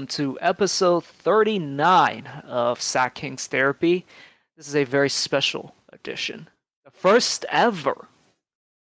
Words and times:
Welcome 0.00 0.16
to 0.16 0.38
episode 0.40 1.04
39 1.04 2.26
of 2.46 2.80
Sack 2.80 3.16
Kings 3.16 3.46
Therapy. 3.46 4.06
This 4.56 4.66
is 4.66 4.74
a 4.74 4.84
very 4.84 5.10
special 5.10 5.74
edition. 5.92 6.48
The 6.86 6.90
first 6.90 7.44
ever 7.50 8.08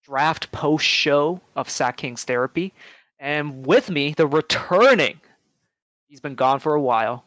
draft 0.06 0.54
post 0.54 0.86
show 0.86 1.42
of 1.58 1.70
Sack 1.70 1.98
Kings 1.98 2.24
Therapy. 2.24 2.72
And 3.20 3.66
with 3.66 3.90
me, 3.90 4.14
the 4.16 4.26
returning, 4.26 5.20
he's 6.08 6.22
been 6.22 6.36
gone 6.36 6.62
for 6.62 6.74
a 6.74 6.82
while. 6.82 7.26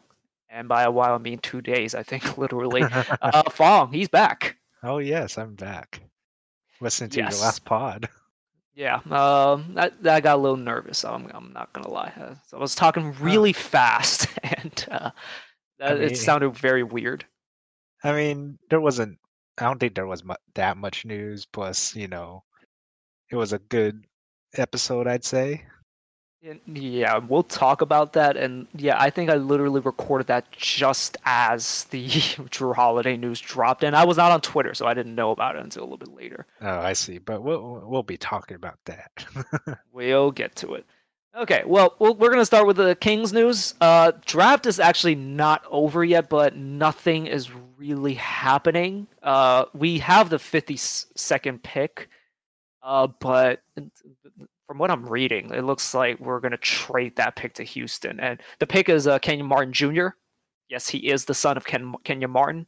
And 0.49 0.67
by 0.67 0.81
a 0.81 0.89
while, 0.89 1.13
I 1.13 1.19
mean 1.19 1.37
two 1.37 1.61
days, 1.61 1.93
I 1.93 2.01
think, 2.01 2.35
literally. 2.39 2.81
uh, 3.21 3.47
Fong, 3.51 3.93
he's 3.93 4.09
back. 4.09 4.57
Oh, 4.81 4.97
yes, 4.97 5.37
I'm 5.37 5.53
back. 5.53 6.01
Listening 6.81 7.11
to 7.11 7.19
Yes. 7.19 7.33
your 7.37 7.45
last 7.45 7.63
pod. 7.63 8.09
Yeah, 8.77 8.97
um, 9.09 9.73
I, 9.75 9.89
I 10.05 10.21
got 10.21 10.35
a 10.35 10.41
little 10.41 10.55
nervous. 10.55 11.03
I'm, 11.03 11.25
I'm 11.33 11.51
not 11.51 11.73
gonna 11.73 11.89
lie. 11.89 12.13
Uh, 12.15 12.35
so 12.45 12.57
I 12.57 12.59
was 12.61 12.75
talking 12.75 13.11
really 13.19 13.51
fast, 13.51 14.27
and 14.43 14.85
uh, 14.91 15.09
I 15.81 15.93
that- 15.95 16.01
it 16.01 16.15
sounded 16.17 16.55
very 16.55 16.83
weird. 16.83 17.25
I 18.03 18.13
mean, 18.13 18.59
there 18.69 18.79
wasn't, 18.79 19.17
I 19.57 19.63
don't 19.63 19.79
think 19.79 19.95
there 19.95 20.05
was 20.05 20.23
mu- 20.23 20.35
that 20.53 20.77
much 20.77 21.05
news. 21.05 21.47
Plus, 21.47 21.95
you 21.95 22.07
know, 22.07 22.43
it 23.31 23.35
was 23.35 23.51
a 23.51 23.57
good 23.59 24.05
episode, 24.55 25.07
I'd 25.07 25.25
say. 25.25 25.65
And, 26.43 26.59
Yeah, 26.65 27.17
we'll 27.17 27.43
talk 27.43 27.81
about 27.81 28.13
that. 28.13 28.37
And 28.37 28.67
yeah, 28.75 28.95
I 28.99 29.09
think 29.09 29.29
I 29.29 29.35
literally 29.35 29.81
recorded 29.81 30.27
that 30.27 30.51
just 30.51 31.17
as 31.25 31.85
the 31.85 32.07
Jrue 32.09 32.75
Holiday 32.75 33.17
news 33.17 33.39
dropped, 33.41 33.83
and 33.83 33.95
I 33.95 34.05
was 34.05 34.17
not 34.17 34.31
on 34.31 34.41
Twitter, 34.41 34.73
so 34.73 34.85
I 34.85 34.93
didn't 34.93 35.15
know 35.15 35.31
about 35.31 35.55
it 35.55 35.63
until 35.63 35.81
a 35.83 35.85
little 35.85 35.97
bit 35.97 36.13
later. 36.15 36.45
Oh, 36.61 36.79
I 36.79 36.93
see. 36.93 37.17
But 37.17 37.41
we'll 37.43 37.83
we'll 37.85 38.03
be 38.03 38.17
talking 38.17 38.55
about 38.55 38.79
that. 38.85 39.25
We'll 39.91 40.31
get 40.31 40.55
to 40.57 40.75
it. 40.75 40.85
Okay, 41.35 41.63
well, 41.65 41.95
we'll 41.99 42.15
we're 42.15 42.29
going 42.29 42.39
to 42.41 42.45
start 42.45 42.67
with 42.67 42.77
the 42.77 42.95
Kings 42.95 43.33
news. 43.33 43.73
Uh, 43.81 44.11
draft 44.25 44.65
is 44.67 44.79
actually 44.79 45.15
not 45.15 45.63
over 45.69 46.03
yet, 46.03 46.29
but 46.29 46.55
nothing 46.55 47.25
is 47.27 47.49
really 47.77 48.15
happening. 48.15 49.07
Uh, 49.21 49.65
we 49.73 49.99
have 49.99 50.29
the 50.29 50.37
52nd 50.37 51.61
pick, 51.61 52.09
uh, 52.81 53.07
but 53.19 53.61
from 54.67 54.77
what 54.77 54.91
I'm 54.91 55.05
reading, 55.05 55.51
it 55.53 55.63
looks 55.63 55.93
like 55.93 56.19
we're 56.19 56.41
going 56.41 56.51
to 56.51 56.57
trade 56.57 57.15
that 57.15 57.35
pick 57.35 57.53
to 57.55 57.63
Houston. 57.63 58.19
And 58.19 58.41
the 58.59 58.67
pick 58.67 58.89
is 58.89 59.07
uh, 59.07 59.17
Kenyon 59.19 59.47
Martin 59.47 59.73
Jr. 59.73 60.09
Yes, 60.69 60.89
he 60.89 61.09
is 61.09 61.25
the 61.25 61.33
son 61.33 61.55
of 61.55 61.65
Ken, 61.65 61.93
Kenyon 62.03 62.31
Martin. 62.31 62.67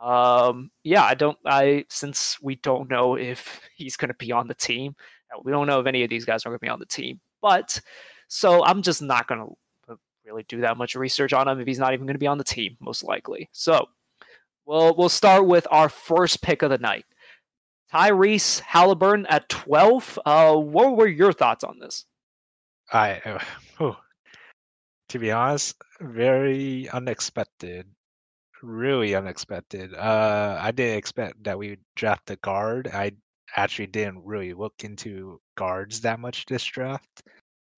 Um, 0.00 0.70
yeah, 0.82 1.04
I 1.04 1.14
don't. 1.14 1.38
I 1.44 1.84
since 1.88 2.40
we 2.42 2.56
don't 2.56 2.90
know 2.90 3.16
if 3.16 3.60
he's 3.74 3.96
going 3.96 4.08
to 4.08 4.14
be 4.14 4.32
on 4.32 4.48
the 4.48 4.54
team, 4.54 4.94
uh, 5.32 5.40
we 5.44 5.52
don't 5.52 5.66
know 5.66 5.80
if 5.80 5.86
any 5.86 6.02
of 6.02 6.10
these 6.10 6.24
guys 6.24 6.44
are 6.44 6.50
going 6.50 6.58
to 6.58 6.64
be 6.64 6.70
on 6.70 6.80
the 6.80 6.86
team. 6.86 7.20
But 7.40 7.80
so 8.28 8.64
I'm 8.64 8.82
just 8.82 9.02
not 9.02 9.26
going 9.28 9.40
to 9.40 9.96
really 10.28 10.44
do 10.48 10.60
that 10.60 10.76
much 10.76 10.94
research 10.94 11.32
on 11.32 11.48
him 11.48 11.60
if 11.60 11.66
he's 11.66 11.78
not 11.78 11.94
even 11.94 12.06
going 12.06 12.14
to 12.14 12.20
be 12.20 12.26
on 12.26 12.38
the 12.38 12.44
team, 12.44 12.76
most 12.80 13.02
likely. 13.02 13.48
So, 13.52 13.86
well, 14.66 14.94
we'll 14.96 15.08
start 15.08 15.46
with 15.46 15.66
our 15.70 15.88
first 15.88 16.42
pick 16.42 16.62
of 16.62 16.70
the 16.70 16.78
night, 16.78 17.04
Tyrese 17.92 18.60
Halliburton 18.60 19.26
at 19.26 19.48
12. 19.48 20.18
Uh, 20.24 20.56
what 20.56 20.96
were 20.96 21.06
your 21.06 21.32
thoughts 21.32 21.64
on 21.64 21.78
this? 21.78 22.04
I, 22.92 23.40
whew. 23.78 23.96
to 25.10 25.18
be 25.18 25.32
honest, 25.32 25.76
very 26.00 26.88
unexpected. 26.90 27.86
Really 28.62 29.14
unexpected. 29.14 29.94
Uh, 29.94 30.58
I 30.60 30.72
didn't 30.72 30.98
expect 30.98 31.44
that 31.44 31.58
we 31.58 31.70
would 31.70 31.84
draft 31.94 32.30
a 32.30 32.36
guard. 32.36 32.88
I 32.92 33.12
actually 33.56 33.86
didn't 33.86 34.24
really 34.24 34.52
look 34.52 34.74
into 34.82 35.40
guards 35.56 36.00
that 36.02 36.20
much 36.20 36.44
this 36.46 36.64
draft. 36.64 37.22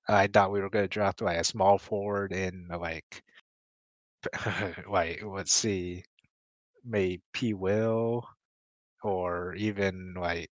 I 0.09 0.27
thought 0.27 0.51
we 0.51 0.61
were 0.61 0.71
going 0.71 0.85
to 0.85 0.89
draft 0.89 1.21
like 1.21 1.39
a 1.39 1.45
small 1.45 1.79
forward 1.79 2.33
and 2.33 2.69
like, 2.69 3.23
like 4.91 5.23
let's 5.25 5.53
see, 5.53 6.03
maybe 6.85 7.23
P. 7.33 7.55
Will, 7.55 8.27
or 9.03 9.55
even 9.57 10.15
like 10.15 10.51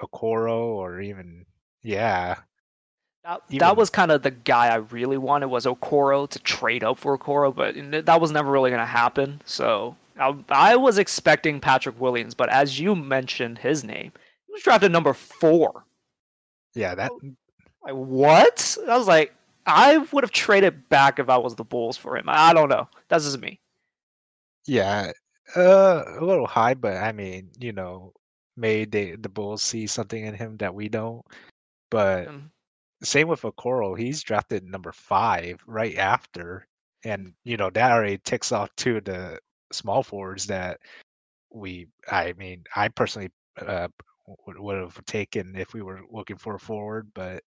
Okoro, 0.00 0.74
or 0.76 1.00
even 1.00 1.46
yeah, 1.82 2.36
That, 3.24 3.42
that 3.50 3.76
was 3.76 3.88
kind 3.88 4.10
of 4.10 4.22
the 4.22 4.32
guy 4.32 4.68
I 4.68 4.76
really 4.76 5.16
wanted 5.16 5.46
was 5.46 5.64
Okoro 5.64 6.28
to 6.28 6.38
trade 6.40 6.82
up 6.82 6.98
for 6.98 7.16
Okoro, 7.16 7.54
but 7.54 8.04
that 8.06 8.20
was 8.20 8.32
never 8.32 8.50
really 8.50 8.70
going 8.70 8.80
to 8.80 8.86
happen. 8.86 9.40
So 9.44 9.96
I, 10.18 10.34
I 10.48 10.76
was 10.76 10.98
expecting 10.98 11.60
Patrick 11.60 12.00
Williams, 12.00 12.34
but 12.34 12.48
as 12.48 12.80
you 12.80 12.96
mentioned 12.96 13.58
his 13.58 13.84
name, 13.84 14.12
he 14.46 14.52
was 14.52 14.62
drafted 14.62 14.90
number 14.90 15.12
four. 15.14 15.84
yeah. 16.74 16.94
That 16.94 17.12
Like 17.84 17.94
what? 17.94 18.76
I 18.88 18.96
was 18.98 19.06
like, 19.08 19.34
I 19.66 19.98
would 19.98 20.24
have 20.24 20.32
traded 20.32 20.88
back 20.88 21.18
if 21.18 21.28
I 21.28 21.36
was 21.38 21.54
the 21.54 21.64
Bulls 21.64 21.96
for 21.96 22.16
him. 22.16 22.24
I 22.28 22.52
don't 22.52 22.68
know. 22.68 22.88
That's 23.08 23.24
just 23.24 23.40
me. 23.40 23.60
Yeah, 24.66 25.12
uh, 25.56 26.04
a 26.18 26.24
little 26.24 26.46
high, 26.46 26.74
but 26.74 26.96
I 26.96 27.12
mean, 27.12 27.50
you 27.58 27.72
know, 27.72 28.12
maybe 28.56 28.84
they, 28.90 29.16
the 29.16 29.28
Bulls 29.28 29.62
see 29.62 29.86
something 29.86 30.24
in 30.24 30.34
him 30.34 30.56
that 30.58 30.74
we 30.74 30.88
don't. 30.88 31.24
But 31.90 32.28
Um, 32.28 32.50
same 33.02 33.28
with 33.28 33.42
Okoro, 33.42 33.98
he's 33.98 34.22
drafted 34.22 34.64
number 34.64 34.92
five 34.92 35.62
right 35.66 35.96
after, 35.98 36.66
and 37.04 37.34
you 37.44 37.56
know 37.56 37.70
that 37.70 37.92
already 37.92 38.18
ticks 38.18 38.52
off 38.52 38.70
two 38.76 38.98
of 38.98 39.04
the 39.04 39.38
small 39.72 40.02
forwards 40.02 40.46
that 40.46 40.80
we. 41.50 41.88
I 42.10 42.32
mean, 42.34 42.64
I 42.76 42.88
personally 42.88 43.30
uh, 43.60 43.88
would, 44.46 44.58
would 44.58 44.78
have 44.78 45.04
taken 45.06 45.56
if 45.56 45.74
we 45.74 45.82
were 45.82 46.02
looking 46.10 46.36
for 46.38 46.54
a 46.54 46.58
forward, 46.60 47.10
but 47.14 47.42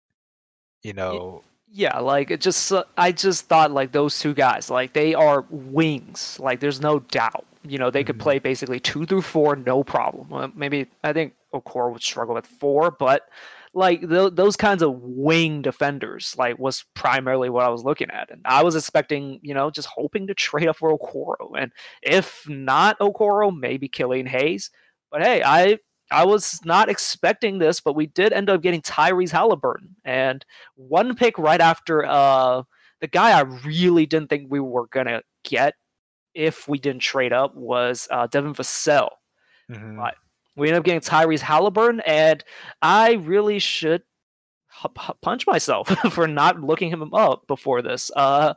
you 0.84 0.94
know, 0.94 1.44
Yeah, 1.72 2.00
like 2.00 2.32
it 2.32 2.42
just 2.42 2.72
uh, 2.72 2.84
I 2.98 3.12
just 3.12 3.48
thought 3.48 3.72
like 3.72 3.92
those 3.92 4.20
two 4.20 4.34
guys, 4.34 4.70
like 4.70 4.94
they 4.94 5.14
are 5.14 5.46
wings. 5.50 6.40
Like 6.40 6.60
there's 6.60 6.82
no 6.82 7.00
doubt. 7.00 7.46
You 7.66 7.78
know, 7.78 7.90
they 7.90 8.04
could 8.04 8.18
Mhm. 8.18 8.20
play 8.20 8.40
basically 8.40 8.80
2 8.80 9.06
through 9.06 9.22
4 9.22 9.56
no 9.56 9.84
problem. 9.84 10.30
Well, 10.30 10.52
maybe 10.56 10.88
I 11.04 11.14
think 11.14 11.34
Okoro 11.54 11.94
would 11.94 12.04
struggle 12.04 12.36
with 12.36 12.48
4, 12.48 12.92
but 12.92 13.24
like 13.74 14.02
th- 14.08 14.34
those 14.34 14.56
kinds 14.58 14.84
of 14.84 14.94
wing 15.02 15.62
defenders 15.62 16.36
like 16.38 16.60
was 16.60 16.84
primarily 16.94 17.50
what 17.50 17.66
I 17.66 17.70
was 17.70 17.84
looking 17.84 18.12
at. 18.12 18.30
And 18.32 18.42
I 18.46 18.64
was 18.64 18.76
expecting, 18.76 19.40
you 19.42 19.54
know, 19.54 19.72
just 19.72 19.88
hoping 19.88 20.28
to 20.28 20.34
trade 20.36 20.68
up 20.68 20.78
for 20.78 20.98
Okoro 20.98 21.52
and 21.58 21.72
if 22.02 22.48
not 22.50 23.00
Okoro, 23.00 23.56
maybe 23.58 23.88
Killian 23.88 24.28
Hayes. 24.28 24.70
But 25.12 25.22
hey, 25.24 25.42
I 25.44 25.80
I 26.12 26.26
was 26.26 26.60
not 26.66 26.90
expecting 26.90 27.58
this, 27.60 27.80
but 27.82 27.96
we 27.96 28.08
did 28.08 28.34
end 28.34 28.50
up 28.50 28.62
getting 28.62 28.82
Tyrese 28.82 29.32
Halliburton 29.32 29.96
and 30.06 30.46
one 30.76 31.16
pick 31.16 31.38
right 31.38 31.62
after 31.62 32.06
uh 32.06 32.64
the 33.02 33.08
guy 33.08 33.32
I 33.38 33.42
really 33.66 34.06
didn't 34.06 34.30
think 34.30 34.48
we 34.52 34.60
were 34.60 34.88
gonna 34.88 35.22
get 35.44 35.74
if 36.34 36.68
we 36.68 36.80
didn't 36.80 37.02
trade 37.02 37.34
up 37.34 37.56
was 37.56 38.08
uh, 38.12 38.28
Devin 38.28 38.54
Vassell. 38.54 39.10
mhm. 39.70 39.98
Right. 39.98 40.16
We 40.56 40.68
ended 40.68 40.80
up 40.80 40.86
getting 40.86 41.02
Tyrese 41.02 41.40
Halliburton, 41.40 42.02
and 42.06 42.44
I 42.82 43.14
really 43.14 43.58
should 43.60 44.04
hu- 44.82 44.90
hu- 45.00 45.14
punch 45.22 45.48
myself 45.48 45.88
for 46.12 46.28
not 46.28 46.60
looking 46.62 46.90
him 46.92 47.12
up 47.14 47.48
before 47.48 47.82
this. 47.82 48.12
Uh, 48.16 48.54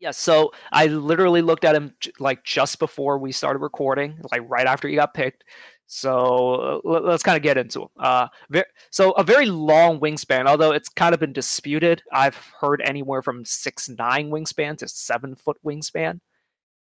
yeah, 0.00 0.10
so 0.10 0.52
I 0.72 0.86
literally 0.88 1.42
looked 1.42 1.64
at 1.64 1.74
him 1.76 1.94
j- 2.00 2.12
like 2.18 2.44
just 2.44 2.78
before 2.78 3.18
we 3.18 3.32
started 3.32 3.60
recording, 3.60 4.18
like 4.32 4.42
right 4.48 4.66
after 4.66 4.86
he 4.88 4.96
got 4.96 5.14
picked. 5.14 5.44
So 5.86 6.54
uh, 6.54 6.80
let- 6.88 7.04
let's 7.04 7.22
kind 7.22 7.36
of 7.36 7.42
get 7.42 7.56
into 7.56 7.82
him. 7.82 7.88
Uh, 7.98 8.28
ve- 8.50 8.64
so 8.90 9.12
a 9.12 9.22
very 9.24 9.46
long 9.46 10.00
wingspan, 10.00 10.46
although 10.46 10.72
it's 10.72 10.88
kind 10.90 11.14
of 11.14 11.20
been 11.20 11.32
disputed. 11.32 12.02
I've 12.12 12.36
heard 12.60 12.82
anywhere 12.84 13.22
from 13.22 13.44
six 13.44 13.88
nine 13.88 14.30
wingspan 14.30 14.76
to 14.78 14.88
seven 14.88 15.36
foot 15.36 15.56
wingspan. 15.64 16.20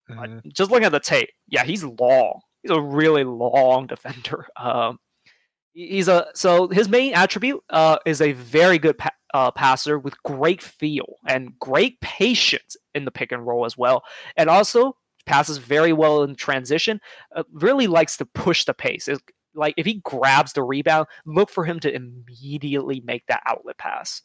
Mhm. 0.09 0.51
just 0.53 0.69
looking 0.71 0.85
at 0.85 0.91
the 0.91 0.99
tape, 0.99 1.29
yeah, 1.47 1.63
he's 1.63 1.83
long. 1.83 2.41
He's 2.61 2.71
a 2.71 2.81
really 2.81 3.23
long 3.23 3.87
defender. 3.87 4.47
Um, 4.57 4.99
he's 5.73 6.07
a 6.07 6.27
so 6.35 6.67
his 6.69 6.89
main 6.89 7.13
attribute 7.13 7.63
uh, 7.69 7.97
is 8.05 8.21
a 8.21 8.33
very 8.33 8.77
good 8.79 8.97
pa- 8.97 9.11
uh, 9.33 9.51
passer 9.51 9.97
with 9.99 10.21
great 10.23 10.61
feel 10.61 11.15
and 11.27 11.57
great 11.59 11.99
patience 12.01 12.75
in 12.95 13.05
the 13.05 13.11
pick 13.11 13.31
and 13.31 13.45
roll 13.47 13.65
as 13.65 13.77
well, 13.77 14.03
and 14.37 14.49
also 14.49 14.95
passes 15.25 15.57
very 15.57 15.93
well 15.93 16.23
in 16.23 16.35
transition. 16.35 16.99
Uh, 17.35 17.43
really 17.53 17.87
likes 17.87 18.17
to 18.17 18.25
push 18.25 18.65
the 18.65 18.73
pace. 18.73 19.07
It's 19.07 19.21
like 19.55 19.73
if 19.77 19.85
he 19.85 20.01
grabs 20.03 20.53
the 20.53 20.63
rebound, 20.63 21.07
look 21.25 21.49
for 21.49 21.63
him 21.65 21.79
to 21.81 21.93
immediately 21.93 23.01
make 23.05 23.25
that 23.27 23.43
outlet 23.45 23.77
pass. 23.77 24.21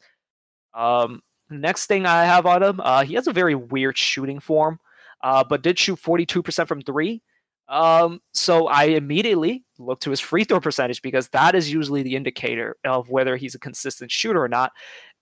Um, 0.73 1.21
next 1.49 1.87
thing 1.87 2.05
I 2.05 2.25
have 2.25 2.45
on 2.45 2.63
him, 2.63 2.79
uh, 2.81 3.03
he 3.03 3.15
has 3.15 3.27
a 3.27 3.33
very 3.33 3.55
weird 3.55 3.97
shooting 3.97 4.39
form 4.39 4.79
uh, 5.21 5.43
but 5.43 5.61
did 5.61 5.77
shoot 5.77 5.99
42% 5.99 6.67
from 6.67 6.81
three. 6.81 7.21
Um, 7.67 8.19
so 8.33 8.67
I 8.67 8.85
immediately 8.85 9.63
looked 9.77 10.03
to 10.03 10.09
his 10.09 10.19
free 10.19 10.43
throw 10.43 10.59
percentage 10.59 11.01
because 11.01 11.29
that 11.29 11.53
is 11.53 11.71
usually 11.71 12.01
the 12.01 12.15
indicator 12.15 12.77
of 12.83 13.09
whether 13.09 13.37
he's 13.37 13.53
a 13.53 13.59
consistent 13.59 14.11
shooter 14.11 14.43
or 14.43 14.47
not. 14.47 14.71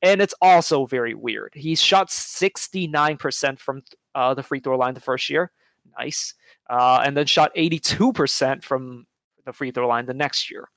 And 0.01 0.21
it's 0.21 0.33
also 0.41 0.85
very 0.85 1.13
weird. 1.13 1.53
He 1.55 1.75
shot 1.75 2.09
69% 2.09 3.59
from 3.59 3.83
uh, 4.15 4.33
the 4.33 4.43
free 4.43 4.59
throw 4.59 4.77
line 4.77 4.93
the 4.93 5.01
first 5.01 5.29
year. 5.29 5.51
Nice. 5.99 6.35
Uh, 6.69 7.01
and 7.05 7.17
then 7.17 7.25
shot 7.25 7.53
82% 7.55 8.63
from 8.63 9.05
the 9.45 9.53
free 9.53 9.71
throw 9.71 9.87
line 9.87 10.05
the 10.05 10.13
next 10.13 10.49
year. 10.49 10.69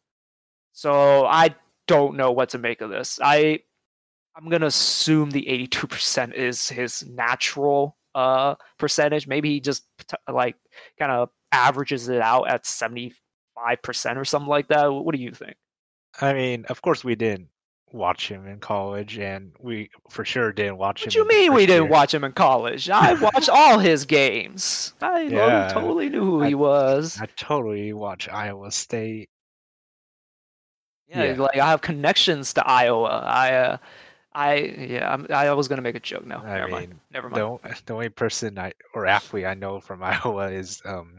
So 0.72 1.26
I 1.26 1.54
don't 1.86 2.16
know 2.16 2.32
what 2.32 2.48
to 2.50 2.58
make 2.58 2.80
of 2.80 2.90
this. 2.90 3.18
I 3.22 3.60
I'm 4.36 4.48
gonna 4.48 4.66
assume 4.66 5.30
the 5.30 5.42
82% 5.42 6.32
is 6.34 6.68
his 6.68 7.04
natural 7.06 7.96
uh 8.14 8.54
percentage. 8.78 9.26
Maybe 9.26 9.50
he 9.50 9.60
just 9.60 9.84
like 10.30 10.56
kind 10.98 11.12
of 11.12 11.30
averages 11.52 12.08
it 12.08 12.20
out 12.20 12.48
at 12.48 12.64
75% 12.64 13.12
or 14.16 14.24
something 14.24 14.48
like 14.48 14.68
that. 14.68 14.86
What 14.92 15.14
do 15.14 15.20
you 15.20 15.32
think? 15.32 15.56
I 16.20 16.32
mean, 16.32 16.64
of 16.68 16.82
course, 16.82 17.04
we 17.04 17.14
didn't 17.14 17.48
watch 17.92 18.28
him 18.28 18.46
in 18.46 18.58
college, 18.60 19.18
and 19.18 19.52
we 19.60 19.90
for 20.08 20.24
sure 20.24 20.52
didn't 20.52 20.78
watch 20.78 21.02
him. 21.02 21.06
What 21.06 21.14
him. 21.14 21.22
you 21.22 21.28
mean 21.28 21.52
we 21.54 21.62
first 21.62 21.68
didn't 21.68 21.88
watch 21.90 22.14
him 22.14 22.24
in 22.24 22.32
college? 22.32 22.88
I 22.90 23.14
watched 23.14 23.48
all 23.48 23.78
his 23.78 24.04
games. 24.04 24.94
I 25.00 25.22
Yeah. 25.30 25.68
totally 25.72 26.08
knew 26.08 26.24
who 26.24 26.42
I- 26.42 26.48
he 26.48 26.54
was. 26.54 27.18
I 27.20 27.26
totally 27.36 27.92
watch 27.92 28.28
Iowa 28.28 28.70
State. 28.70 29.28
Yeah, 31.08 31.24
yeah. 31.24 31.32
like 31.42 31.58
I 31.58 31.68
have 31.70 31.80
connections 31.80 32.52
to 32.54 32.66
Iowa. 32.66 33.08
I, 33.26 33.52
uh, 33.54 33.76
I 34.32 34.54
yeah, 34.56 35.12
I'm, 35.12 35.26
I 35.30 35.52
was 35.54 35.66
gonna 35.68 35.82
make 35.82 35.96
a 35.96 36.00
joke. 36.00 36.26
No, 36.26 36.38
I 36.38 36.54
never 36.58 36.66
mean, 36.66 36.72
mind. 36.74 37.00
Never 37.12 37.28
The, 37.30 37.40
mind. 37.46 37.60
o- 37.64 37.70
the 37.86 37.92
only 37.94 38.08
person 38.10 38.58
I 38.58 38.72
or 38.94 39.06
athlete 39.06 39.46
I 39.46 39.54
know 39.54 39.80
from 39.80 40.02
Iowa 40.04 40.50
is 40.50 40.80
um 40.84 41.18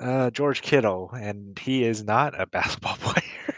uh 0.00 0.30
George 0.30 0.62
Kittle, 0.62 1.10
and 1.14 1.58
he 1.58 1.84
is 1.84 2.02
not 2.04 2.38
a 2.40 2.46
basketball 2.56 2.96
player, 2.96 3.54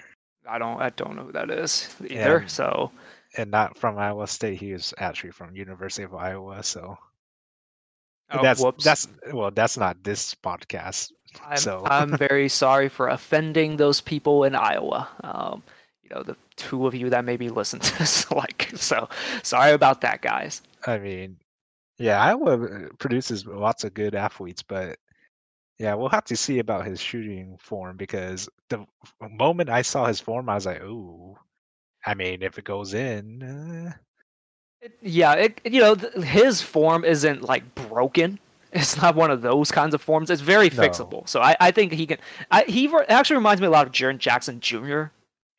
I 0.48 0.58
don't 0.58 0.80
I 0.80 0.90
don't 0.90 1.16
know 1.16 1.24
who 1.24 1.32
that 1.32 1.50
is 1.50 1.94
either. 2.04 2.40
Yeah. 2.42 2.46
So 2.46 2.90
and 3.36 3.50
not 3.50 3.76
from 3.78 3.98
Iowa 3.98 4.26
State. 4.26 4.58
He 4.60 4.72
is 4.72 4.92
actually 4.98 5.30
from 5.32 5.56
University 5.56 6.02
of 6.04 6.14
Iowa. 6.14 6.62
So 6.62 6.96
oh, 8.30 8.42
that's 8.42 8.62
whoops. 8.62 8.84
that's 8.84 9.08
well, 9.32 9.50
that's 9.50 9.76
not 9.78 10.02
this 10.04 10.34
podcast. 10.34 11.12
I'm, 11.44 11.56
so- 11.56 11.84
I'm 11.86 12.16
very 12.18 12.48
sorry 12.48 12.88
for 12.88 13.08
offending 13.08 13.76
those 13.78 14.00
people 14.00 14.44
in 14.44 14.54
Iowa. 14.54 15.08
Um, 15.24 15.62
you 16.08 16.14
know, 16.14 16.22
the 16.22 16.36
two 16.56 16.86
of 16.86 16.94
you 16.94 17.10
that 17.10 17.24
maybe 17.24 17.48
listen 17.48 17.80
to 17.80 17.98
this, 17.98 18.30
like, 18.30 18.70
so 18.74 19.08
sorry 19.42 19.72
about 19.72 20.00
that, 20.02 20.22
guys. 20.22 20.62
I 20.86 20.98
mean, 20.98 21.36
yeah, 21.98 22.20
Iowa 22.22 22.62
uh, 22.64 22.88
produces 22.98 23.46
lots 23.46 23.84
of 23.84 23.94
good 23.94 24.14
athletes, 24.14 24.62
but 24.62 24.98
yeah, 25.78 25.94
we'll 25.94 26.08
have 26.10 26.24
to 26.26 26.36
see 26.36 26.58
about 26.58 26.86
his 26.86 27.00
shooting 27.00 27.56
form 27.60 27.96
because 27.96 28.48
the 28.68 28.84
moment 29.20 29.68
I 29.68 29.82
saw 29.82 30.06
his 30.06 30.20
form, 30.20 30.48
I 30.48 30.54
was 30.54 30.66
like, 30.66 30.82
ooh. 30.82 31.36
I 32.04 32.14
mean, 32.14 32.42
if 32.42 32.56
it 32.56 32.64
goes 32.64 32.94
in, 32.94 33.42
uh, 33.42 33.92
It- 34.80 34.96
yeah, 35.02 35.32
it, 35.34 35.60
you 35.64 35.80
know, 35.80 35.96
th- 35.96 36.12
his 36.24 36.62
form 36.62 37.04
isn't 37.04 37.42
like 37.42 37.74
broken. 37.74 38.38
It's 38.72 39.00
not 39.00 39.14
one 39.16 39.30
of 39.30 39.40
those 39.42 39.70
kinds 39.72 39.94
of 39.94 40.02
forms. 40.02 40.30
It's 40.30 40.42
very 40.42 40.68
No. 40.68 40.82
fixable. 40.82 41.28
So 41.28 41.40
I, 41.40 41.56
I 41.60 41.70
think 41.70 41.92
he 41.92 42.06
can. 42.06 42.18
I, 42.50 42.64
he 42.68 42.86
re- 42.88 43.06
actually 43.08 43.36
reminds 43.36 43.60
me 43.60 43.66
a 43.66 43.70
lot 43.70 43.86
of 43.86 43.92
Jaren 43.92 44.18
Jackson 44.18 44.60
Jr. 44.60 45.04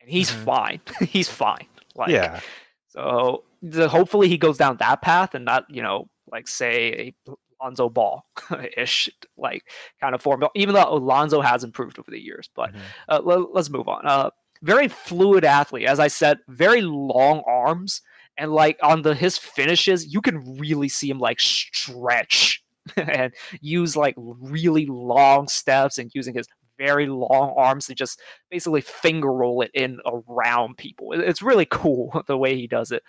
he's 0.08 0.30
Mhm. 0.30 0.44
fine. 0.44 0.80
he's 1.00 1.28
fine. 1.28 1.66
Like, 1.94 2.10
yeah, 2.10 2.40
So 2.88 3.44
the, 3.62 3.88
hopefully 3.88 4.28
he 4.28 4.38
goes 4.38 4.56
down 4.56 4.76
that 4.78 5.02
path 5.02 5.34
and 5.34 5.44
not, 5.44 5.64
you 5.68 5.82
know, 5.82 6.08
like 6.30 6.46
say 6.48 7.14
a 7.28 7.32
Lonzo 7.62 7.88
Ball 7.88 8.24
ish 8.76 9.10
like 9.36 9.64
kind 10.00 10.14
of 10.14 10.22
form. 10.22 10.44
Even 10.54 10.74
though 10.74 10.88
Alonzo 10.88 11.40
has 11.40 11.64
improved 11.64 11.98
over 11.98 12.10
the 12.10 12.20
years, 12.20 12.48
but 12.54 12.72
Mhm. 12.72 12.80
uh, 13.08 13.20
let, 13.24 13.38
us 13.56 13.68
move 13.68 13.88
on. 13.88 14.06
Uh, 14.06 14.30
very 14.62 14.88
fluid 14.88 15.44
athlete, 15.44 15.86
as 15.86 15.98
I 16.00 16.08
said, 16.08 16.38
very 16.48 16.82
long 16.82 17.42
arms, 17.46 18.00
and 18.36 18.52
like 18.52 18.78
on 18.82 19.02
the 19.02 19.14
his 19.14 19.36
finishes, 19.38 20.12
you 20.12 20.20
can 20.20 20.58
really 20.58 20.88
see 20.88 21.10
him 21.10 21.18
like 21.18 21.40
stretch 21.40 22.62
and 22.96 23.32
use 23.60 23.96
like 23.96 24.14
really 24.16 24.86
long 24.86 25.48
steps 25.48 25.98
and 25.98 26.10
using 26.14 26.34
his 26.34 26.46
very 26.78 27.06
long 27.06 27.52
arms 27.56 27.86
to 27.86 27.94
just 27.94 28.20
basically 28.50 28.80
finger 28.80 29.32
roll 29.32 29.60
it 29.62 29.70
in 29.74 29.98
around 30.06 30.76
people. 30.76 31.12
It's 31.12 31.42
really 31.42 31.66
cool 31.70 32.22
the 32.26 32.38
way 32.38 32.54
he 32.54 32.66
does 32.66 32.92
it. 32.92 33.02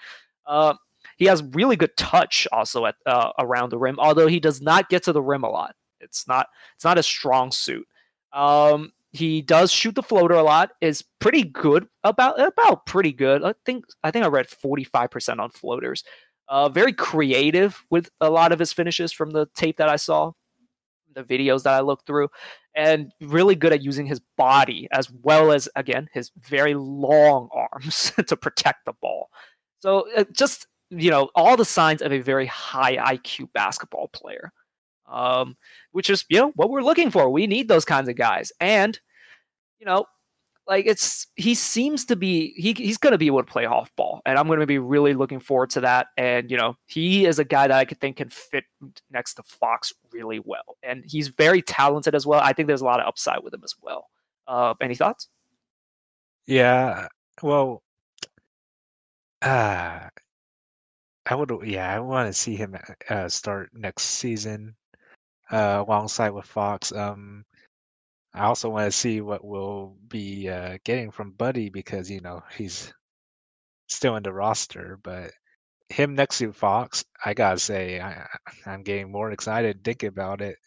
Uh, 0.45 0.73
he 1.17 1.25
has 1.25 1.43
really 1.43 1.75
good 1.75 1.95
touch 1.95 2.47
also 2.51 2.85
at 2.85 2.95
uh, 3.05 3.31
around 3.39 3.69
the 3.69 3.77
rim, 3.77 3.99
although 3.99 4.27
he 4.27 4.39
does 4.39 4.61
not 4.61 4.89
get 4.89 5.03
to 5.03 5.13
the 5.13 5.21
rim 5.21 5.43
a 5.43 5.49
lot. 5.49 5.75
It's 5.99 6.27
not 6.27 6.47
it's 6.75 6.85
not 6.85 6.97
a 6.97 7.03
strong 7.03 7.51
suit. 7.51 7.87
Um, 8.33 8.93
he 9.11 9.41
does 9.41 9.71
shoot 9.71 9.95
the 9.95 10.03
floater 10.03 10.35
a 10.35 10.43
lot. 10.43 10.71
Is 10.81 11.03
pretty 11.19 11.43
good 11.43 11.87
about 12.03 12.39
about 12.39 12.85
pretty 12.85 13.11
good. 13.11 13.43
I 13.43 13.53
think 13.65 13.85
I 14.03 14.11
think 14.11 14.25
I 14.25 14.29
read 14.29 14.47
forty 14.49 14.83
five 14.83 15.11
percent 15.11 15.39
on 15.39 15.49
floaters. 15.49 16.03
Uh, 16.47 16.67
very 16.69 16.93
creative 16.93 17.83
with 17.91 18.09
a 18.21 18.29
lot 18.29 18.51
of 18.51 18.59
his 18.59 18.73
finishes 18.73 19.11
from 19.11 19.31
the 19.31 19.47
tape 19.55 19.77
that 19.77 19.89
I 19.89 19.97
saw, 19.97 20.31
the 21.13 21.23
videos 21.23 21.63
that 21.63 21.73
I 21.73 21.81
looked 21.81 22.05
through, 22.05 22.29
and 22.75 23.11
really 23.21 23.55
good 23.55 23.73
at 23.73 23.83
using 23.83 24.05
his 24.05 24.21
body 24.37 24.87
as 24.91 25.09
well 25.23 25.51
as 25.51 25.69
again 25.75 26.09
his 26.13 26.31
very 26.37 26.73
long 26.73 27.49
arms 27.53 28.11
to 28.27 28.37
protect 28.37 28.85
the 28.85 28.93
ball. 29.01 29.29
So 29.79 30.07
uh, 30.15 30.25
just 30.31 30.67
you 30.89 31.11
know 31.11 31.29
all 31.35 31.57
the 31.57 31.65
signs 31.65 32.01
of 32.01 32.11
a 32.11 32.19
very 32.19 32.45
high 32.45 32.97
IQ 33.15 33.51
basketball 33.53 34.09
player, 34.09 34.51
um, 35.11 35.55
which 35.91 36.09
is 36.09 36.25
you 36.29 36.39
know 36.39 36.51
what 36.55 36.69
we're 36.69 36.83
looking 36.83 37.11
for. 37.11 37.29
We 37.29 37.47
need 37.47 37.67
those 37.67 37.85
kinds 37.85 38.09
of 38.09 38.15
guys, 38.15 38.51
and 38.59 38.99
you 39.79 39.85
know, 39.85 40.05
like 40.69 40.85
it's 40.85 41.27
he 41.35 41.55
seems 41.55 42.05
to 42.05 42.15
be 42.15 42.53
he 42.55 42.73
he's 42.73 42.97
going 42.97 43.11
to 43.11 43.17
be 43.17 43.27
able 43.27 43.43
to 43.43 43.51
play 43.51 43.65
off 43.65 43.93
ball, 43.95 44.21
and 44.25 44.37
I'm 44.37 44.47
going 44.47 44.59
to 44.59 44.67
be 44.67 44.79
really 44.79 45.13
looking 45.13 45.39
forward 45.39 45.71
to 45.71 45.81
that. 45.81 46.07
And 46.15 46.49
you 46.49 46.57
know, 46.57 46.75
he 46.85 47.25
is 47.25 47.39
a 47.39 47.43
guy 47.43 47.67
that 47.67 47.77
I 47.77 47.85
could 47.85 47.99
think 47.99 48.17
can 48.17 48.29
fit 48.29 48.63
next 49.11 49.33
to 49.35 49.43
Fox 49.43 49.91
really 50.11 50.39
well, 50.39 50.77
and 50.83 51.03
he's 51.05 51.29
very 51.29 51.61
talented 51.61 52.15
as 52.15 52.25
well. 52.25 52.39
I 52.41 52.53
think 52.53 52.67
there's 52.67 52.81
a 52.81 52.85
lot 52.85 52.99
of 52.99 53.07
upside 53.07 53.43
with 53.43 53.53
him 53.53 53.63
as 53.63 53.75
well. 53.81 54.09
Uh, 54.47 54.75
any 54.81 54.95
thoughts? 54.95 55.27
yeah. 56.49 57.07
Well, 57.43 57.83
uh, 59.41 60.09
I 61.25 61.35
would, 61.35 61.51
yeah, 61.63 61.95
I 61.95 61.99
want 61.99 62.27
to 62.27 62.33
see 62.33 62.55
him 62.55 62.75
uh, 63.09 63.29
start 63.29 63.69
next 63.73 64.03
season 64.03 64.75
uh, 65.51 65.83
alongside 65.87 66.31
with 66.31 66.45
Fox. 66.45 66.91
Um, 66.91 67.45
I 68.33 68.45
also 68.45 68.69
want 68.69 68.85
to 68.91 68.97
see 68.97 69.21
what 69.21 69.43
we'll 69.43 69.95
be 70.07 70.49
uh, 70.49 70.77
getting 70.83 71.11
from 71.11 71.31
Buddy 71.31 71.69
because 71.69 72.09
you 72.09 72.21
know 72.21 72.41
he's 72.55 72.93
still 73.87 74.15
in 74.17 74.23
the 74.23 74.33
roster, 74.33 74.99
but 75.03 75.31
him 75.89 76.13
next 76.15 76.37
to 76.39 76.51
Fox, 76.53 77.03
I 77.25 77.33
gotta 77.33 77.59
say, 77.59 77.99
I, 77.99 78.25
I'm 78.65 78.83
getting 78.83 79.11
more 79.11 79.31
excited 79.31 79.83
thinking 79.83 80.09
about 80.09 80.41
it. 80.41 80.57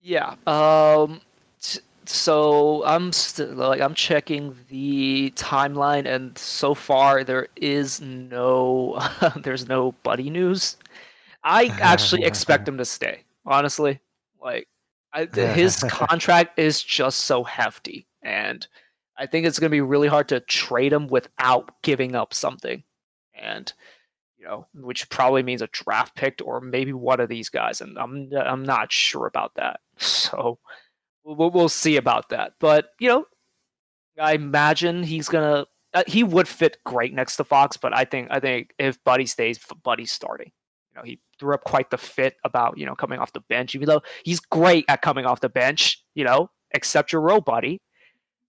Yeah. 0.00 0.34
Um. 0.46 1.20
s- 1.58 1.80
So 2.06 2.82
I'm 2.86 3.12
st- 3.12 3.56
like 3.56 3.80
I'm 3.80 3.94
checking 3.94 4.56
the 4.68 5.32
timeline, 5.36 6.06
and 6.06 6.36
so 6.38 6.74
far 6.74 7.22
there 7.24 7.48
is 7.56 8.00
no 8.00 8.98
there's 9.42 9.68
no 9.68 9.92
buddy 10.02 10.30
news. 10.30 10.76
I 11.44 11.72
actually 11.80 12.24
expect 12.24 12.68
him 12.68 12.78
to 12.78 12.84
stay. 12.84 13.24
Honestly, 13.46 14.00
like 14.42 14.66
I, 15.12 15.26
his 15.26 15.76
contract 15.88 16.58
is 16.58 16.82
just 16.82 17.20
so 17.20 17.44
hefty, 17.44 18.06
and 18.22 18.66
I 19.18 19.26
think 19.26 19.46
it's 19.46 19.58
going 19.58 19.70
to 19.70 19.74
be 19.74 19.80
really 19.80 20.08
hard 20.08 20.28
to 20.28 20.40
trade 20.40 20.92
him 20.92 21.08
without 21.08 21.82
giving 21.82 22.14
up 22.14 22.34
something, 22.34 22.82
and 23.34 23.72
you 24.38 24.46
know, 24.46 24.66
which 24.74 25.08
probably 25.10 25.42
means 25.42 25.62
a 25.62 25.68
draft 25.68 26.16
pick 26.16 26.40
or 26.44 26.60
maybe 26.60 26.92
one 26.92 27.20
of 27.20 27.28
these 27.28 27.48
guys, 27.48 27.80
and 27.80 27.98
I'm 27.98 28.30
I'm 28.34 28.62
not 28.62 28.92
sure 28.92 29.26
about 29.26 29.54
that. 29.56 29.80
So 30.02 30.58
we'll, 31.24 31.50
we'll 31.50 31.68
see 31.68 31.96
about 31.96 32.30
that. 32.30 32.54
But 32.58 32.90
you 32.98 33.08
know, 33.08 33.26
I 34.18 34.32
imagine 34.32 35.02
he's 35.02 35.28
gonna 35.28 35.66
uh, 35.92 36.04
he 36.06 36.22
would 36.22 36.48
fit 36.48 36.78
great 36.84 37.12
next 37.12 37.36
to 37.36 37.44
Fox, 37.44 37.76
but 37.76 37.94
I 37.94 38.04
think 38.04 38.28
I 38.30 38.40
think 38.40 38.72
if 38.78 39.02
Buddy 39.04 39.26
stays, 39.26 39.58
Buddy's 39.82 40.12
starting. 40.12 40.52
Know, 41.00 41.06
he 41.06 41.20
threw 41.38 41.54
up 41.54 41.64
quite 41.64 41.90
the 41.90 41.98
fit 41.98 42.36
about 42.44 42.78
you 42.78 42.86
know 42.86 42.94
coming 42.94 43.18
off 43.18 43.32
the 43.32 43.40
bench, 43.40 43.74
even 43.74 43.86
though 43.86 44.02
he's 44.24 44.40
great 44.40 44.84
at 44.88 45.02
coming 45.02 45.24
off 45.24 45.40
the 45.40 45.48
bench. 45.48 46.02
You 46.14 46.24
know, 46.24 46.50
except 46.72 47.12
your 47.12 47.22
row 47.22 47.40
buddy. 47.40 47.80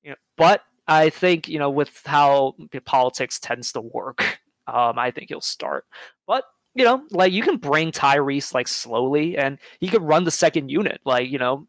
You 0.03 0.12
know, 0.12 0.15
but 0.38 0.62
I 0.88 1.10
think 1.10 1.48
you 1.48 1.60
know 1.60 1.70
with 1.70 2.01
how 2.05 2.55
politics 2.86 3.39
tends 3.39 3.72
to 3.74 3.81
work, 3.81 4.39
um, 4.67 5.00
I 5.00 5.12
think 5.12 5.29
he'll 5.29 5.41
start. 5.41 5.86
But 6.27 6.43
you 6.75 6.84
know, 6.86 7.03
like 7.12 7.31
you 7.31 7.43
can 7.43 7.58
bring 7.58 7.91
Tyrese 7.91 8.53
like 8.53 8.67
slowly, 8.67 9.38
and 9.38 9.58
he 9.79 9.88
could 9.88 10.03
run 10.03 10.24
the 10.24 10.31
second 10.31 10.70
unit, 10.70 11.01
like 11.05 11.29
you 11.29 11.39
know, 11.39 11.67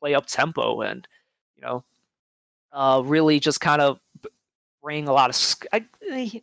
play 0.00 0.14
up 0.14 0.26
tempo, 0.26 0.80
and 0.80 1.06
you 1.56 1.62
know, 1.62 1.84
uh, 2.72 3.02
really 3.04 3.40
just 3.40 3.60
kind 3.60 3.80
of 3.80 3.98
bring 4.84 5.08
a 5.08 5.12
lot 5.12 5.30
of. 5.30 5.34
sc- 5.34 5.66
I 5.72 5.86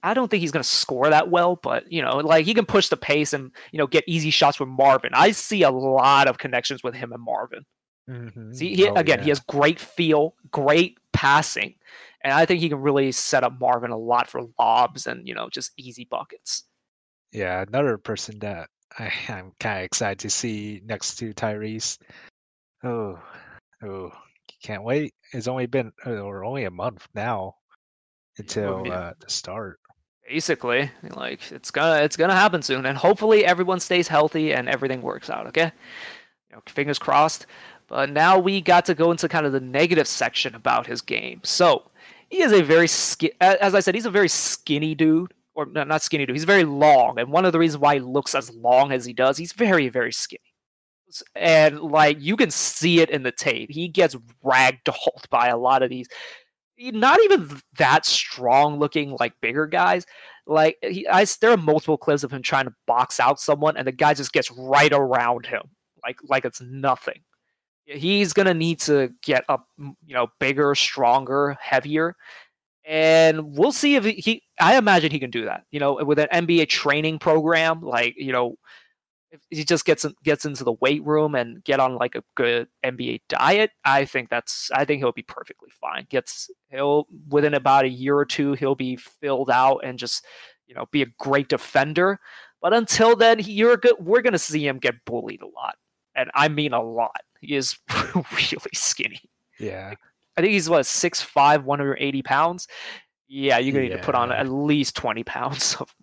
I 0.03 0.13
don't 0.13 0.29
think 0.29 0.41
he's 0.41 0.51
gonna 0.51 0.63
score 0.63 1.09
that 1.09 1.29
well, 1.29 1.55
but 1.55 1.89
you 1.91 2.01
know, 2.01 2.17
like 2.17 2.45
he 2.45 2.53
can 2.53 2.65
push 2.65 2.89
the 2.89 2.97
pace 2.97 3.31
and 3.33 3.51
you 3.71 3.77
know 3.77 3.87
get 3.87 4.03
easy 4.07 4.31
shots 4.31 4.59
with 4.59 4.67
Marvin. 4.67 5.11
I 5.13 5.31
see 5.31 5.61
a 5.63 5.69
lot 5.69 6.27
of 6.27 6.37
connections 6.39 6.83
with 6.83 6.95
him 6.95 7.13
and 7.13 7.21
Marvin. 7.23 7.65
Mhm. 8.09 8.55
See, 8.55 8.75
he, 8.75 8.89
Oh, 8.89 8.95
again, 8.95 9.19
yeah. 9.19 9.23
he 9.23 9.29
has 9.29 9.39
great 9.41 9.79
feel, 9.79 10.35
great 10.49 10.97
passing, 11.13 11.75
and 12.23 12.33
I 12.33 12.45
think 12.45 12.59
he 12.59 12.67
can 12.69 12.81
really 12.81 13.11
set 13.11 13.43
up 13.43 13.59
Marvin 13.59 13.91
a 13.91 13.97
lot 13.97 14.27
for 14.27 14.41
lobs 14.59 15.05
and 15.07 15.27
you 15.27 15.35
know 15.35 15.47
just 15.49 15.71
easy 15.77 16.05
buckets. 16.09 16.63
Yeah, 17.31 17.61
another 17.61 17.97
person 17.97 18.39
that 18.39 18.69
I, 18.97 19.13
I'm 19.29 19.51
kind 19.59 19.79
of 19.79 19.85
excited 19.85 20.19
to 20.19 20.29
see 20.31 20.81
next 20.83 21.15
to 21.17 21.31
Tyrese. 21.33 21.99
Oh, 22.83 23.19
oh, 23.83 24.11
can't 24.63 24.83
wait. 24.83 25.13
It's 25.31 25.47
only 25.47 25.67
been 25.67 25.91
uh, 26.05 26.19
or 26.21 26.43
only 26.43 26.65
a 26.65 26.71
month 26.71 27.07
now 27.13 27.55
until 28.41 28.83
yeah. 28.85 28.93
uh, 28.93 29.13
the 29.19 29.29
start. 29.29 29.79
Basically, 30.27 30.89
like 31.15 31.51
it's 31.51 31.71
gonna 31.71 32.03
it's 32.03 32.15
gonna 32.15 32.35
happen 32.35 32.61
soon, 32.61 32.85
and 32.85 32.97
hopefully 32.97 33.45
everyone 33.45 33.79
stays 33.79 34.07
healthy 34.07 34.53
and 34.53 34.69
everything 34.69 35.01
works 35.01 35.29
out. 35.29 35.47
Okay, 35.47 35.71
you 36.49 36.55
know, 36.55 36.61
fingers 36.67 36.99
crossed. 36.99 37.47
But 37.87 38.09
now 38.09 38.39
we 38.39 38.61
got 38.61 38.85
to 38.85 38.95
go 38.95 39.11
into 39.11 39.27
kind 39.27 39.45
of 39.45 39.51
the 39.51 39.59
negative 39.59 40.07
section 40.07 40.55
about 40.55 40.87
his 40.87 41.01
game. 41.01 41.41
So 41.43 41.91
he 42.29 42.41
is 42.41 42.53
a 42.53 42.61
very 42.61 42.87
skin, 42.87 43.31
as 43.41 43.75
I 43.75 43.81
said, 43.81 43.95
he's 43.95 44.05
a 44.05 44.11
very 44.11 44.29
skinny 44.29 44.95
dude, 44.95 45.33
or 45.55 45.65
not 45.65 46.01
skinny 46.01 46.25
dude. 46.25 46.35
He's 46.35 46.45
very 46.45 46.63
long, 46.63 47.19
and 47.19 47.29
one 47.29 47.43
of 47.43 47.51
the 47.51 47.59
reasons 47.59 47.81
why 47.81 47.95
he 47.95 47.99
looks 47.99 48.33
as 48.33 48.49
long 48.55 48.93
as 48.93 49.03
he 49.03 49.11
does, 49.11 49.37
he's 49.37 49.51
very 49.51 49.89
very 49.89 50.13
skinny 50.13 50.51
and 51.35 51.79
like 51.79 52.17
you 52.19 52.35
can 52.35 52.51
see 52.51 53.01
it 53.01 53.09
in 53.09 53.23
the 53.23 53.31
tape. 53.31 53.69
He 53.69 53.87
gets 53.87 54.15
ragdolled 54.43 55.29
by 55.29 55.47
a 55.47 55.57
lot 55.57 55.83
of 55.83 55.89
these 55.89 56.07
not 56.81 57.19
even 57.23 57.61
that 57.77 58.05
strong 58.05 58.79
looking 58.79 59.15
like 59.19 59.33
bigger 59.41 59.67
guys. 59.67 60.05
Like 60.47 60.77
he, 60.81 61.07
I, 61.07 61.25
there 61.39 61.51
are 61.51 61.57
multiple 61.57 61.97
clips 61.97 62.23
of 62.23 62.31
him 62.31 62.41
trying 62.41 62.65
to 62.65 62.73
box 62.87 63.19
out 63.19 63.39
someone, 63.39 63.77
and 63.77 63.87
the 63.87 63.91
guy 63.91 64.13
just 64.13 64.33
gets 64.33 64.51
right 64.51 64.91
around 64.91 65.45
him, 65.45 65.63
like 66.03 66.17
like 66.23 66.45
it's 66.45 66.61
nothing. 66.61 67.21
He's 67.85 68.33
gonna 68.33 68.53
need 68.53 68.79
to 68.81 69.13
get 69.21 69.43
up, 69.49 69.67
you 69.77 70.13
know, 70.13 70.27
bigger, 70.39 70.73
stronger, 70.75 71.57
heavier, 71.61 72.15
and 72.85 73.55
we'll 73.55 73.71
see 73.71 73.95
if 73.95 74.03
he, 74.03 74.13
he. 74.13 74.43
I 74.59 74.77
imagine 74.77 75.11
he 75.11 75.19
can 75.19 75.31
do 75.31 75.45
that. 75.45 75.65
You 75.71 75.79
know, 75.79 76.03
with 76.03 76.19
an 76.19 76.27
NBA 76.33 76.69
training 76.69 77.19
program, 77.19 77.81
like 77.81 78.15
you 78.17 78.31
know, 78.31 78.55
if 79.31 79.39
he 79.49 79.63
just 79.63 79.85
gets 79.85 80.05
gets 80.23 80.45
into 80.45 80.63
the 80.63 80.73
weight 80.73 81.03
room 81.05 81.35
and 81.35 81.63
get 81.63 81.79
on 81.79 81.95
like 81.95 82.15
a 82.15 82.23
good 82.35 82.67
NBA 82.83 83.21
diet, 83.29 83.71
I 83.85 84.05
think 84.05 84.29
that's 84.29 84.69
I 84.73 84.85
think 84.85 85.01
he'll 85.01 85.13
be 85.13 85.23
perfectly 85.23 85.69
fine. 85.69 86.05
Gets 86.09 86.51
he'll 86.69 87.07
within 87.29 87.53
about 87.53 87.85
a 87.85 87.89
year 87.89 88.17
or 88.17 88.25
two 88.25 88.53
he'll 88.53 88.75
be 88.75 88.97
filled 88.97 89.49
out 89.49 89.79
and 89.83 89.97
just 89.97 90.25
you 90.67 90.75
know 90.75 90.85
be 90.91 91.01
a 91.01 91.07
great 91.17 91.47
defender. 91.47 92.19
But 92.61 92.73
until 92.73 93.15
then, 93.15 93.39
you're 93.39 93.77
good. 93.77 93.95
We're 93.99 94.21
gonna 94.21 94.37
see 94.37 94.67
him 94.67 94.77
get 94.77 95.05
bullied 95.05 95.41
a 95.41 95.47
lot, 95.47 95.75
and 96.13 96.29
I 96.35 96.49
mean 96.49 96.73
a 96.73 96.83
lot. 96.83 97.21
He 97.39 97.55
is 97.55 97.77
really 98.15 98.71
skinny. 98.73 99.21
Yeah, 99.59 99.93
I 100.37 100.41
think 100.41 100.53
he's 100.53 100.69
what 100.69 100.83
6'5", 100.83 101.63
180 101.63 102.21
pounds. 102.21 102.67
Yeah, 103.27 103.59
you're 103.59 103.73
gonna 103.73 103.85
yeah. 103.85 103.91
need 103.91 103.97
to 103.97 104.03
put 104.03 104.15
on 104.15 104.31
at 104.31 104.49
least 104.49 104.95
twenty 104.95 105.23
pounds 105.23 105.75
of 105.79 105.95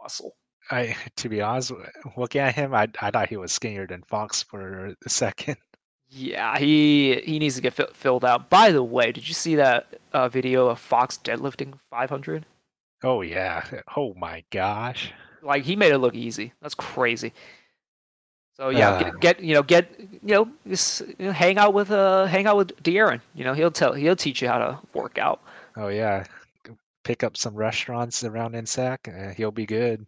muscle. 0.00 0.36
I 0.70 0.96
to 1.16 1.28
be 1.28 1.40
honest, 1.40 1.72
looking 2.16 2.40
at 2.40 2.54
him, 2.54 2.74
I 2.74 2.88
I 3.00 3.10
thought 3.10 3.28
he 3.28 3.36
was 3.36 3.52
skinnier 3.52 3.86
than 3.86 4.02
Fox 4.02 4.42
for 4.42 4.96
a 5.04 5.08
second. 5.08 5.56
Yeah, 6.08 6.58
he 6.58 7.20
he 7.24 7.38
needs 7.38 7.56
to 7.56 7.60
get 7.60 7.74
fi- 7.74 7.92
filled 7.92 8.24
out. 8.24 8.48
By 8.48 8.70
the 8.72 8.82
way, 8.82 9.12
did 9.12 9.26
you 9.26 9.34
see 9.34 9.56
that 9.56 9.86
uh, 10.12 10.28
video 10.28 10.68
of 10.68 10.78
Fox 10.78 11.18
deadlifting 11.22 11.74
500? 11.90 12.46
Oh 13.02 13.22
yeah. 13.22 13.64
Oh 13.96 14.14
my 14.14 14.44
gosh. 14.50 15.12
Like 15.42 15.64
he 15.64 15.76
made 15.76 15.92
it 15.92 15.98
look 15.98 16.14
easy. 16.14 16.52
That's 16.62 16.74
crazy. 16.74 17.32
So 18.56 18.70
yeah, 18.70 18.90
uh, 18.90 19.02
get, 19.02 19.20
get, 19.20 19.40
you 19.40 19.54
know 19.54 19.62
get 19.62 20.00
you 20.00 20.34
know 20.34 20.48
just 20.66 21.02
you 21.18 21.26
know, 21.26 21.32
hang 21.32 21.58
out 21.58 21.74
with 21.74 21.90
uh 21.90 22.24
hang 22.24 22.46
out 22.46 22.56
with 22.56 22.82
De'Aaron. 22.82 23.20
You 23.34 23.44
know 23.44 23.52
he'll 23.52 23.70
tell 23.70 23.92
he'll 23.92 24.16
teach 24.16 24.40
you 24.40 24.48
how 24.48 24.58
to 24.58 24.78
work 24.94 25.18
out. 25.18 25.42
Oh 25.76 25.88
yeah, 25.88 26.24
pick 27.04 27.22
up 27.22 27.36
some 27.36 27.54
restaurants 27.54 28.24
around 28.24 28.54
NSAC. 28.54 29.08
Uh, 29.08 29.34
he'll 29.34 29.50
be 29.50 29.66
good 29.66 30.06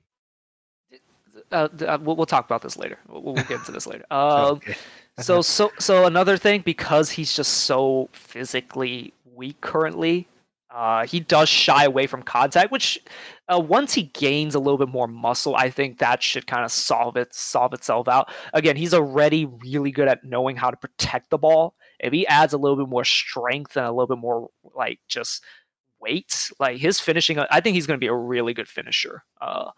uh, 1.52 1.68
uh, 1.86 1.98
we'll, 2.00 2.16
we'll, 2.16 2.26
talk 2.26 2.44
about 2.44 2.62
this 2.62 2.76
later. 2.76 2.98
We'll, 3.08 3.22
we'll 3.22 3.34
get 3.34 3.52
into 3.60 3.72
this 3.72 3.86
later. 3.86 4.04
Um, 4.10 4.56
okay. 4.56 4.76
so 5.18 5.42
so 5.42 5.70
so 5.78 6.06
another 6.06 6.36
thing 6.36 6.62
because 6.62 7.10
he's 7.10 7.34
just 7.34 7.52
so 7.52 8.08
physically 8.12 9.12
weak 9.34 9.60
currently, 9.60 10.28
uh, 10.70 11.06
he 11.06 11.20
does 11.20 11.48
shy 11.48 11.84
away 11.84 12.06
from 12.06 12.22
contact. 12.22 12.70
Which 12.70 12.98
uh, 13.48 13.60
once 13.60 13.94
he 13.94 14.04
gains 14.04 14.54
a 14.54 14.58
little 14.58 14.78
bit 14.78 14.88
more 14.88 15.06
muscle, 15.06 15.56
I 15.56 15.70
think 15.70 15.98
that 15.98 16.22
should 16.22 16.46
kind 16.46 16.64
of 16.64 16.72
solve 16.72 17.16
it 17.16 17.34
solve 17.34 17.72
itself 17.72 18.08
out. 18.08 18.30
Again, 18.52 18.76
he's 18.76 18.94
already 18.94 19.46
really 19.46 19.90
good 19.90 20.08
at 20.08 20.24
knowing 20.24 20.56
how 20.56 20.70
to 20.70 20.76
protect 20.76 21.30
the 21.30 21.38
ball. 21.38 21.74
If 22.00 22.12
he 22.12 22.26
adds 22.26 22.52
a 22.52 22.58
little 22.58 22.76
bit 22.76 22.88
more 22.88 23.04
strength 23.04 23.76
and 23.76 23.86
a 23.86 23.90
little 23.90 24.06
bit 24.06 24.18
more 24.18 24.50
like 24.74 25.00
just 25.08 25.42
weight, 26.00 26.50
like 26.60 26.78
his 26.78 27.00
finishing, 27.00 27.38
I 27.38 27.60
think 27.60 27.74
he's 27.74 27.86
going 27.86 27.98
to 27.98 28.04
be 28.04 28.08
a 28.08 28.14
really 28.14 28.54
good 28.54 28.68
finisher. 28.68 29.24
Uh, 29.40 29.70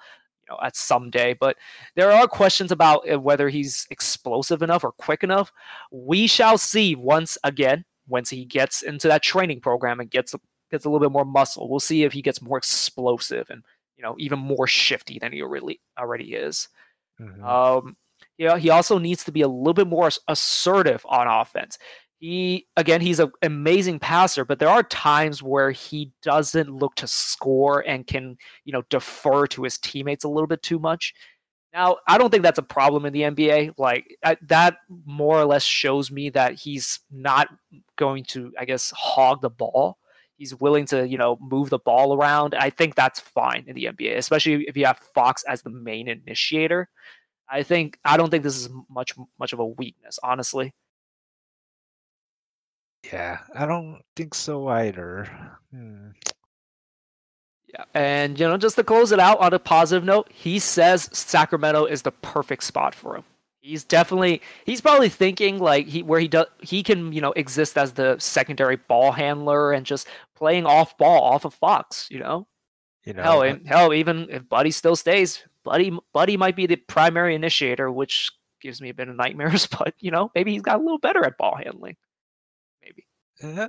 know, 0.50 0.58
at 0.62 0.76
some 0.76 1.10
day. 1.10 1.34
But 1.38 1.56
there 1.96 2.12
are 2.12 2.26
questions 2.26 2.72
about 2.72 3.10
uh, 3.10 3.18
whether 3.18 3.48
he's 3.48 3.86
explosive 3.90 4.62
enough 4.62 4.84
or 4.84 4.92
quick 4.92 5.22
enough. 5.22 5.52
We 5.90 6.26
shall 6.26 6.58
see 6.58 6.94
once 6.94 7.38
again 7.44 7.84
once 8.08 8.28
he 8.28 8.44
gets 8.44 8.82
into 8.82 9.08
that 9.08 9.22
training 9.22 9.60
program 9.60 10.00
and 10.00 10.10
gets 10.10 10.34
gets 10.70 10.84
a 10.84 10.90
little 10.90 11.06
bit 11.06 11.12
more 11.12 11.24
muscle. 11.24 11.68
We'll 11.68 11.80
see 11.80 12.04
if 12.04 12.12
he 12.12 12.22
gets 12.22 12.42
more 12.42 12.58
explosive 12.58 13.48
and 13.50 13.62
you 13.96 14.02
know 14.02 14.16
even 14.18 14.38
more 14.38 14.66
shifty 14.66 15.18
than 15.18 15.32
he 15.32 15.42
really 15.42 15.80
already 15.98 16.34
is. 16.34 16.68
Mm-hmm. 17.20 17.44
Um, 17.44 17.96
yeah, 18.38 18.56
he 18.58 18.70
also 18.70 18.98
needs 18.98 19.24
to 19.24 19.32
be 19.32 19.42
a 19.42 19.48
little 19.48 19.74
bit 19.74 19.86
more 19.86 20.10
assertive 20.28 21.04
on 21.08 21.28
offense 21.28 21.78
he 22.20 22.66
again 22.76 23.00
he's 23.00 23.18
an 23.18 23.32
amazing 23.42 23.98
passer 23.98 24.44
but 24.44 24.58
there 24.58 24.68
are 24.68 24.82
times 24.82 25.42
where 25.42 25.70
he 25.70 26.12
doesn't 26.22 26.68
look 26.68 26.94
to 26.94 27.06
score 27.06 27.80
and 27.86 28.06
can 28.06 28.36
you 28.64 28.72
know 28.72 28.82
defer 28.90 29.46
to 29.46 29.62
his 29.62 29.78
teammates 29.78 30.24
a 30.24 30.28
little 30.28 30.46
bit 30.46 30.62
too 30.62 30.78
much. 30.78 31.14
Now 31.72 31.96
i 32.06 32.18
don't 32.18 32.30
think 32.30 32.42
that's 32.42 32.58
a 32.58 32.62
problem 32.62 33.06
in 33.06 33.12
the 33.14 33.22
nba 33.22 33.72
like 33.78 34.16
I, 34.22 34.36
that 34.48 34.76
more 35.06 35.40
or 35.40 35.46
less 35.46 35.64
shows 35.64 36.10
me 36.10 36.28
that 36.30 36.54
he's 36.54 37.00
not 37.10 37.48
going 37.96 38.24
to 38.24 38.52
i 38.58 38.64
guess 38.64 38.90
hog 38.90 39.40
the 39.40 39.50
ball. 39.50 39.96
He's 40.36 40.54
willing 40.54 40.86
to 40.86 41.08
you 41.08 41.16
know 41.18 41.38
move 41.40 41.70
the 41.70 41.78
ball 41.78 42.14
around. 42.14 42.54
I 42.54 42.70
think 42.70 42.94
that's 42.96 43.20
fine 43.20 43.64
in 43.66 43.74
the 43.74 43.84
nba 43.84 44.18
especially 44.18 44.64
if 44.68 44.76
you 44.76 44.84
have 44.84 44.98
fox 45.14 45.42
as 45.44 45.62
the 45.62 45.70
main 45.70 46.06
initiator. 46.08 46.90
I 47.48 47.62
think 47.62 47.98
i 48.04 48.18
don't 48.18 48.30
think 48.30 48.44
this 48.44 48.56
is 48.56 48.68
much 48.90 49.14
much 49.38 49.54
of 49.54 49.58
a 49.58 49.66
weakness 49.66 50.18
honestly 50.22 50.74
yeah, 53.04 53.38
I 53.54 53.66
don't 53.66 54.02
think 54.16 54.34
so 54.34 54.68
either. 54.68 55.58
Hmm. 55.72 56.08
Yeah, 57.72 57.84
and 57.94 58.38
you 58.38 58.48
know, 58.48 58.56
just 58.56 58.76
to 58.76 58.84
close 58.84 59.12
it 59.12 59.20
out 59.20 59.38
on 59.38 59.54
a 59.54 59.58
positive 59.58 60.04
note, 60.04 60.28
he 60.32 60.58
says 60.58 61.08
Sacramento 61.12 61.84
is 61.84 62.02
the 62.02 62.10
perfect 62.10 62.64
spot 62.64 62.94
for 62.94 63.16
him. 63.16 63.24
He's 63.60 63.84
definitely 63.84 64.40
he's 64.64 64.80
probably 64.80 65.08
thinking 65.08 65.58
like 65.58 65.86
he 65.86 66.02
where 66.02 66.18
he 66.18 66.28
does 66.28 66.46
he 66.60 66.82
can 66.82 67.12
you 67.12 67.20
know 67.20 67.32
exist 67.32 67.76
as 67.76 67.92
the 67.92 68.16
secondary 68.18 68.76
ball 68.76 69.12
handler 69.12 69.72
and 69.72 69.84
just 69.84 70.08
playing 70.34 70.66
off 70.66 70.96
ball 70.96 71.22
off 71.22 71.44
of 71.44 71.54
Fox. 71.54 72.08
You 72.10 72.20
know, 72.20 72.46
you 73.04 73.12
know, 73.12 73.22
hell, 73.22 73.42
and, 73.42 73.66
hell, 73.66 73.94
even 73.94 74.28
if 74.30 74.48
Buddy 74.48 74.70
still 74.70 74.96
stays, 74.96 75.46
Buddy 75.62 75.96
Buddy 76.12 76.36
might 76.36 76.56
be 76.56 76.66
the 76.66 76.76
primary 76.76 77.34
initiator, 77.34 77.90
which 77.90 78.30
gives 78.60 78.80
me 78.80 78.88
a 78.88 78.94
bit 78.94 79.08
of 79.08 79.16
nightmares. 79.16 79.68
But 79.78 79.94
you 80.00 80.10
know, 80.10 80.30
maybe 80.34 80.52
he's 80.52 80.62
got 80.62 80.80
a 80.80 80.82
little 80.82 80.98
better 80.98 81.24
at 81.24 81.36
ball 81.38 81.56
handling. 81.56 81.96
Uh, 83.42 83.68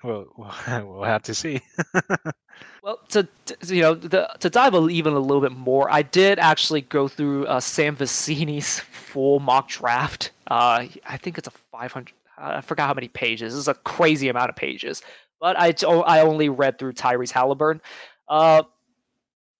well, 0.04 0.26
we'll 0.36 1.02
have 1.02 1.22
to 1.24 1.34
see. 1.34 1.60
well, 2.82 2.98
to, 3.10 3.28
to, 3.46 3.74
you 3.74 3.82
know, 3.82 3.94
the, 3.94 4.28
to 4.40 4.48
dive 4.48 4.74
even 4.90 5.12
a 5.12 5.18
little 5.18 5.42
bit 5.42 5.52
more, 5.52 5.90
I 5.90 6.02
did 6.02 6.38
actually 6.38 6.82
go 6.82 7.06
through 7.06 7.46
uh, 7.46 7.60
Sam 7.60 7.96
Vecenie's 7.96 8.80
full 8.80 9.40
mock 9.40 9.68
draft. 9.68 10.30
Uh, 10.46 10.86
I 11.06 11.16
think 11.18 11.38
it's 11.38 11.48
a 11.48 11.52
500. 11.72 12.12
I 12.38 12.62
forgot 12.62 12.86
how 12.86 12.94
many 12.94 13.08
pages. 13.08 13.54
Is 13.54 13.68
a 13.68 13.74
crazy 13.74 14.28
amount 14.28 14.48
of 14.48 14.56
pages. 14.56 15.02
But 15.40 15.58
I, 15.58 15.74
I 16.06 16.20
only 16.20 16.48
read 16.48 16.78
through 16.78 16.94
Tyrese 16.94 17.30
Halliburton. 17.30 17.82
Uh, 18.28 18.62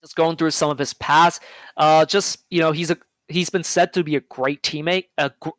just 0.02 0.16
going 0.16 0.36
through 0.36 0.50
some 0.50 0.70
of 0.70 0.78
his 0.78 0.94
past. 0.94 1.42
Uh, 1.76 2.04
just 2.06 2.44
you 2.50 2.60
know, 2.60 2.72
he's 2.72 2.90
a 2.90 2.96
he's 3.28 3.50
been 3.50 3.64
said 3.64 3.92
to 3.92 4.02
be 4.02 4.16
a 4.16 4.20
great 4.20 4.62
teammate 4.62 5.06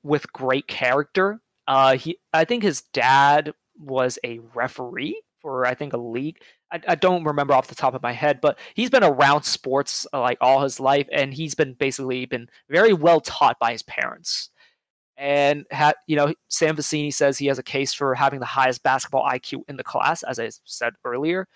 with 0.03 0.31
great 0.33 0.67
character. 0.67 1.39
Uh, 1.71 1.95
he, 1.95 2.17
I 2.33 2.43
think 2.43 2.63
his 2.63 2.81
dad 2.91 3.53
was 3.79 4.19
a 4.25 4.39
referee 4.53 5.21
for 5.41 5.65
I 5.65 5.73
think 5.73 5.93
a 5.93 5.97
league. 5.97 6.41
I, 6.69 6.81
I, 6.85 6.95
don't 6.95 7.23
remember 7.23 7.53
off 7.53 7.69
the 7.69 7.75
top 7.75 7.93
of 7.93 8.03
my 8.03 8.11
head, 8.11 8.41
but 8.41 8.59
he's 8.73 8.89
been 8.89 9.05
around 9.05 9.43
sports 9.43 10.05
uh, 10.11 10.19
like 10.19 10.37
all 10.41 10.61
his 10.63 10.81
life, 10.81 11.07
and 11.13 11.33
he's 11.33 11.55
been 11.55 11.73
basically 11.75 12.25
been 12.25 12.49
very 12.69 12.91
well 12.91 13.21
taught 13.21 13.57
by 13.57 13.71
his 13.71 13.83
parents. 13.83 14.49
And 15.15 15.65
had 15.71 15.95
you 16.07 16.17
know, 16.17 16.33
Sam 16.49 16.75
Vecenie 16.75 17.13
says 17.13 17.37
he 17.37 17.45
has 17.45 17.57
a 17.57 17.63
case 17.63 17.93
for 17.93 18.15
having 18.15 18.41
the 18.41 18.45
highest 18.45 18.83
basketball 18.83 19.23
IQ 19.23 19.61
in 19.69 19.77
the 19.77 19.83
class, 19.83 20.23
as 20.23 20.39
I 20.39 20.49
said 20.65 20.95
earlier. 21.05 21.47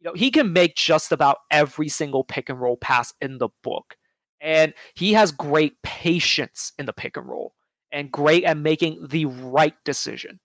You 0.00 0.08
know, 0.08 0.14
he 0.14 0.30
can 0.30 0.54
make 0.54 0.76
just 0.76 1.12
about 1.12 1.40
every 1.50 1.90
single 1.90 2.24
pick 2.24 2.48
and 2.48 2.58
roll 2.58 2.78
pass 2.78 3.12
in 3.20 3.36
the 3.36 3.50
book, 3.62 3.98
and 4.40 4.72
he 4.94 5.12
has 5.12 5.30
great 5.30 5.74
patience 5.82 6.72
in 6.78 6.86
the 6.86 6.94
pick 6.94 7.18
and 7.18 7.28
roll 7.28 7.52
and 7.92 8.10
great 8.10 8.44
at 8.44 8.56
making 8.56 9.06
the 9.08 9.26
right 9.26 9.74
decision. 9.84 10.40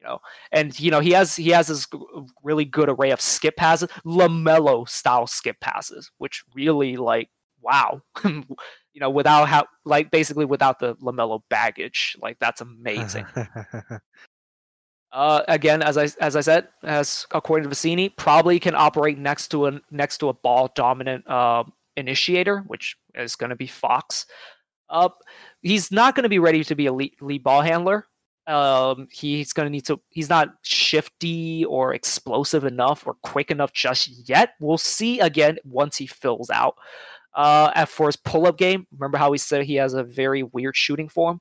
You 0.00 0.06
know, 0.06 0.18
and 0.52 0.78
you 0.78 0.90
know 0.90 1.00
he 1.00 1.10
has 1.10 1.34
he 1.34 1.50
has 1.50 1.66
this 1.66 1.86
really 2.42 2.64
good 2.64 2.88
array 2.88 3.10
of 3.10 3.20
skip 3.20 3.56
passes, 3.56 3.88
LaMelo 4.04 4.88
style 4.88 5.26
skip 5.26 5.58
passes, 5.60 6.10
which 6.18 6.44
really 6.54 6.96
like 6.96 7.28
wow, 7.60 8.00
you 8.24 9.00
know, 9.00 9.10
without 9.10 9.48
how 9.48 9.66
like 9.84 10.10
basically 10.10 10.44
without 10.44 10.78
the 10.78 10.94
LaMelo 10.96 11.40
baggage, 11.50 12.16
like 12.20 12.38
that's 12.38 12.60
amazing. 12.60 13.26
Uh, 15.10 15.42
again, 15.48 15.82
as 15.82 15.96
I 15.96 16.08
as 16.20 16.36
I 16.36 16.42
said, 16.42 16.68
as 16.82 17.26
according 17.30 17.68
to 17.68 17.74
Vecenie, 17.74 18.14
probably 18.16 18.60
can 18.60 18.74
operate 18.74 19.16
next 19.16 19.48
to 19.48 19.66
a 19.66 19.80
next 19.90 20.18
to 20.18 20.28
a 20.28 20.34
ball 20.34 20.70
dominant 20.74 21.26
uh, 21.26 21.64
initiator, 21.96 22.62
which 22.66 22.94
is 23.14 23.34
going 23.34 23.50
to 23.50 23.56
be 23.56 23.66
Fox. 23.66 24.26
Uh, 24.90 25.08
he's 25.62 25.90
not 25.90 26.14
going 26.14 26.24
to 26.24 26.28
be 26.28 26.38
ready 26.38 26.64
to 26.64 26.74
be 26.74 26.86
a 26.86 26.92
lead, 26.92 27.14
lead 27.20 27.42
ball 27.42 27.62
handler. 27.62 28.06
Um, 28.46 29.08
he's 29.10 29.52
going 29.52 29.66
to 29.66 29.70
need 29.70 29.84
to. 29.86 30.00
He's 30.08 30.30
not 30.30 30.48
shifty 30.62 31.64
or 31.66 31.92
explosive 31.92 32.64
enough 32.64 33.06
or 33.06 33.14
quick 33.22 33.50
enough 33.50 33.72
just 33.72 34.28
yet. 34.28 34.54
We'll 34.58 34.78
see 34.78 35.20
again 35.20 35.58
once 35.64 35.96
he 35.96 36.06
fills 36.06 36.48
out. 36.50 36.76
Uh, 37.34 37.70
at 37.74 37.88
for 37.88 38.06
his 38.06 38.16
pull-up 38.16 38.56
game, 38.56 38.86
remember 38.90 39.18
how 39.18 39.30
we 39.30 39.38
said 39.38 39.64
he 39.64 39.74
has 39.74 39.94
a 39.94 40.02
very 40.02 40.42
weird 40.42 40.74
shooting 40.74 41.08
form? 41.08 41.40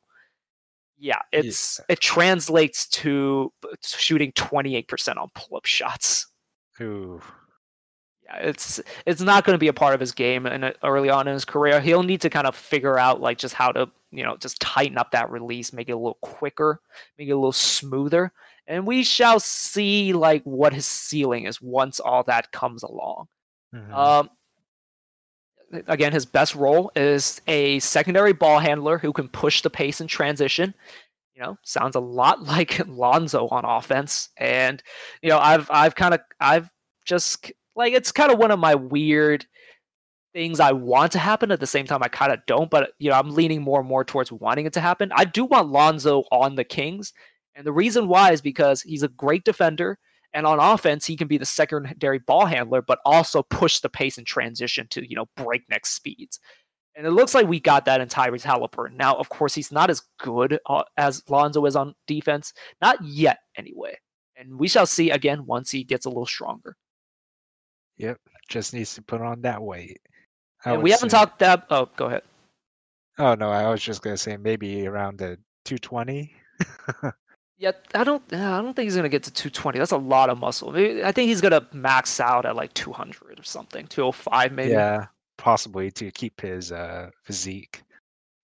Yeah, 1.00 1.20
it's 1.32 1.80
yeah. 1.80 1.94
it 1.94 2.02
translates 2.02 2.88
to 2.90 3.54
shooting 3.84 4.32
28% 4.34 5.18
on 5.18 5.30
pull-up 5.34 5.66
shots. 5.66 6.28
Ooh. 6.82 7.22
It's 8.36 8.82
it's 9.06 9.22
not 9.22 9.46
going 9.46 9.54
to 9.54 9.60
be 9.60 9.70
a 9.70 9.74
part 9.74 9.94
of 9.94 10.00
his 10.00 10.12
game 10.12 10.46
and 10.46 10.74
early 10.84 11.10
on 11.10 11.28
in 11.28 11.34
his 11.34 11.46
career. 11.46 11.80
He'll 11.80 12.04
need 12.04 12.22
to 12.22 12.30
kind 12.30 12.48
of 12.48 12.56
figure 12.56 12.98
out 12.98 13.22
like 13.22 13.38
just 13.38 13.54
how 13.54 13.72
to, 13.72 13.90
you 14.12 14.24
know, 14.24 14.36
just 14.38 14.60
tighten 14.60 14.98
up 14.98 15.12
that 15.12 15.32
release, 15.32 15.72
make 15.72 15.90
it 15.90 15.94
a 15.94 15.98
little 15.98 16.18
quicker, 16.22 16.82
make 17.18 17.28
it 17.30 17.32
a 17.32 17.36
little 17.36 17.52
smoother. 17.52 18.32
And 18.68 18.86
we 18.86 19.04
shall 19.04 19.40
see 19.40 20.12
like 20.14 20.44
what 20.44 20.74
his 20.74 20.86
ceiling 20.86 21.46
is 21.46 21.62
once 21.62 22.00
all 22.00 22.24
that 22.24 22.52
comes 22.52 22.84
along. 22.84 23.28
Mm-hmm. 23.74 23.94
Um, 23.94 24.30
again, 25.88 26.12
his 26.12 26.26
best 26.26 26.56
role 26.56 26.92
is 26.96 27.42
a 27.48 27.80
secondary 27.80 28.34
ball 28.34 28.60
handler 28.60 28.98
who 28.98 29.14
can 29.14 29.30
push 29.30 29.62
the 29.62 29.70
pace 29.70 30.02
in 30.02 30.08
transition. 30.08 30.74
You 31.36 31.44
know, 31.44 31.58
sounds 31.64 31.96
a 31.96 32.02
lot 32.02 32.44
like 32.48 32.86
Lonzo 32.88 33.48
on 33.48 33.64
offense. 33.64 34.30
And 34.38 34.82
you 35.22 35.30
know, 35.30 35.40
I've 35.40 35.70
I've 35.72 35.96
kind 35.96 36.14
of 36.14 36.22
I've 36.40 36.70
just 37.06 37.52
like 37.78 37.94
it's 37.94 38.12
kind 38.12 38.32
of 38.32 38.40
one 38.40 38.52
of 38.52 38.60
my 38.60 38.76
weird 38.76 39.46
things 40.34 40.60
I 40.60 40.72
want 40.72 41.14
to 41.14 41.20
happen 41.20 41.52
at 41.52 41.60
the 41.60 41.68
same 41.68 41.86
time 41.86 42.04
I 42.04 42.10
kind 42.10 42.32
of 42.32 42.40
don't, 42.48 42.70
but 42.70 42.92
you 43.00 43.10
know, 43.10 43.18
I'm 43.18 43.34
leaning 43.34 43.62
more 43.62 43.80
and 43.80 43.88
more 43.88 44.04
towards 44.04 44.32
wanting 44.32 44.66
it 44.66 44.74
to 44.74 44.82
happen. 44.82 45.12
I 45.16 45.26
do 45.26 45.46
want 45.46 45.70
Lonzo 45.70 46.24
on 46.32 46.56
the 46.56 46.64
Kings. 46.64 47.14
And 47.56 47.66
the 47.66 47.72
reason 47.72 48.08
why 48.08 48.34
is 48.34 48.42
because 48.42 48.82
he's 48.82 49.04
a 49.04 49.08
great 49.08 49.46
defender. 49.46 49.98
And 50.34 50.46
on 50.46 50.60
offense, 50.60 51.06
he 51.06 51.16
can 51.16 51.28
be 51.28 51.38
the 51.38 51.46
secondary 51.46 52.20
ball 52.20 52.46
handler, 52.46 52.82
but 52.82 53.00
also 53.06 53.42
push 53.44 53.80
the 53.80 53.90
pace 53.90 54.18
and 54.18 54.28
transition 54.28 54.88
to, 54.92 55.08
you 55.08 55.16
know, 55.16 55.26
breakneck 55.38 55.86
speeds. 55.86 56.40
And 56.96 57.08
it 57.08 57.12
looks 57.12 57.34
like 57.34 57.48
we 57.48 57.60
got 57.60 57.86
that 57.86 58.02
in 58.02 58.08
Tyrese 58.08 58.44
Halliburton. 58.44 58.98
Now, 58.98 59.16
of 59.16 59.30
course, 59.30 59.56
he's 59.56 59.72
not 59.72 59.90
as 59.90 60.02
good 60.20 60.60
uh, 60.68 60.84
as 60.98 61.24
Lonzo 61.30 61.66
is 61.66 61.76
on 61.76 61.96
defense. 62.06 62.54
Not 62.82 63.04
yet, 63.04 63.38
anyway. 63.56 63.98
And 64.36 64.60
we 64.60 64.68
shall 64.68 64.86
see 64.86 65.10
again 65.10 65.46
once 65.46 65.72
he 65.72 65.84
gets 65.84 66.06
a 66.06 66.10
little 66.10 66.26
stronger. 66.26 66.76
Yep. 67.98 68.20
Just 68.50 68.74
needs 68.74 68.96
to 68.96 69.02
put 69.02 69.22
on 69.22 69.42
that 69.42 69.62
weight. 69.62 70.00
And 70.66 70.82
we 70.82 70.92
haven't 70.92 71.10
say. 71.10 71.18
talked 71.18 71.40
that. 71.40 71.66
Oh, 71.70 71.90
go 71.96 72.06
ahead. 72.06 72.24
Oh, 73.18 73.36
no. 73.36 73.50
I 73.50 73.70
was 73.70 73.82
just 73.82 74.02
going 74.02 74.16
to 74.16 74.22
say 74.22 74.38
maybe 74.38 74.88
around 74.88 75.18
the 75.18 75.38
220. 75.66 76.34
Yeah, 77.60 77.72
I 77.96 78.04
don't. 78.04 78.22
I 78.32 78.62
don't 78.62 78.76
think 78.76 78.86
he's 78.86 78.96
gonna 78.96 79.10
get 79.10 79.24
to 79.24 79.32
220. 79.32 79.80
That's 79.80 79.92
a 79.92 79.98
lot 79.98 80.30
of 80.30 80.38
muscle. 80.38 80.76
I 80.76 81.12
think 81.12 81.28
he's 81.28 81.42
gonna 81.42 81.68
max 81.74 82.20
out 82.20 82.46
at 82.46 82.56
like 82.56 82.72
200 82.76 83.40
or 83.40 83.44
something, 83.44 83.88
205 83.88 84.52
maybe. 84.52 84.74
Yeah, 84.74 85.08
possibly 85.38 85.90
to 85.92 86.12
keep 86.12 86.40
his 86.40 86.72
uh, 86.72 87.10
physique. 87.24 87.82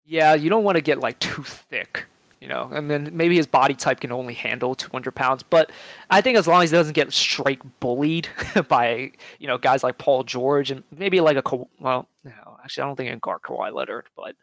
Yeah, 0.03 0.33
you 0.33 0.49
don't 0.49 0.63
want 0.63 0.77
to 0.77 0.81
get 0.81 0.99
like 0.99 1.19
too 1.19 1.43
thick, 1.43 2.05
you 2.43 2.49
know. 2.49 2.69
And 2.73 2.91
then 2.91 3.09
maybe 3.13 3.37
his 3.37 3.47
body 3.47 3.73
type 3.73 4.01
can 4.01 4.11
only 4.11 4.33
handle 4.33 4.75
200 4.75 5.15
pounds. 5.15 5.43
But 5.43 5.71
I 6.09 6.19
think 6.19 6.37
as 6.37 6.45
long 6.45 6.61
as 6.61 6.71
he 6.71 6.77
doesn't 6.77 6.93
get 6.93 7.13
straight 7.13 7.61
bullied 7.79 8.27
by 8.67 9.13
you 9.39 9.47
know 9.47 9.57
guys 9.57 9.81
like 9.81 9.97
Paul 9.97 10.23
George 10.23 10.69
and 10.69 10.83
maybe 10.95 11.21
like 11.21 11.37
a 11.37 11.57
well, 11.79 12.09
no, 12.25 12.57
actually 12.61 12.83
I 12.83 12.87
don't 12.87 12.95
think 12.97 13.11
in 13.11 13.19
guard 13.19 13.41
Kawhi 13.43 13.73
Leonard, 13.73 14.07
but 14.17 14.35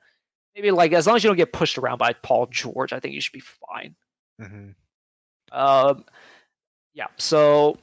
maybe 0.56 0.70
like 0.70 0.94
as 0.94 1.06
long 1.06 1.16
as 1.16 1.22
you 1.22 1.28
don't 1.28 1.36
get 1.36 1.52
pushed 1.52 1.76
around 1.76 1.98
by 1.98 2.14
Paul 2.14 2.46
George, 2.46 2.94
I 2.94 3.00
think 3.00 3.14
you 3.14 3.20
should 3.20 3.34
be 3.34 3.40
fine. 3.40 3.94
Mm-hmm. 4.40 4.70
Um, 5.52 6.04
yeah. 6.94 7.08
So 7.18 7.76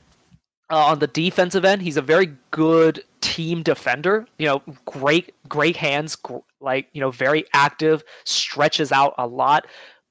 uh, 0.72 0.88
on 0.88 1.00
the 1.00 1.08
defensive 1.08 1.64
end, 1.64 1.84
he's 1.84 1.98
a 1.98 2.02
very 2.02 2.34
good 2.50 3.04
team 3.22 3.62
defender. 3.62 4.26
You 4.40 4.48
know, 4.48 4.64
great, 4.86 5.36
great 5.48 5.78
hands. 5.78 6.16
Gr- 6.16 6.38
like 6.60 6.88
you 6.94 7.02
know, 7.02 7.12
very 7.12 7.46
active, 7.54 8.04
stretches 8.26 8.92
out 8.92 9.14
a 9.20 9.28
lot. 9.28 9.68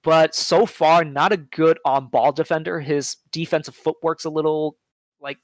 But 0.06 0.36
so 0.36 0.66
far, 0.66 1.02
not 1.04 1.32
a 1.32 1.36
good 1.36 1.80
on-ball 1.84 2.30
defender. 2.30 2.78
His 2.78 3.16
defensive 3.32 3.74
footwork's 3.74 4.24
a 4.24 4.30
little 4.30 4.76
like, 5.20 5.38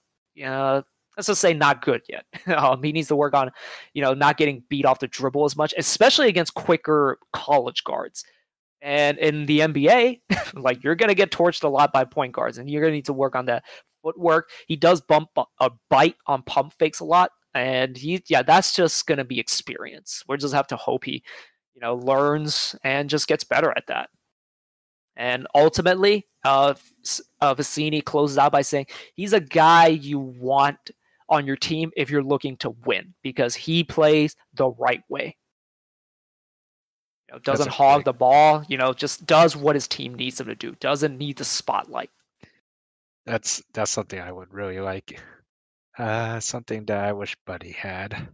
uh, 0.46 0.82
let's 1.16 1.26
just 1.26 1.40
say 1.40 1.52
not 1.52 1.84
good 1.84 2.02
yet. 2.08 2.24
um, 2.56 2.80
he 2.80 2.92
needs 2.92 3.08
to 3.08 3.16
work 3.16 3.34
on, 3.34 3.50
you 3.92 4.02
know, 4.02 4.14
not 4.14 4.36
getting 4.36 4.62
beat 4.68 4.86
off 4.86 5.00
the 5.00 5.08
dribble 5.08 5.44
as 5.44 5.56
much, 5.56 5.74
especially 5.76 6.28
against 6.28 6.54
quicker 6.54 7.18
college 7.32 7.82
guards. 7.82 8.24
And 8.80 9.18
in 9.18 9.46
the 9.46 9.58
NBA, 9.58 10.20
like 10.54 10.84
you're 10.84 10.94
to 11.08 11.16
get 11.16 11.32
torched 11.32 11.64
a 11.64 11.68
lot 11.68 11.92
by 11.92 12.04
point 12.04 12.32
guards, 12.32 12.58
and 12.58 12.70
you're 12.70 12.82
to 12.92 12.92
need 12.92 13.06
to 13.06 13.12
work 13.12 13.34
on 13.34 13.46
that 13.46 13.64
footwork. 14.00 14.48
He 14.68 14.76
does 14.76 15.00
bump 15.00 15.30
a 15.58 15.70
bite 15.90 16.16
on 16.28 16.44
pump 16.44 16.72
fakes 16.78 17.00
a 17.00 17.04
lot, 17.04 17.32
and 17.52 17.96
he, 17.96 18.22
yeah, 18.28 18.42
that's 18.42 18.76
just 18.76 19.08
to 19.18 19.24
be 19.24 19.40
experience. 19.40 20.22
We 20.28 20.36
just 20.36 20.54
have 20.54 20.68
to 20.68 20.76
hope 20.76 21.02
he, 21.02 21.24
you 21.74 21.80
know, 21.80 21.96
learns 21.96 22.76
and 22.84 23.10
just 23.10 23.26
gets 23.26 23.42
better 23.42 23.72
at 23.76 23.88
that. 23.88 24.08
And 25.16 25.46
ultimately, 25.54 26.26
uh, 26.44 26.74
uh, 27.40 27.54
Vecenie 27.54 28.04
closes 28.04 28.38
out 28.38 28.52
by 28.52 28.62
saying 28.62 28.86
he's 29.14 29.32
a 29.32 29.40
guy 29.40 29.88
you 29.88 30.18
want 30.18 30.90
on 31.28 31.46
your 31.46 31.56
team 31.56 31.90
if 31.96 32.10
you're 32.10 32.22
looking 32.22 32.56
to 32.58 32.70
win 32.84 33.14
because 33.22 33.54
he 33.54 33.84
plays 33.84 34.36
the 34.54 34.68
right 34.70 35.02
way 35.08 35.36
know, 37.32 37.38
doesn't 37.38 37.70
hog 37.70 38.04
the 38.04 38.12
ball, 38.12 38.64
you 38.68 38.76
know, 38.76 38.92
just 38.92 39.26
does 39.26 39.56
what 39.56 39.74
his 39.74 39.88
team 39.88 40.14
needs 40.14 40.40
him 40.40 40.46
to 40.46 40.54
do. 40.54 40.74
Doesn't 40.80 41.18
need 41.18 41.38
the 41.38 41.44
spotlight. 41.44 42.10
That's 43.26 43.62
that's 43.72 43.90
something 43.90 44.20
I 44.20 44.32
would 44.32 44.52
really 44.52 44.80
like. 44.80 45.20
Uh, 45.96 46.40
something 46.40 46.84
that 46.86 47.04
I 47.04 47.12
wish 47.12 47.36
Buddy 47.46 47.72
had. 47.72 48.28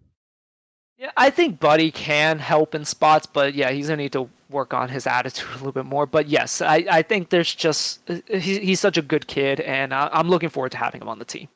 Yeah, 0.96 1.10
I 1.16 1.30
think 1.30 1.60
Buddy 1.60 1.90
can 1.90 2.38
help 2.38 2.74
in 2.74 2.84
spots, 2.84 3.26
but 3.26 3.54
yeah, 3.54 3.70
he's 3.70 3.88
gonna 3.88 4.02
need 4.02 4.12
to 4.12 4.28
work 4.50 4.72
on 4.74 4.88
his 4.88 5.06
attitude 5.06 5.48
a 5.52 5.56
little 5.56 5.72
bit 5.72 5.86
more. 5.86 6.06
But 6.06 6.28
yes, 6.28 6.60
I, 6.60 6.84
I 6.90 7.02
think 7.02 7.30
there's 7.30 7.54
just 7.54 8.00
he's, 8.28 8.58
he's 8.58 8.80
such 8.80 8.96
a 8.96 9.02
good 9.02 9.26
kid, 9.26 9.60
and 9.60 9.92
I, 9.92 10.08
I'm 10.12 10.28
looking 10.28 10.48
forward 10.48 10.72
to 10.72 10.78
having 10.78 11.00
him 11.00 11.08
on 11.08 11.18
the 11.18 11.24
team. 11.24 11.48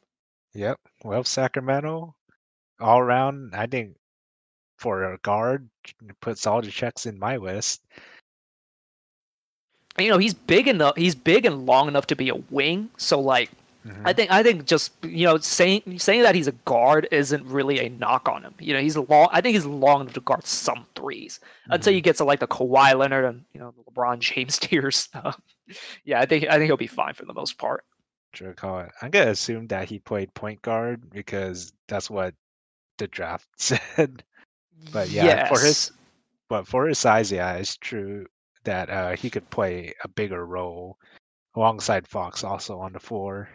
Yep. 0.54 0.78
Well, 1.04 1.24
Sacramento, 1.24 2.14
all 2.80 2.98
around, 2.98 3.54
I 3.54 3.66
think 3.66 3.96
for 4.78 5.12
a 5.12 5.18
guard, 5.18 5.68
puts 6.20 6.46
all 6.46 6.60
the 6.60 6.70
checks 6.70 7.06
in 7.06 7.18
my 7.18 7.36
list. 7.36 7.82
You 9.98 10.08
know, 10.08 10.18
he's 10.18 10.34
big 10.34 10.68
enough. 10.68 10.96
He's 10.96 11.14
big 11.14 11.44
and 11.44 11.66
long 11.66 11.88
enough 11.88 12.06
to 12.08 12.16
be 12.16 12.28
a 12.28 12.34
wing. 12.50 12.90
So 12.96 13.20
like, 13.20 13.50
mm-hmm. 13.86 14.06
I 14.06 14.12
think 14.12 14.30
I 14.30 14.42
think 14.42 14.66
just 14.66 14.92
you 15.02 15.26
know 15.26 15.38
saying 15.38 15.98
saying 15.98 16.22
that 16.22 16.34
he's 16.34 16.48
a 16.48 16.52
guard 16.52 17.08
isn't 17.10 17.44
really 17.46 17.80
a 17.80 17.88
knock 17.90 18.28
on 18.28 18.42
him. 18.42 18.54
You 18.58 18.74
know, 18.74 18.80
he's 18.80 18.96
long. 18.96 19.28
I 19.32 19.40
think 19.40 19.54
he's 19.54 19.66
long 19.66 20.02
enough 20.02 20.14
to 20.14 20.20
guard 20.20 20.46
some 20.46 20.86
3s 20.94 21.04
mm-hmm. 21.04 21.72
until 21.72 21.92
you 21.92 22.00
get 22.00 22.16
to 22.16 22.24
like 22.24 22.40
the 22.40 22.46
Kawhi 22.46 22.96
Leonard 22.96 23.24
and 23.24 23.44
you 23.52 23.60
know 23.60 23.74
the 23.76 23.90
LeBron 23.90 24.18
James 24.20 24.58
tiers. 24.60 25.08
Yeah, 26.04 26.20
I 26.20 26.26
think 26.26 26.46
I 26.48 26.52
think 26.52 26.64
he'll 26.64 26.76
be 26.76 26.86
fine 26.86 27.14
for 27.14 27.24
the 27.24 27.34
most 27.34 27.58
part. 27.58 27.84
True 28.32 28.54
call 28.54 28.80
it. 28.80 28.90
I'm 29.02 29.10
gonna 29.10 29.30
assume 29.30 29.66
that 29.68 29.88
he 29.88 29.98
played 29.98 30.32
point 30.34 30.62
guard 30.62 31.10
because 31.10 31.72
that's 31.88 32.08
what 32.08 32.34
the 32.98 33.06
draft 33.08 33.48
said. 33.58 34.22
But 34.92 35.10
yeah, 35.10 35.24
yes. 35.24 35.48
for 35.48 35.64
his 35.64 35.92
but 36.48 36.66
for 36.66 36.86
his 36.86 36.98
size, 36.98 37.30
yeah, 37.30 37.54
it's 37.54 37.76
true 37.76 38.26
that 38.64 38.90
uh, 38.90 39.16
he 39.16 39.30
could 39.30 39.48
play 39.50 39.94
a 40.04 40.08
bigger 40.08 40.46
role 40.46 40.98
alongside 41.54 42.06
Fox 42.06 42.44
also 42.44 42.78
on 42.78 42.92
the 42.92 43.00
floor. 43.00 43.48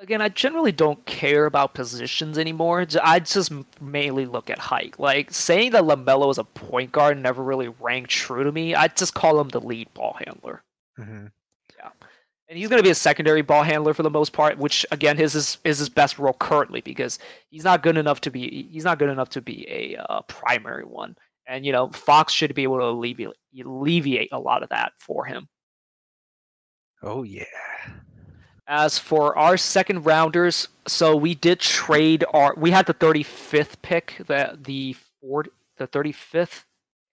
Again, 0.00 0.22
I 0.22 0.28
generally 0.28 0.70
don't 0.70 1.04
care 1.06 1.46
about 1.46 1.74
positions 1.74 2.38
anymore. 2.38 2.86
I 3.02 3.18
just 3.18 3.52
mainly 3.80 4.26
look 4.26 4.48
at 4.48 4.58
height. 4.58 4.94
Like 4.98 5.32
saying 5.32 5.72
that 5.72 5.82
Lamelo 5.82 6.30
is 6.30 6.38
a 6.38 6.44
point 6.44 6.92
guard 6.92 7.18
never 7.18 7.42
really 7.42 7.68
rang 7.80 8.06
true 8.06 8.44
to 8.44 8.52
me. 8.52 8.76
I 8.76 8.86
just 8.86 9.14
call 9.14 9.40
him 9.40 9.48
the 9.48 9.60
lead 9.60 9.92
ball 9.94 10.16
handler. 10.24 10.62
Mm-hmm. 11.00 11.26
Yeah, 11.76 11.90
and 12.48 12.56
he's 12.56 12.68
going 12.68 12.78
to 12.78 12.84
be 12.84 12.90
a 12.90 12.94
secondary 12.94 13.42
ball 13.42 13.64
handler 13.64 13.92
for 13.92 14.04
the 14.04 14.10
most 14.10 14.32
part, 14.32 14.56
which 14.56 14.86
again 14.92 15.18
is 15.18 15.32
his 15.32 15.58
is 15.64 15.78
his 15.78 15.88
best 15.88 16.16
role 16.20 16.34
currently 16.34 16.80
because 16.80 17.18
he's 17.50 17.64
not 17.64 17.82
good 17.82 17.96
enough 17.96 18.20
to 18.20 18.30
be 18.30 18.68
he's 18.70 18.84
not 18.84 19.00
good 19.00 19.10
enough 19.10 19.30
to 19.30 19.42
be 19.42 19.66
a 19.68 19.96
uh, 19.96 20.22
primary 20.22 20.84
one. 20.84 21.16
And 21.48 21.66
you 21.66 21.72
know, 21.72 21.88
Fox 21.88 22.32
should 22.32 22.54
be 22.54 22.62
able 22.62 22.78
to 22.78 22.84
alleviate 22.84 23.34
alleviate 23.60 24.28
a 24.30 24.38
lot 24.38 24.62
of 24.62 24.68
that 24.68 24.92
for 25.00 25.24
him. 25.24 25.48
Oh 27.02 27.24
yeah. 27.24 27.44
As 28.70 28.98
for 28.98 29.36
our 29.38 29.56
second 29.56 30.04
rounders, 30.04 30.68
so 30.86 31.16
we 31.16 31.34
did 31.34 31.58
trade 31.58 32.24
our 32.34 32.54
we 32.56 32.70
had 32.70 32.84
the 32.86 32.94
35th 32.94 33.76
pick, 33.80 34.20
the 34.26 34.58
the 34.62 34.94
Ford 35.20 35.48
the 35.78 35.88
35th 35.88 36.64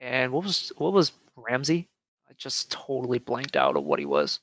and 0.01 0.31
what 0.33 0.43
was 0.43 0.71
what 0.77 0.91
was 0.91 1.13
Ramsey? 1.37 1.87
I 2.29 2.33
just 2.37 2.71
totally 2.71 3.19
blanked 3.19 3.55
out 3.55 3.77
of 3.77 3.83
what 3.85 3.99
he 3.99 4.05
was. 4.05 4.39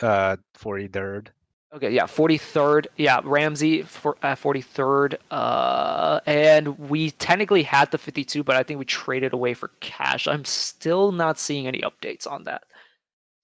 uh, 0.00 0.36
43rd. 0.58 1.28
Okay, 1.74 1.90
yeah, 1.90 2.04
43rd. 2.04 2.86
Yeah, 2.96 3.20
Ramsey 3.22 3.82
for 3.82 4.16
uh, 4.22 4.34
43rd. 4.34 5.16
Uh, 5.30 6.20
and 6.26 6.76
we 6.88 7.10
technically 7.12 7.62
had 7.62 7.90
the 7.92 7.98
52, 7.98 8.42
but 8.42 8.56
I 8.56 8.62
think 8.64 8.78
we 8.78 8.84
traded 8.86 9.32
away 9.34 9.54
for 9.54 9.68
cash. 9.80 10.26
I'm 10.26 10.44
still 10.44 11.12
not 11.12 11.38
seeing 11.38 11.66
any 11.68 11.80
updates 11.82 12.26
on 12.26 12.44
that. 12.44 12.62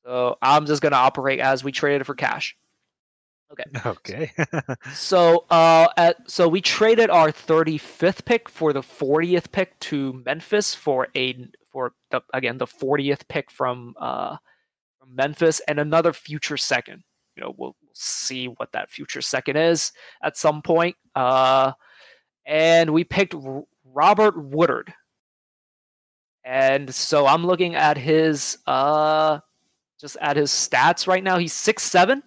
So 0.04 0.38
I'm 0.42 0.66
just 0.66 0.82
gonna 0.82 0.96
operate 0.96 1.40
as 1.40 1.62
we 1.62 1.70
traded 1.72 2.06
for 2.06 2.14
cash. 2.14 2.56
Okay. 3.52 3.64
Okay. 3.86 4.30
so 4.92 5.44
uh, 5.50 5.88
at, 5.96 6.30
so 6.30 6.48
we 6.48 6.60
traded 6.60 7.10
our 7.10 7.30
35th 7.30 8.24
pick 8.24 8.48
for 8.48 8.72
the 8.72 8.80
40th 8.80 9.52
pick 9.52 9.78
to 9.80 10.22
Memphis 10.24 10.74
for 10.74 11.08
a 11.16 11.48
for 11.70 11.92
the 12.10 12.20
again 12.34 12.58
the 12.58 12.66
40th 12.66 13.28
pick 13.28 13.50
from 13.50 13.94
uh 14.00 14.36
from 14.98 15.14
Memphis 15.14 15.60
and 15.68 15.78
another 15.78 16.12
future 16.12 16.56
second. 16.56 17.02
You 17.36 17.44
know, 17.44 17.54
we'll, 17.56 17.76
we'll 17.82 17.90
see 17.94 18.46
what 18.46 18.72
that 18.72 18.90
future 18.90 19.20
second 19.20 19.56
is 19.56 19.92
at 20.22 20.36
some 20.36 20.62
point. 20.62 20.96
Uh, 21.14 21.72
and 22.46 22.90
we 22.90 23.04
picked 23.04 23.34
R- 23.34 23.64
Robert 23.84 24.36
Woodard. 24.42 24.92
And 26.44 26.94
so 26.94 27.26
I'm 27.26 27.44
looking 27.46 27.74
at 27.74 27.98
his 27.98 28.58
uh 28.66 29.40
just 30.00 30.16
at 30.20 30.36
his 30.36 30.50
stats 30.50 31.06
right 31.06 31.24
now. 31.24 31.38
He's 31.38 31.52
six 31.52 31.82
seven, 31.82 32.22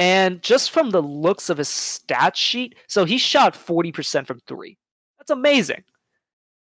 and 0.00 0.42
just 0.42 0.70
from 0.70 0.90
the 0.90 1.02
looks 1.02 1.50
of 1.50 1.58
his 1.58 1.68
stat 1.68 2.34
sheet, 2.34 2.74
so 2.88 3.04
he 3.04 3.18
shot 3.18 3.52
40% 3.52 4.26
from 4.26 4.40
three. 4.46 4.78
That's 5.18 5.30
amazing. 5.30 5.84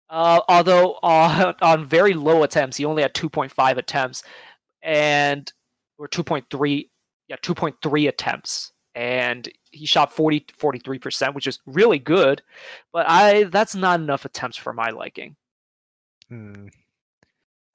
Uh, 0.08 0.40
although 0.48 0.92
uh, 1.02 1.52
on 1.60 1.84
very 1.84 2.14
low 2.14 2.44
attempts, 2.44 2.76
he 2.76 2.84
only 2.84 3.02
had 3.02 3.14
2.5 3.14 3.76
attempts, 3.78 4.22
and 4.80 5.52
or 5.98 6.06
2.3, 6.06 6.88
yeah, 7.26 7.34
2.3 7.42 8.08
attempts, 8.08 8.72
and 8.94 9.48
he 9.72 9.86
shot 9.86 10.12
40 10.12 10.46
43%, 10.56 11.34
which 11.34 11.48
is 11.48 11.58
really 11.66 11.98
good. 11.98 12.42
But 12.92 13.06
I 13.08 13.44
that's 13.44 13.74
not 13.74 13.98
enough 13.98 14.24
attempts 14.24 14.56
for 14.56 14.72
my 14.72 14.90
liking. 14.90 15.34
Hmm. 16.28 16.68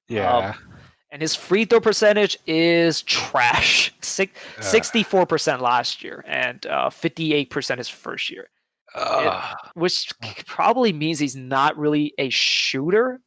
Yeah. 0.08 0.54
Um, 0.54 0.81
and 1.12 1.20
his 1.20 1.36
free 1.36 1.66
throw 1.66 1.78
percentage 1.78 2.38
is 2.46 3.02
trash. 3.02 3.94
Six, 4.00 4.32
64% 4.58 5.60
last 5.60 6.02
year 6.02 6.24
and 6.26 6.66
uh, 6.66 6.88
58% 6.88 7.78
his 7.78 7.88
first 7.88 8.30
year. 8.30 8.48
Uh, 8.94 9.54
which 9.74 10.10
probably 10.46 10.92
means 10.92 11.18
he's 11.18 11.36
not 11.36 11.76
really 11.78 12.12
a 12.18 12.30
shooter. 12.30 13.20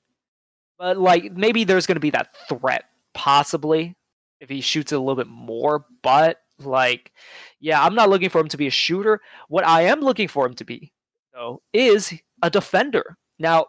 But 0.77 0.97
like 0.97 1.31
maybe 1.31 1.63
there's 1.63 1.85
going 1.85 1.95
to 1.95 2.01
be 2.01 2.09
that 2.09 2.35
threat 2.49 2.85
possibly 3.13 3.95
if 4.41 4.49
he 4.49 4.61
shoots 4.61 4.91
a 4.91 4.99
little 4.99 5.15
bit 5.15 5.27
more, 5.27 5.85
but 6.03 6.41
like 6.59 7.11
yeah, 7.59 7.81
I'm 7.81 7.95
not 7.95 8.09
looking 8.09 8.29
for 8.29 8.41
him 8.41 8.49
to 8.49 8.57
be 8.57 8.67
a 8.67 8.71
shooter. 8.71 9.21
What 9.47 9.65
I 9.65 9.83
am 9.83 10.01
looking 10.01 10.27
for 10.27 10.45
him 10.45 10.53
to 10.55 10.65
be 10.65 10.91
though 11.33 11.61
is 11.71 12.13
a 12.41 12.49
defender. 12.49 13.17
Now, 13.39 13.67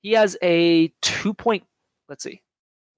he 0.00 0.12
has 0.12 0.36
a 0.42 0.88
2 1.02 1.34
point 1.34 1.64
let's 2.08 2.22
see. 2.22 2.40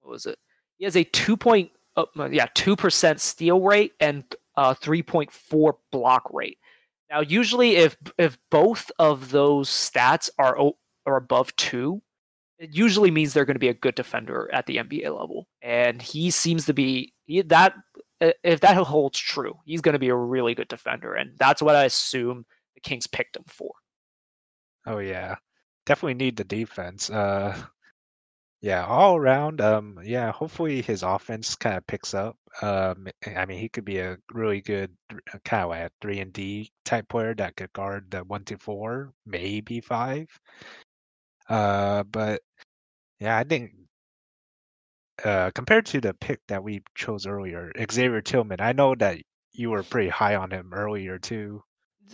What 0.01 0.11
was 0.11 0.25
it? 0.27 0.37
He 0.79 0.85
has 0.85 0.95
a 0.95 1.03
two 1.03 1.37
point, 1.37 1.71
uh, 1.95 2.05
yeah, 2.31 2.47
two 2.55 2.75
percent 2.75 3.19
steal 3.19 3.61
rate 3.61 3.93
and 3.99 4.23
uh, 4.55 4.73
three 4.73 5.03
point 5.03 5.31
four 5.31 5.77
block 5.91 6.23
rate. 6.33 6.57
Now, 7.11 7.19
usually, 7.19 7.75
if 7.75 7.97
if 8.17 8.37
both 8.49 8.89
of 8.97 9.29
those 9.31 9.69
stats 9.69 10.29
are 10.39 10.57
are 11.05 11.15
above 11.17 11.55
two, 11.57 12.01
it 12.57 12.75
usually 12.75 13.11
means 13.11 13.33
they're 13.33 13.45
going 13.45 13.55
to 13.55 13.59
be 13.59 13.69
a 13.69 13.73
good 13.73 13.95
defender 13.95 14.49
at 14.53 14.65
the 14.65 14.77
NBA 14.77 15.05
level, 15.05 15.47
and 15.61 16.01
he 16.01 16.31
seems 16.31 16.65
to 16.65 16.73
be 16.73 17.13
he, 17.25 17.41
that. 17.43 17.73
If 18.43 18.59
that 18.59 18.75
holds 18.75 19.17
true, 19.17 19.55
he's 19.63 19.79
going 19.79 19.93
to 19.93 19.99
be 19.99 20.09
a 20.09 20.15
really 20.15 20.53
good 20.53 20.67
defender, 20.67 21.13
and 21.13 21.31
that's 21.37 21.61
what 21.61 21.77
I 21.77 21.85
assume 21.85 22.45
the 22.75 22.81
Kings 22.81 23.07
picked 23.07 23.37
him 23.37 23.45
for. 23.47 23.71
Oh 24.85 24.99
yeah, 24.99 25.35
definitely 25.85 26.15
need 26.15 26.35
the 26.35 26.43
defense. 26.43 27.09
Uh, 27.09 27.57
yeah, 28.61 28.85
all 28.85 29.15
around, 29.15 29.61
um, 29.61 29.99
yeah, 30.03 30.31
hopefully 30.31 30.81
his 30.81 31.01
offense 31.03 31.55
kind 31.55 31.77
of 31.77 31.87
picks 31.87 32.13
up. 32.13 32.37
Um, 32.61 33.07
I 33.25 33.45
mean, 33.45 33.57
he 33.59 33.69
could 33.69 33.85
be 33.85 33.99
a 33.99 34.17
really 34.33 34.61
good 34.61 34.91
kind 35.45 35.63
of 35.65 35.71
a 35.71 35.89
three 36.01 36.19
and 36.19 36.33
D 36.33 36.71
type 36.83 37.07
player 37.07 37.33
that 37.35 37.55
could 37.55 37.71
guard 37.73 38.11
the 38.11 38.23
one 38.25 38.43
to 38.45 38.57
four, 38.57 39.13
maybe 39.25 39.79
five. 39.81 40.27
Uh, 41.49 42.03
but 42.03 42.41
yeah, 43.19 43.37
I 43.37 43.43
think 43.45 43.73
uh, 45.23 45.51
compared 45.51 45.85
to 45.87 46.01
the 46.01 46.13
pick 46.13 46.39
that 46.47 46.63
we 46.63 46.81
chose 46.95 47.25
earlier, 47.25 47.71
Xavier 47.91 48.21
Tillman, 48.21 48.61
I 48.61 48.71
know 48.73 48.95
that 48.95 49.19
you 49.51 49.69
were 49.71 49.83
pretty 49.83 50.09
high 50.09 50.35
on 50.35 50.51
him 50.51 50.73
earlier 50.73 51.19
too. 51.19 51.63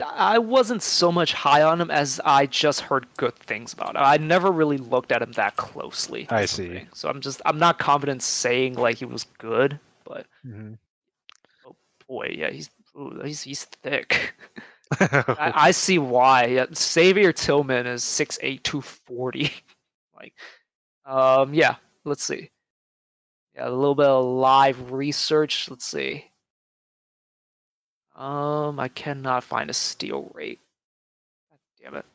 I 0.03 0.39
wasn't 0.39 0.81
so 0.81 1.11
much 1.11 1.33
high 1.33 1.61
on 1.61 1.79
him 1.79 1.91
as 1.91 2.19
I 2.25 2.47
just 2.47 2.81
heard 2.81 3.07
good 3.17 3.35
things 3.35 3.73
about 3.73 3.95
him. 3.95 4.01
I 4.03 4.17
never 4.17 4.51
really 4.51 4.77
looked 4.77 5.11
at 5.11 5.21
him 5.21 5.31
that 5.33 5.55
closely. 5.55 6.27
I 6.29 6.45
see. 6.45 6.85
So 6.93 7.09
I'm 7.09 7.21
just 7.21 7.41
I'm 7.45 7.59
not 7.59 7.79
confident 7.79 8.21
saying 8.21 8.75
like 8.75 8.97
he 8.97 9.05
was 9.05 9.25
good, 9.37 9.79
but 10.03 10.25
mm-hmm. 10.45 10.73
oh 11.67 11.75
boy, 12.07 12.35
yeah, 12.37 12.49
he's 12.49 12.69
ooh, 12.97 13.21
he's 13.23 13.41
he's 13.43 13.63
thick. 13.63 14.33
I, 14.99 15.51
I, 15.55 15.71
see 15.71 15.97
why. 15.97 16.45
Yeah, 16.45 16.65
Xavier 16.73 17.33
Tillman 17.33 17.87
is 17.87 18.03
6'8", 18.03 18.61
240. 18.61 19.51
like, 20.15 20.33
um, 21.05 21.55
yeah. 21.55 21.75
Let's 22.03 22.23
see. 22.23 22.51
Yeah, 23.55 23.67
a 23.67 23.71
little 23.71 23.95
bit 23.95 24.05
of 24.05 24.23
live 24.25 24.91
research. 24.91 25.69
Let's 25.69 25.85
see. 25.85 26.25
Um, 28.15 28.79
I 28.79 28.87
cannot 28.87 29.43
find 29.43 29.69
a 29.69 29.73
steal 29.73 30.31
rate. 30.33 30.59
God 31.49 31.59
damn 31.81 31.95
it. 31.95 32.05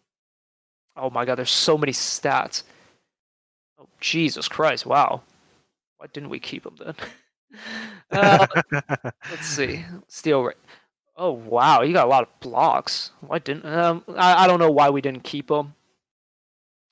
Oh 0.97 1.11
my 1.11 1.25
god, 1.25 1.37
there's 1.37 1.51
so 1.51 1.77
many 1.77 1.93
stats. 1.93 2.63
Oh, 3.79 3.87
Jesus 4.01 4.49
Christ, 4.49 4.87
wow. 4.87 5.23
Why 5.99 6.07
didn't 6.13 6.31
we 6.31 6.39
keep 6.39 6.65
him 6.65 6.77
then? 6.79 6.95
uh, 8.11 8.47
let's 9.31 9.47
see. 9.47 9.85
Steal 10.09 10.45
rate. 10.45 10.57
Oh 11.17 11.33
wow, 11.33 11.83
you 11.83 11.93
got 11.93 12.07
a 12.07 12.09
lot 12.09 12.23
of 12.23 12.41
blocks. 12.41 13.11
Why 13.21 13.39
didn't 13.39 13.67
um 13.67 14.03
I, 14.17 14.45
I 14.45 14.47
don't 14.47 14.59
know 14.59 14.71
why 14.71 14.89
we 14.89 15.03
didn't 15.03 15.23
keep 15.23 15.51
him. 15.51 15.75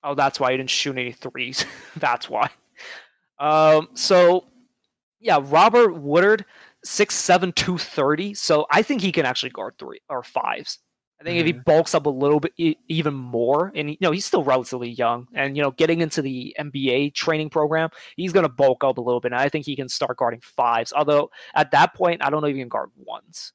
Oh, 0.04 0.14
that's 0.14 0.38
why 0.38 0.50
he 0.50 0.58
didn't 0.58 0.70
shoot 0.70 0.98
any 0.98 1.12
threes. 1.12 1.64
that's 1.96 2.28
why. 2.28 2.50
Um 3.38 3.88
so 3.94 4.44
yeah, 5.18 5.40
Robert 5.42 5.94
Woodard 5.94 6.44
six 6.88 7.14
seven 7.14 7.52
two 7.52 7.78
thirty. 7.78 8.34
So 8.34 8.66
I 8.70 8.82
think 8.82 9.02
he 9.02 9.12
can 9.12 9.26
actually 9.26 9.50
guard 9.50 9.74
three 9.78 10.00
or 10.08 10.22
fives. 10.22 10.78
I 11.20 11.24
think 11.24 11.34
mm-hmm. 11.34 11.40
if 11.40 11.46
he 11.46 11.52
mm-hmm. 11.52 11.62
bulks 11.62 11.94
up 11.94 12.06
a 12.06 12.10
little 12.10 12.38
bit 12.38 12.52
e- 12.56 12.76
even 12.88 13.14
more, 13.14 13.72
and 13.74 13.90
you 13.90 13.96
know 14.00 14.12
he's 14.12 14.24
still 14.24 14.44
relatively 14.44 14.90
young, 14.90 15.26
and 15.34 15.56
you 15.56 15.62
know 15.62 15.72
getting 15.72 16.00
into 16.00 16.22
the 16.22 16.54
NBA 16.58 17.14
training 17.14 17.50
program, 17.50 17.90
he's 18.16 18.32
going 18.32 18.44
to 18.44 18.52
bulk 18.52 18.84
up 18.84 18.98
a 18.98 19.00
little 19.00 19.20
bit. 19.20 19.32
And 19.32 19.40
I 19.40 19.48
think 19.48 19.66
he 19.66 19.76
can 19.76 19.88
start 19.88 20.16
guarding 20.16 20.40
fives. 20.40 20.92
Although 20.92 21.30
at 21.54 21.72
that 21.72 21.94
point, 21.94 22.24
I 22.24 22.30
don't 22.30 22.40
know 22.40 22.48
if 22.48 22.54
he 22.54 22.60
can 22.60 22.68
guard 22.68 22.90
ones. 22.96 23.52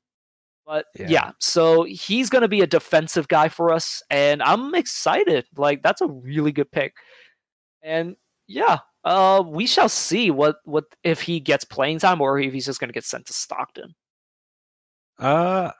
But 0.65 0.85
yeah, 0.97 1.07
yeah 1.09 1.31
so 1.39 1.83
he's 1.83 2.29
going 2.29 2.41
to 2.41 2.47
be 2.47 2.61
a 2.61 2.67
defensive 2.67 3.27
guy 3.27 3.49
for 3.49 3.71
us, 3.71 4.03
and 4.09 4.43
I'm 4.43 4.75
excited. 4.75 5.45
Like 5.55 5.81
that's 5.81 6.01
a 6.01 6.07
really 6.07 6.51
good 6.51 6.71
pick. 6.71 6.93
And 7.81 8.15
yeah, 8.47 8.79
uh, 9.03 9.43
we 9.45 9.67
shall 9.67 9.89
see 9.89 10.31
what 10.31 10.57
what 10.65 10.85
if 11.03 11.21
he 11.21 11.39
gets 11.39 11.65
playing 11.65 11.99
time 11.99 12.21
or 12.21 12.39
if 12.39 12.53
he's 12.53 12.65
just 12.65 12.79
going 12.79 12.89
to 12.89 12.93
get 12.93 13.05
sent 13.05 13.25
to 13.27 13.33
Stockton. 13.33 13.93
Uh, 15.19 15.71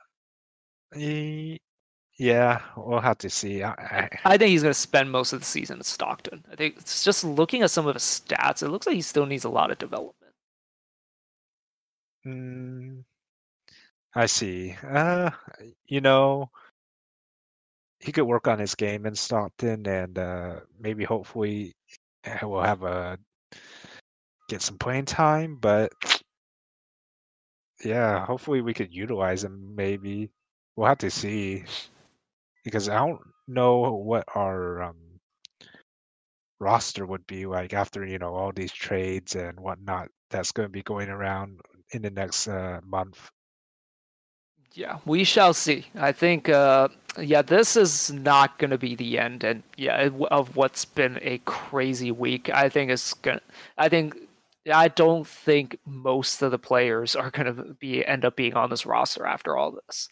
yeah, 2.18 2.60
we'll 2.76 3.00
have 3.00 3.18
to 3.18 3.30
see. 3.30 3.62
I, 3.62 3.72
I... 3.72 4.08
I 4.24 4.38
think 4.38 4.50
he's 4.50 4.62
going 4.62 4.72
to 4.72 4.78
spend 4.78 5.10
most 5.10 5.32
of 5.32 5.40
the 5.40 5.46
season 5.46 5.80
at 5.80 5.86
Stockton. 5.86 6.44
I 6.50 6.54
think 6.54 6.76
it's 6.78 7.02
just 7.02 7.24
looking 7.24 7.62
at 7.62 7.70
some 7.70 7.86
of 7.86 7.94
his 7.94 8.02
stats, 8.02 8.62
it 8.62 8.68
looks 8.68 8.86
like 8.86 8.96
he 8.96 9.02
still 9.02 9.26
needs 9.26 9.44
a 9.44 9.48
lot 9.48 9.70
of 9.70 9.78
development. 9.78 10.32
Mm, 12.26 13.04
I 14.14 14.26
see. 14.26 14.76
Uh, 14.88 15.30
you 15.86 16.00
know, 16.00 16.50
he 17.98 18.12
could 18.12 18.24
work 18.24 18.46
on 18.46 18.58
his 18.58 18.74
game 18.74 19.06
in 19.06 19.14
Stockton, 19.14 19.86
and 19.86 20.18
uh, 20.18 20.60
maybe 20.78 21.04
hopefully 21.04 21.74
we'll 22.42 22.62
have 22.62 22.82
a 22.82 23.18
get 24.48 24.62
some 24.62 24.78
playing 24.78 25.06
time, 25.06 25.56
but 25.60 25.92
yeah, 27.84 28.24
hopefully 28.24 28.60
we 28.60 28.74
could 28.74 28.94
utilize 28.94 29.44
him. 29.44 29.74
Maybe 29.74 30.30
we'll 30.76 30.88
have 30.88 30.98
to 30.98 31.10
see 31.10 31.64
because 32.64 32.88
I 32.88 32.96
don't 32.96 33.20
know 33.46 33.92
what 33.92 34.24
our 34.34 34.82
um, 34.82 34.96
roster 36.60 37.04
would 37.06 37.26
be 37.26 37.46
like 37.46 37.74
after 37.74 38.06
you 38.06 38.18
know 38.18 38.34
all 38.34 38.52
these 38.52 38.72
trades 38.72 39.34
and 39.34 39.58
whatnot 39.60 40.08
that's 40.30 40.52
going 40.52 40.66
to 40.66 40.72
be 40.72 40.82
going 40.82 41.08
around 41.08 41.60
in 41.92 42.02
the 42.02 42.10
next 42.10 42.48
uh, 42.48 42.80
month. 42.84 43.30
Yeah, 44.74 44.98
we 45.06 45.22
shall 45.22 45.54
see. 45.54 45.86
I 45.94 46.10
think, 46.10 46.48
uh, 46.48 46.88
yeah, 47.18 47.42
this 47.42 47.76
is 47.76 48.12
not 48.12 48.58
going 48.58 48.70
to 48.70 48.78
be 48.78 48.96
the 48.96 49.18
end, 49.18 49.44
and 49.44 49.62
yeah, 49.76 50.08
of 50.30 50.56
what's 50.56 50.84
been 50.84 51.18
a 51.22 51.38
crazy 51.44 52.10
week. 52.10 52.50
I 52.50 52.68
think 52.68 52.90
it's 52.90 53.14
gonna. 53.14 53.40
I 53.78 53.88
think 53.88 54.16
I 54.72 54.88
don't 54.88 55.26
think 55.26 55.78
most 55.86 56.42
of 56.42 56.50
the 56.50 56.58
players 56.58 57.14
are 57.14 57.30
going 57.30 57.54
to 57.54 57.74
be 57.74 58.04
end 58.04 58.24
up 58.24 58.34
being 58.34 58.54
on 58.54 58.68
this 58.68 58.84
roster 58.84 59.24
after 59.26 59.56
all 59.56 59.78
this. 59.86 60.08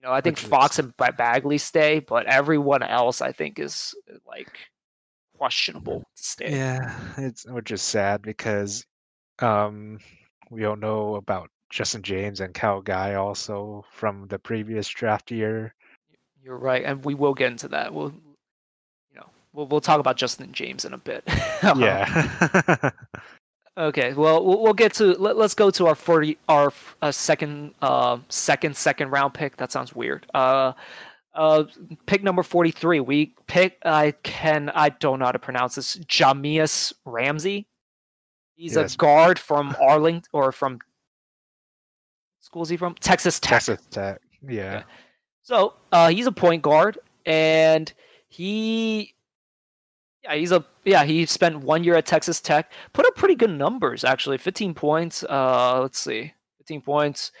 You 0.00 0.06
know, 0.06 0.12
I 0.12 0.20
think 0.20 0.36
Which 0.36 0.46
Fox 0.46 0.78
and 0.78 0.94
Bagley 0.96 1.58
stay, 1.58 2.00
but 2.00 2.26
everyone 2.26 2.82
else 2.82 3.20
I 3.22 3.32
think 3.32 3.58
is 3.58 3.94
like 4.26 4.52
questionable 5.38 6.00
to 6.00 6.22
stay. 6.22 6.50
Yeah, 6.50 6.94
it's 7.16 7.46
which 7.46 7.70
is 7.70 7.82
sad 7.82 8.20
because 8.20 8.84
um 9.38 9.98
we 10.50 10.60
don't 10.60 10.80
know 10.80 11.14
about 11.14 11.50
Justin 11.70 12.02
James 12.02 12.40
and 12.40 12.54
Kyle 12.54 12.80
Guy 12.80 13.14
also 13.14 13.84
from 13.92 14.26
the 14.28 14.38
previous 14.38 14.88
draft 14.88 15.30
year. 15.30 15.74
You're 16.42 16.58
right, 16.58 16.84
and 16.84 17.04
we 17.04 17.14
will 17.14 17.34
get 17.34 17.50
into 17.50 17.68
that. 17.68 17.92
We'll, 17.92 18.12
you 19.10 19.16
know, 19.16 19.26
we'll 19.52 19.66
we'll 19.66 19.80
talk 19.80 20.00
about 20.00 20.16
Justin 20.16 20.52
James 20.52 20.84
in 20.84 20.92
a 20.94 20.98
bit. 20.98 21.24
Yeah. 21.76 22.90
Okay, 23.76 24.12
well, 24.12 24.44
we'll, 24.44 24.60
we'll 24.60 24.72
get 24.74 24.92
to 24.94 25.12
let, 25.22 25.36
us 25.36 25.54
go 25.54 25.70
to 25.70 25.86
our 25.86 25.94
forty 25.94 26.36
our 26.48 26.72
uh, 27.00 27.12
second 27.12 27.74
uh 27.80 28.18
second 28.28 28.76
second 28.76 29.10
round 29.10 29.34
pick. 29.34 29.56
That 29.56 29.70
sounds 29.70 29.94
weird. 29.94 30.26
Uh, 30.34 30.72
uh, 31.32 31.62
pick 32.06 32.24
number 32.24 32.42
forty 32.42 32.72
three. 32.72 32.98
We 32.98 33.36
pick. 33.46 33.78
I 33.84 34.14
can. 34.24 34.70
I 34.70 34.88
don't 34.88 35.20
know 35.20 35.26
how 35.26 35.30
to 35.30 35.38
pronounce 35.38 35.76
this. 35.76 35.96
Jahmi'us 35.96 36.92
Ramsey. 37.04 37.68
He's 38.56 38.74
Yes. 38.74 38.94
a 38.94 38.96
guard 38.96 39.38
from 39.38 39.76
Arlington 39.80 40.28
or 40.32 40.50
from. 40.50 40.80
School 42.48 42.62
is 42.62 42.70
he 42.70 42.78
from? 42.78 42.94
Texas 42.94 43.38
Tech. 43.38 43.50
Texas 43.50 43.86
Tech. 43.90 44.22
Yeah. 44.48 44.84
So 45.42 45.74
uh, 45.92 46.08
he's 46.08 46.26
a 46.26 46.32
point 46.32 46.62
guard, 46.62 46.98
and 47.26 47.92
he, 48.30 49.14
yeah, 50.24 50.34
he's 50.34 50.50
a 50.50 50.64
yeah. 50.86 51.04
He 51.04 51.26
spent 51.26 51.60
one 51.60 51.84
year 51.84 51.94
at 51.96 52.06
Texas 52.06 52.40
Tech, 52.40 52.72
put 52.94 53.04
up 53.04 53.14
pretty 53.16 53.34
good 53.34 53.50
numbers 53.50 54.02
actually. 54.02 54.38
Fifteen 54.38 54.72
points. 54.72 55.24
Uh, 55.24 55.80
let's 55.82 55.98
see, 55.98 56.32
fifteen 56.56 56.80
points, 56.80 57.32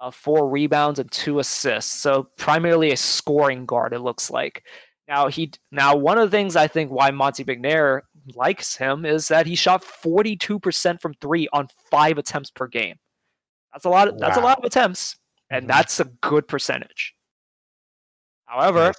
uh, 0.00 0.10
four 0.10 0.48
rebounds, 0.48 1.00
and 1.00 1.12
two 1.12 1.38
assists. 1.38 1.92
So 1.92 2.28
primarily 2.38 2.92
a 2.92 2.96
scoring 2.96 3.66
guard. 3.66 3.92
It 3.92 4.00
looks 4.00 4.30
like. 4.30 4.64
Now 5.06 5.28
he 5.28 5.52
now 5.70 5.94
one 5.94 6.16
of 6.16 6.30
the 6.30 6.34
things 6.34 6.56
I 6.56 6.66
think 6.66 6.90
why 6.90 7.10
Monte 7.10 7.44
McNair 7.44 8.00
likes 8.34 8.74
him 8.74 9.04
is 9.04 9.28
that 9.28 9.46
he 9.46 9.54
shot 9.54 9.84
forty 9.84 10.34
two 10.34 10.58
percent 10.58 11.02
from 11.02 11.12
three 11.20 11.46
on 11.52 11.68
five 11.90 12.16
attempts 12.16 12.50
per 12.50 12.66
game. 12.68 12.96
That's 13.76 13.84
a 13.84 13.90
lot. 13.90 14.08
Of, 14.08 14.18
That's 14.18 14.38
a 14.38 14.40
lot 14.40 14.56
of 14.58 14.64
attempts, 14.64 15.16
and 15.50 15.66
Mhm. 15.66 15.68
that's 15.68 16.00
a 16.00 16.04
good 16.06 16.48
percentage. 16.48 17.14
However, 18.46 18.92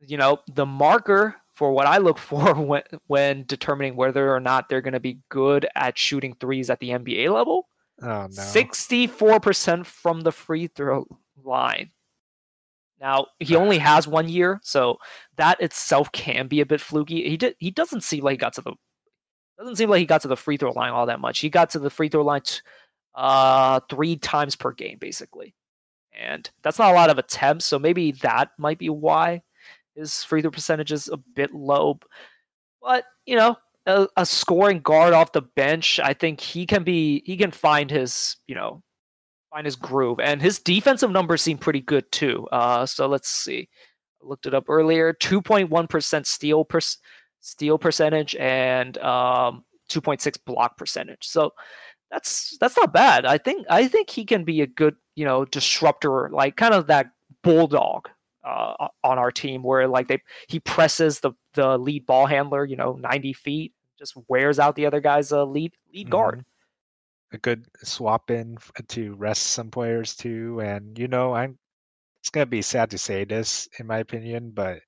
you 0.00 0.18
know, 0.18 0.40
the 0.52 0.66
marker 0.66 1.36
for 1.54 1.72
what 1.72 1.86
I 1.86 1.96
look 1.96 2.18
for 2.30 2.54
when 2.54 2.82
when 3.06 3.44
determining 3.46 3.96
whether 3.96 4.30
or 4.34 4.40
not 4.40 4.68
they're 4.68 4.82
going 4.82 4.92
to 4.92 5.00
be 5.00 5.20
good 5.30 5.66
at 5.74 5.96
shooting 5.96 6.34
threes 6.34 6.68
at 6.68 6.80
the 6.80 6.90
NBA 6.90 7.32
level, 7.32 7.68
Oh 8.02 8.26
no. 8.26 8.28
64% 8.28 9.86
from 9.86 10.20
the 10.20 10.32
free 10.32 10.66
throw 10.66 11.06
line. 11.42 11.90
Now, 13.00 13.28
he 13.38 13.56
only 13.56 13.78
has 13.78 14.06
one 14.06 14.28
year, 14.28 14.60
so 14.62 14.98
that 15.36 15.60
itself 15.62 16.12
can 16.12 16.46
be 16.46 16.60
a 16.60 16.66
bit 16.66 16.80
fluky. 16.82 17.26
He 17.28 17.36
did 17.38 17.56
he 17.58 17.70
doesn't 17.70 18.02
seem 18.02 18.22
like 18.22 18.32
he 18.34 18.36
got 18.36 18.52
to 18.54 18.60
the 18.60 18.74
doesn't 19.58 19.76
seem 19.76 19.88
like 19.88 20.00
he 20.00 20.06
got 20.06 20.20
to 20.22 20.28
the 20.28 20.36
free 20.36 20.58
throw 20.58 20.72
line 20.72 20.90
all 20.92 21.06
that 21.06 21.20
much. 21.20 21.38
He 21.38 21.48
got 21.48 21.70
to 21.70 21.78
the 21.78 21.88
free 21.90 22.08
throw 22.10 22.22
line 22.22 22.42
t- 22.42 22.60
uh 23.14 23.80
3 23.90 24.16
times 24.16 24.56
per 24.56 24.72
game 24.72 24.98
basically. 25.00 25.54
And 26.18 26.48
that's 26.62 26.78
not 26.78 26.92
a 26.92 26.94
lot 26.94 27.10
of 27.10 27.18
attempts, 27.18 27.64
so 27.64 27.78
maybe 27.78 28.12
that 28.22 28.50
might 28.58 28.78
be 28.78 28.88
why 28.88 29.42
his 29.94 30.24
free 30.24 30.42
throw 30.42 30.50
percentage 30.50 30.92
is 30.92 31.08
a 31.08 31.16
bit 31.16 31.54
low. 31.54 31.98
But, 32.82 33.04
you 33.26 33.36
know, 33.36 33.56
a, 33.86 34.06
a 34.16 34.26
scoring 34.26 34.80
guard 34.80 35.12
off 35.12 35.32
the 35.32 35.42
bench, 35.42 36.00
I 36.02 36.14
think 36.14 36.40
he 36.40 36.66
can 36.66 36.84
be 36.84 37.22
he 37.24 37.36
can 37.36 37.50
find 37.50 37.90
his, 37.90 38.36
you 38.46 38.54
know, 38.54 38.82
find 39.50 39.66
his 39.66 39.76
groove. 39.76 40.20
And 40.20 40.40
his 40.40 40.58
defensive 40.58 41.10
numbers 41.10 41.42
seem 41.42 41.58
pretty 41.58 41.80
good 41.80 42.10
too. 42.12 42.46
Uh 42.52 42.86
so 42.86 43.06
let's 43.06 43.28
see. 43.28 43.68
I 44.22 44.26
looked 44.26 44.46
it 44.46 44.54
up 44.54 44.64
earlier. 44.68 45.12
2.1% 45.14 46.26
steal 46.26 46.64
per 46.64 46.80
steal 47.40 47.78
percentage 47.78 48.34
and 48.36 48.96
um 48.98 49.64
2.6 49.90 50.38
block 50.46 50.76
percentage. 50.76 51.26
So 51.26 51.52
that's 52.14 52.56
that's 52.58 52.76
not 52.76 52.92
bad. 52.92 53.26
I 53.26 53.38
think 53.38 53.66
I 53.68 53.88
think 53.88 54.08
he 54.08 54.24
can 54.24 54.44
be 54.44 54.60
a 54.62 54.66
good, 54.66 54.96
you 55.16 55.24
know, 55.24 55.44
disruptor, 55.44 56.30
like 56.30 56.56
kind 56.56 56.72
of 56.72 56.86
that 56.86 57.10
bulldog 57.42 58.08
uh, 58.44 58.88
on 59.02 59.18
our 59.18 59.32
team 59.32 59.62
where 59.64 59.88
like 59.88 60.08
they 60.08 60.22
he 60.48 60.60
presses 60.60 61.20
the 61.20 61.32
the 61.54 61.76
lead 61.76 62.06
ball 62.06 62.26
handler, 62.26 62.64
you 62.64 62.76
know, 62.76 62.94
90 62.94 63.32
feet, 63.32 63.72
just 63.98 64.14
wears 64.28 64.58
out 64.58 64.76
the 64.76 64.86
other 64.86 65.00
guy's 65.00 65.32
uh, 65.32 65.44
lead 65.44 65.72
lead 65.92 66.08
guard. 66.10 66.44
a 67.32 67.38
good 67.38 67.66
swap 67.82 68.30
in 68.30 68.56
to 68.88 69.14
rest 69.14 69.42
some 69.48 69.70
players 69.70 70.14
too. 70.14 70.60
And 70.62 70.98
you 70.98 71.08
know, 71.08 71.34
I'm 71.34 71.58
it's 72.20 72.30
gonna 72.30 72.46
be 72.46 72.62
sad 72.62 72.90
to 72.90 72.98
say 72.98 73.24
this 73.24 73.68
in 73.80 73.86
my 73.86 73.98
opinion, 73.98 74.52
but 74.54 74.80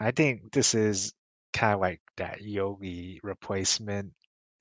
I 0.00 0.10
think 0.12 0.52
this 0.52 0.74
is 0.74 1.12
kind 1.52 1.74
of 1.74 1.80
like 1.80 2.00
that 2.16 2.42
Yogi 2.42 3.20
replacement, 3.22 4.12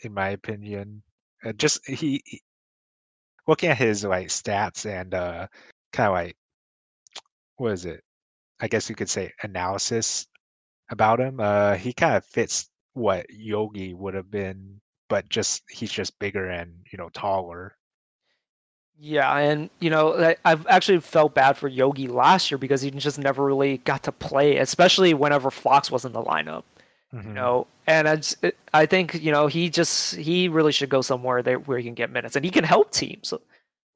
in 0.03 0.13
my 0.13 0.29
opinion. 0.29 1.03
Uh, 1.45 1.53
just 1.53 1.85
he, 1.87 2.21
he 2.25 2.41
looking 3.47 3.69
at 3.69 3.77
his 3.77 4.03
like 4.03 4.27
stats 4.27 4.85
and 4.85 5.13
uh 5.13 5.47
kind 5.93 6.07
of 6.07 6.13
like 6.13 6.35
what 7.57 7.73
is 7.73 7.85
it? 7.85 8.03
I 8.59 8.67
guess 8.67 8.89
you 8.89 8.95
could 8.95 9.09
say 9.09 9.31
analysis 9.43 10.27
about 10.89 11.19
him. 11.19 11.39
Uh, 11.39 11.75
he 11.75 11.93
kind 11.93 12.15
of 12.15 12.25
fits 12.25 12.69
what 12.93 13.25
Yogi 13.29 13.93
would 13.93 14.13
have 14.13 14.31
been, 14.31 14.79
but 15.09 15.27
just 15.29 15.63
he's 15.69 15.91
just 15.91 16.17
bigger 16.19 16.49
and 16.49 16.73
you 16.91 16.97
know 16.97 17.09
taller. 17.09 17.75
Yeah, 18.99 19.31
and 19.37 19.69
you 19.79 19.91
know, 19.91 20.35
I've 20.43 20.65
actually 20.67 20.99
felt 21.01 21.35
bad 21.35 21.55
for 21.55 21.67
Yogi 21.67 22.07
last 22.07 22.49
year 22.49 22.57
because 22.57 22.81
he 22.81 22.89
just 22.89 23.19
never 23.19 23.45
really 23.45 23.77
got 23.79 24.03
to 24.03 24.11
play, 24.11 24.57
especially 24.57 25.13
whenever 25.13 25.51
Fox 25.51 25.91
was 25.91 26.03
in 26.03 26.13
the 26.13 26.23
lineup. 26.23 26.63
Mhm. 27.13 27.25
You 27.27 27.33
know, 27.33 27.67
and 27.87 28.07
I, 28.07 28.15
just, 28.17 28.43
I 28.73 28.85
think 28.85 29.15
you 29.15 29.31
know 29.31 29.47
he 29.47 29.69
just 29.69 30.15
he 30.15 30.49
really 30.49 30.71
should 30.73 30.89
go 30.89 31.01
somewhere 31.01 31.41
there 31.41 31.57
where 31.59 31.77
he 31.77 31.83
can 31.85 31.93
get 31.93 32.11
minutes 32.11 32.35
and 32.35 32.43
he 32.43 32.51
can 32.51 32.65
help 32.65 32.91
teams. 32.91 33.33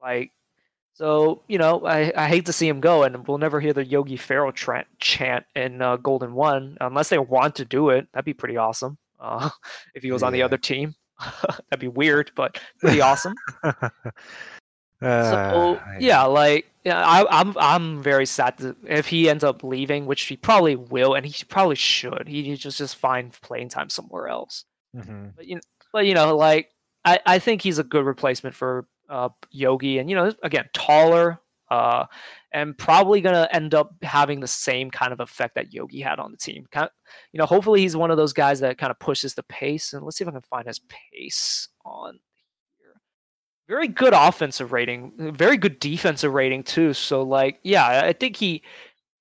Like, 0.02 0.32
so 0.94 1.42
you 1.48 1.58
know, 1.58 1.86
I, 1.86 2.14
I 2.16 2.28
hate 2.30 2.46
to 2.48 2.54
see 2.54 2.68
him 2.70 2.80
go, 2.82 3.04
and 3.04 3.28
we'll 3.28 3.38
never 3.38 3.60
hear 3.60 3.74
the 3.74 3.86
Yogi 3.86 4.18
Ferrell 4.18 4.52
tra- 4.54 4.86
chant 5.00 5.46
in 5.56 5.82
uh, 5.82 5.98
Golden 5.98 6.34
One 6.34 6.78
unless 6.82 7.10
they 7.10 7.20
want 7.20 7.56
to 7.56 7.66
do 7.66 7.90
it. 7.90 8.08
That'd 8.14 8.26
be 8.26 8.34
pretty 8.34 8.58
awesome. 8.58 8.98
Uh, 9.20 9.50
if 9.96 10.04
he 10.04 10.12
was 10.12 10.24
on 10.24 10.34
the 10.34 10.42
other 10.44 10.58
team, 10.58 10.96
that'd 11.44 11.80
be 11.80 11.88
weird, 11.90 12.32
but 12.36 12.60
pretty 12.80 13.02
awesome. 13.02 13.36
So 15.02 15.08
Uh, 15.08 15.80
I- 15.86 15.98
yeah, 16.00 16.24
like 16.24 16.68
yeah, 16.84 17.06
I, 17.06 17.40
I'm 17.42 17.56
I'm 17.58 18.02
very 18.04 18.26
sad 18.26 18.58
to, 18.60 18.76
if 18.88 19.08
he 19.08 19.30
ends 19.30 19.44
up 19.44 19.64
leaving, 19.64 20.06
which 20.06 20.24
he 20.24 20.36
probably 20.38 20.76
will, 20.76 21.14
and 21.16 21.26
he 21.26 21.44
probably 21.46 21.76
should. 21.76 22.28
He 22.28 22.56
to 22.58 22.70
just 22.72 22.96
find 22.96 23.32
playing 23.42 23.70
time 23.70 23.90
somewhere 23.90 24.28
else. 24.28 24.66
mhm. 24.96 25.34
But 25.36 25.48
you 25.48 25.56
know, 25.56 25.62
but 25.94 26.06
you 26.06 26.14
know, 26.14 26.36
like 26.36 26.72
I, 27.06 27.20
I 27.26 27.40
think 27.40 27.62
he's 27.62 27.80
a 27.80 27.84
good 27.84 28.06
replacement 28.06 28.56
for 28.56 28.88
uh, 29.10 29.30
Yogi, 29.50 29.98
and 30.00 30.10
you 30.10 30.16
know, 30.16 30.34
again, 30.44 30.70
taller, 30.74 31.40
uh, 31.70 32.06
and 32.52 32.78
probably 32.78 33.22
gonna 33.22 33.48
end 33.52 33.74
up 33.76 33.94
having 34.04 34.40
the 34.40 34.48
same 34.48 34.90
kind 34.92 35.14
of 35.14 35.20
effect 35.20 35.56
that 35.56 35.74
Yogi 35.74 36.02
had 36.02 36.20
on 36.20 36.32
the 36.32 36.38
team. 36.38 36.66
Kind 36.72 36.86
of, 36.86 36.92
you 37.34 37.38
know, 37.40 37.46
hopefully 37.46 37.82
he's 37.82 37.96
one 37.96 38.12
of 38.12 38.18
those 38.18 38.34
guys 38.34 38.60
that 38.62 38.78
kind 38.78 38.92
of 38.92 39.00
pushes 39.00 39.34
the 39.36 39.44
pace. 39.44 39.94
And 39.94 40.04
let's 40.04 40.18
see 40.18 40.24
if 40.24 40.28
I 40.28 40.32
can 40.32 40.42
find 40.42 40.68
his 40.68 40.80
pace 40.80 41.68
on. 41.86 42.20
Very 43.72 43.88
good 43.88 44.12
offensive 44.12 44.74
rating, 44.74 45.14
very 45.18 45.56
good 45.56 45.80
defensive 45.80 46.34
rating 46.34 46.62
too. 46.62 46.94
So 46.94 47.22
like, 47.22 47.58
yeah, 47.64 48.02
I 48.04 48.12
think 48.12 48.36
he. 48.36 48.64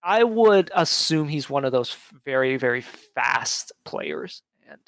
I 0.03 0.25
would 0.25 0.73
assume 0.75 1.29
he's 1.29 1.49
one 1.49 1.65
of 1.65 1.71
those 1.71 1.97
very 2.25 2.57
very 2.57 2.81
fast 2.81 3.71
players, 3.85 4.43
and 4.69 4.81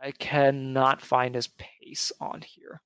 I 0.00 0.12
cannot 0.12 1.02
find 1.02 1.34
his 1.34 1.48
pace 1.58 2.10
on 2.22 2.40
here. 2.40 2.80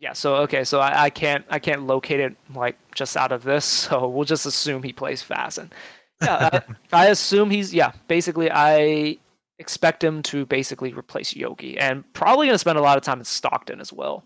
Yeah, 0.00 0.12
so 0.12 0.34
okay, 0.38 0.64
so 0.64 0.80
I, 0.80 1.04
I 1.04 1.10
can't 1.10 1.44
I 1.48 1.60
can't 1.60 1.86
locate 1.86 2.18
it 2.18 2.36
like 2.52 2.76
just 2.96 3.16
out 3.16 3.30
of 3.30 3.44
this, 3.44 3.64
so 3.86 4.08
we'll 4.08 4.24
just 4.24 4.44
assume 4.44 4.82
he 4.82 4.92
plays 4.92 5.22
fast 5.22 5.58
and 5.58 5.72
yeah, 6.20 6.50
I, 6.52 6.62
I 7.04 7.06
assume 7.10 7.50
he's 7.50 7.72
yeah, 7.72 7.92
basically 8.08 8.50
I 8.50 9.18
expect 9.64 10.04
him 10.04 10.22
to 10.24 10.44
basically 10.44 10.92
replace 10.92 11.34
Yogi 11.34 11.78
and 11.78 12.04
probably 12.12 12.46
gonna 12.46 12.58
spend 12.58 12.76
a 12.76 12.82
lot 12.82 12.98
of 12.98 13.02
time 13.02 13.18
in 13.18 13.24
Stockton 13.24 13.80
as 13.80 13.92
well. 13.92 14.22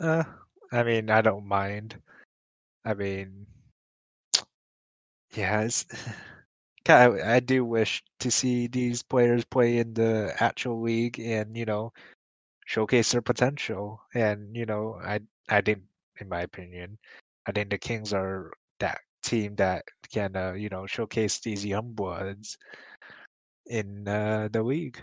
Uh, 0.00 0.24
I 0.72 0.82
mean, 0.82 1.10
I 1.10 1.20
don't 1.20 1.44
mind. 1.44 2.00
I 2.82 2.94
mean, 2.94 3.46
kind 6.86 7.12
of, 7.12 7.20
I 7.20 7.40
do 7.40 7.62
wish 7.64 8.02
to 8.20 8.30
see 8.30 8.68
these 8.68 9.02
players 9.02 9.44
play 9.44 9.76
in 9.78 9.92
the 9.92 10.34
actual 10.40 10.80
league 10.80 11.20
and 11.20 11.54
you 11.54 11.66
know 11.66 11.92
showcase 12.66 13.12
their 13.12 13.22
potential. 13.22 14.00
And 14.14 14.56
you 14.56 14.64
know, 14.64 14.98
I 15.04 15.20
I 15.50 15.60
think, 15.60 15.82
in 16.20 16.28
my 16.28 16.40
opinion, 16.40 16.96
I 17.46 17.52
think 17.52 17.68
the 17.70 17.78
Kings 17.78 18.14
are 18.14 18.50
that 18.78 19.00
team 19.22 19.54
that 19.56 19.84
can 20.12 20.34
uh, 20.36 20.52
you 20.52 20.70
know 20.70 20.86
showcase 20.86 21.40
these 21.40 21.66
young 21.66 21.92
bloods. 21.92 22.56
In 23.66 24.08
uh, 24.08 24.48
the 24.50 24.62
league. 24.62 25.00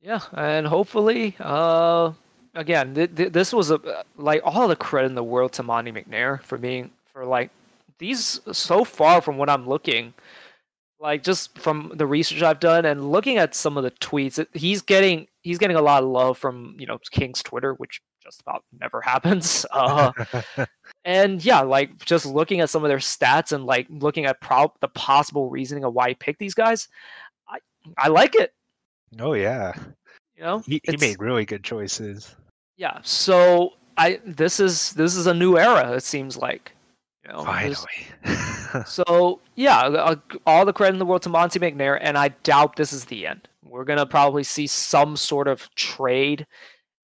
Yeah, 0.00 0.20
and 0.32 0.66
hopefully, 0.66 1.36
uh, 1.38 2.12
again, 2.54 2.94
th- 2.94 3.14
th- 3.14 3.32
this 3.32 3.52
was 3.52 3.70
a 3.70 4.04
like 4.16 4.42
all 4.44 4.66
the 4.66 4.76
credit 4.76 5.08
in 5.08 5.14
the 5.14 5.22
world 5.22 5.52
to 5.54 5.62
Monte 5.62 5.92
McNair 5.92 6.42
for 6.42 6.58
being 6.58 6.90
for 7.12 7.24
like 7.24 7.50
these 7.98 8.40
so 8.50 8.84
far 8.84 9.20
from 9.20 9.36
what 9.36 9.48
I'm 9.48 9.68
looking, 9.68 10.12
like 10.98 11.22
just 11.22 11.56
from 11.58 11.92
the 11.94 12.06
research 12.06 12.42
I've 12.42 12.60
done 12.60 12.84
and 12.84 13.12
looking 13.12 13.38
at 13.38 13.54
some 13.54 13.76
of 13.76 13.84
the 13.84 13.90
tweets, 13.92 14.44
he's 14.54 14.82
getting 14.82 15.28
he's 15.42 15.58
getting 15.58 15.76
a 15.76 15.82
lot 15.82 16.02
of 16.02 16.08
love 16.08 16.38
from 16.38 16.76
you 16.78 16.86
know 16.86 16.98
King's 17.10 17.42
Twitter, 17.42 17.74
which 17.74 18.00
just 18.22 18.40
about 18.40 18.64
never 18.80 19.00
happens. 19.04 19.66
Uh, 19.70 20.12
and 21.04 21.44
yeah, 21.44 21.60
like 21.60 22.04
just 22.04 22.26
looking 22.26 22.60
at 22.60 22.70
some 22.70 22.84
of 22.84 22.88
their 22.88 22.98
stats 22.98 23.52
and 23.52 23.66
like 23.66 23.86
looking 23.90 24.26
at 24.26 24.40
pro- 24.40 24.72
the 24.80 24.88
possible 24.88 25.50
reasoning 25.50 25.84
of 25.84 25.94
why 25.94 26.08
he 26.08 26.14
picked 26.14 26.38
these 26.38 26.54
guys, 26.54 26.88
I 27.48 27.58
I 27.98 28.08
like 28.08 28.34
it. 28.34 28.54
Oh 29.20 29.32
yeah, 29.34 29.72
you 30.36 30.42
know 30.42 30.60
he, 30.60 30.80
he 30.84 30.96
made 30.96 31.20
really 31.20 31.44
good 31.44 31.64
choices. 31.64 32.36
Yeah, 32.76 32.98
so 33.02 33.74
I 33.96 34.20
this 34.24 34.60
is 34.60 34.92
this 34.92 35.16
is 35.16 35.26
a 35.26 35.34
new 35.34 35.58
era. 35.58 35.92
It 35.92 36.02
seems 36.02 36.36
like. 36.36 36.72
You 37.24 37.32
know, 37.32 37.44
Finally. 37.44 38.06
so 38.86 39.40
yeah, 39.54 39.82
uh, 39.82 40.16
all 40.44 40.64
the 40.64 40.72
credit 40.72 40.94
in 40.94 40.98
the 40.98 41.06
world 41.06 41.22
to 41.22 41.28
Monte 41.28 41.58
McNair, 41.60 41.98
and 42.00 42.18
I 42.18 42.28
doubt 42.42 42.74
this 42.74 42.92
is 42.92 43.04
the 43.04 43.26
end. 43.26 43.48
We're 43.64 43.84
gonna 43.84 44.06
probably 44.06 44.42
see 44.42 44.66
some 44.66 45.16
sort 45.16 45.46
of 45.46 45.72
trade, 45.74 46.46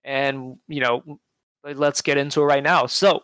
and 0.05 0.59
you 0.67 0.81
know, 0.81 1.19
let's 1.65 2.03
get 2.03 2.19
into 2.19 2.41
it 2.43 2.47
right 2.47 2.63
now. 2.63 2.87
So, 2.87 3.23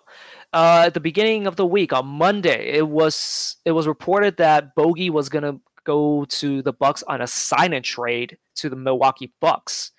uh, 0.54 0.84
at 0.86 0.94
the 0.94 1.00
beginning 1.00 1.48
of 1.48 1.56
the 1.56 1.66
week 1.66 1.92
on 1.92 2.06
Monday, 2.06 2.74
it 2.74 2.86
was 2.86 3.56
it 3.64 3.72
was 3.72 3.88
reported 3.88 4.36
that 4.36 4.74
Bogey 4.76 5.10
was 5.10 5.28
gonna 5.28 5.58
go 5.82 6.24
to 6.26 6.62
the 6.62 6.72
Bucks 6.72 7.02
on 7.02 7.20
a 7.20 7.26
sign 7.26 7.72
and 7.72 7.84
trade 7.84 8.38
to 8.56 8.70
the 8.70 8.76
Milwaukee 8.76 9.32
Bucks. 9.40 9.90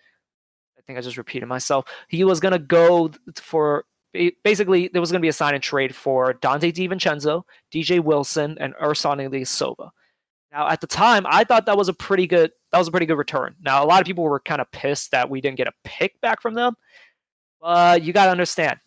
I 0.77 0.81
think 0.87 0.97
I 0.97 1.01
just 1.01 1.17
repeated 1.17 1.47
myself. 1.47 1.85
He 2.07 2.23
was 2.23 2.39
gonna 2.39 2.57
go 2.57 3.11
for 3.35 3.83
basically 4.45 4.87
there 4.87 5.01
was 5.01 5.11
gonna 5.11 5.19
be 5.19 5.27
a 5.27 5.33
sign 5.33 5.55
and 5.55 5.61
trade 5.61 5.93
for 5.93 6.33
Donte 6.35 6.71
DiVincenzo, 6.73 7.43
DJ 7.73 7.99
Wilson, 8.01 8.57
and 8.61 8.73
Ersan 8.75 9.17
Ilyasova. 9.29 9.89
Now 10.53 10.69
at 10.69 10.79
the 10.79 10.87
time, 10.87 11.25
I 11.27 11.43
thought 11.43 11.65
that 11.65 11.77
was 11.77 11.89
a 11.89 11.93
pretty 11.93 12.27
good 12.27 12.51
that 12.71 12.79
was 12.79 12.87
a 12.87 12.91
pretty 12.91 13.07
good 13.07 13.17
return. 13.17 13.55
Now 13.61 13.83
a 13.83 13.85
lot 13.85 13.99
of 13.99 14.07
people 14.07 14.23
were 14.23 14.39
kind 14.39 14.61
of 14.61 14.71
pissed 14.71 15.11
that 15.11 15.29
we 15.29 15.41
didn't 15.41 15.57
get 15.57 15.67
a 15.67 15.73
pick 15.83 16.21
back 16.21 16.41
from 16.41 16.53
them. 16.53 16.75
But 17.59 18.03
you 18.03 18.13
gotta 18.13 18.31
understand, 18.31 18.79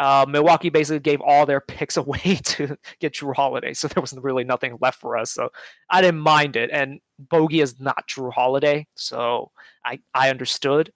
uh, 0.00 0.24
Milwaukee 0.26 0.70
basically 0.70 0.98
gave 0.98 1.20
all 1.20 1.44
their 1.44 1.60
picks 1.60 1.96
away 1.98 2.40
to 2.42 2.76
get 3.00 3.14
Jrue 3.14 3.34
Holiday, 3.34 3.74
so 3.74 3.86
there 3.86 4.00
was 4.00 4.14
really 4.14 4.44
nothing 4.44 4.78
left 4.80 4.98
for 4.98 5.16
us. 5.16 5.30
So 5.30 5.50
I 5.90 6.00
didn't 6.00 6.20
mind 6.20 6.56
it, 6.56 6.70
and 6.72 7.00
Bogey 7.18 7.60
is 7.60 7.78
not 7.78 8.08
Jrue 8.08 8.32
Holiday, 8.32 8.86
so 8.94 9.50
I 9.84 10.00
I 10.14 10.30
understood. 10.30 10.92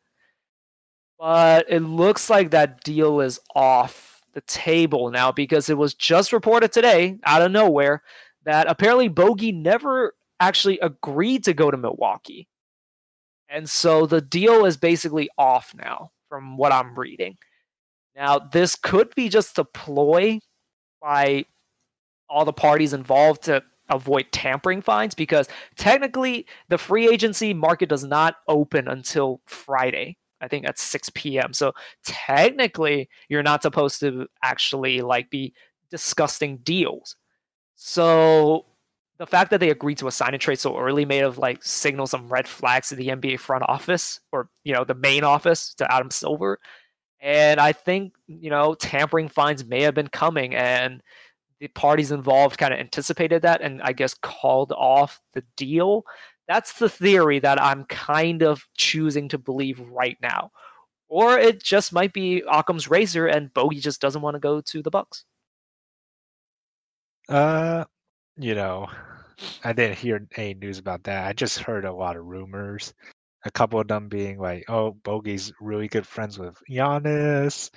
But 1.18 1.66
it 1.68 1.80
looks 1.80 2.28
like 2.28 2.50
that 2.50 2.82
deal 2.82 3.20
is 3.20 3.38
off 3.54 4.22
the 4.32 4.40
table 4.42 5.10
now 5.10 5.30
because 5.30 5.70
it 5.70 5.78
was 5.78 5.94
just 5.94 6.32
reported 6.32 6.72
today, 6.72 7.18
out 7.24 7.42
of 7.42 7.52
nowhere, 7.52 8.02
that 8.44 8.68
apparently 8.68 9.08
Bogey 9.08 9.52
never 9.52 10.14
actually 10.40 10.78
agreed 10.80 11.44
to 11.44 11.54
go 11.54 11.70
to 11.70 11.76
Milwaukee. 11.76 12.48
And 13.48 13.68
so 13.68 14.06
the 14.06 14.20
deal 14.20 14.64
is 14.64 14.76
basically 14.76 15.28
off 15.38 15.72
now, 15.76 16.10
from 16.28 16.56
what 16.56 16.72
I'm 16.72 16.98
reading. 16.98 17.36
Now, 18.16 18.38
this 18.38 18.76
could 18.76 19.14
be 19.14 19.28
just 19.28 19.58
a 19.58 19.64
ploy 19.64 20.40
by 21.00 21.46
all 22.28 22.44
the 22.44 22.52
parties 22.52 22.92
involved 22.92 23.42
to 23.44 23.62
avoid 23.90 24.26
tampering 24.32 24.80
fines 24.80 25.14
because 25.14 25.48
technically 25.76 26.46
the 26.68 26.78
free 26.78 27.08
agency 27.08 27.52
market 27.52 27.88
does 27.88 28.04
not 28.04 28.36
open 28.48 28.88
until 28.88 29.40
Friday. 29.46 30.16
I 30.40 30.48
think 30.48 30.66
at 30.66 30.78
6 30.78 31.10
p.m. 31.14 31.52
So 31.52 31.72
technically 32.04 33.08
you're 33.28 33.42
not 33.42 33.62
supposed 33.62 34.00
to 34.00 34.26
actually 34.42 35.00
like 35.00 35.30
be 35.30 35.54
discussing 35.90 36.58
deals. 36.58 37.16
So 37.76 38.66
the 39.18 39.26
fact 39.26 39.50
that 39.50 39.60
they 39.60 39.70
agreed 39.70 39.98
to 39.98 40.08
a 40.08 40.12
sign 40.12 40.34
and 40.34 40.40
trade 40.40 40.58
so 40.58 40.78
early 40.78 41.04
may 41.04 41.18
have 41.18 41.38
like 41.38 41.62
signaled 41.62 42.10
some 42.10 42.28
red 42.28 42.48
flags 42.48 42.88
to 42.88 42.96
the 42.96 43.08
NBA 43.08 43.38
front 43.38 43.64
office 43.68 44.20
or 44.32 44.48
you 44.64 44.72
know 44.72 44.84
the 44.84 44.94
main 44.94 45.24
office 45.24 45.74
to 45.74 45.92
Adam 45.92 46.10
Silver 46.10 46.58
and 47.24 47.58
I 47.58 47.72
think, 47.72 48.12
you 48.26 48.50
know, 48.50 48.74
tampering 48.74 49.30
fines 49.30 49.64
may 49.64 49.80
have 49.80 49.94
been 49.94 50.08
coming 50.08 50.54
and 50.54 51.02
the 51.58 51.68
parties 51.68 52.12
involved 52.12 52.58
kind 52.58 52.74
of 52.74 52.78
anticipated 52.78 53.40
that 53.42 53.62
and 53.62 53.80
I 53.80 53.92
guess 53.92 54.12
called 54.12 54.72
off 54.72 55.22
the 55.32 55.42
deal. 55.56 56.04
That's 56.48 56.74
the 56.74 56.90
theory 56.90 57.38
that 57.38 57.60
I'm 57.60 57.86
kind 57.86 58.42
of 58.42 58.68
choosing 58.76 59.30
to 59.30 59.38
believe 59.38 59.80
right 59.80 60.18
now. 60.20 60.50
Or 61.08 61.38
it 61.38 61.62
just 61.62 61.94
might 61.94 62.12
be 62.12 62.42
Occam's 62.46 62.90
razor 62.90 63.26
and 63.26 63.54
Bogey 63.54 63.80
just 63.80 64.02
doesn't 64.02 64.20
want 64.20 64.34
to 64.34 64.40
go 64.40 64.60
to 64.60 64.82
the 64.82 64.90
Bucks. 64.90 65.24
Uh, 67.30 67.84
you 68.36 68.54
know, 68.54 68.86
I 69.64 69.72
didn't 69.72 69.96
hear 69.96 70.28
any 70.36 70.52
news 70.52 70.78
about 70.78 71.04
that. 71.04 71.26
I 71.26 71.32
just 71.32 71.60
heard 71.60 71.86
a 71.86 71.92
lot 71.92 72.16
of 72.16 72.26
rumors 72.26 72.92
a 73.44 73.50
couple 73.50 73.80
of 73.80 73.88
them 73.88 74.08
being 74.08 74.38
like, 74.38 74.64
"Oh, 74.68 74.92
Bogey's 75.04 75.52
really 75.60 75.88
good 75.88 76.06
friends 76.06 76.38
with 76.38 76.56
Giannis," 76.70 77.70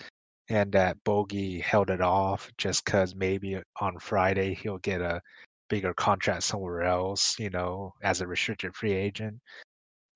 and 0.50 0.72
that 0.74 1.04
Bogey 1.06 1.60
held 1.62 1.90
it 1.92 2.02
off 2.02 2.52
just 2.58 2.86
because 2.86 3.16
maybe 3.16 3.62
on 3.82 4.00
Friday 4.00 4.56
he'll 4.56 4.80
get 4.80 5.02
a 5.02 5.22
bigger 5.70 5.94
contract 5.96 6.44
somewhere 6.44 6.84
else, 6.84 7.40
you 7.40 7.50
know, 7.52 7.94
as 8.04 8.22
a 8.22 8.28
restricted 8.28 8.76
free 8.76 8.94
agent. 8.94 9.40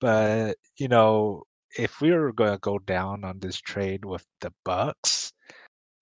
But 0.02 0.58
you 0.78 0.88
know, 0.90 1.44
if 1.78 2.02
we 2.02 2.12
were 2.12 2.34
going 2.34 2.52
to 2.54 2.60
go 2.60 2.80
down 2.80 3.24
on 3.24 3.40
this 3.40 3.58
trade 3.62 4.06
with 4.06 4.26
the 4.42 4.54
Bucks, 4.66 5.34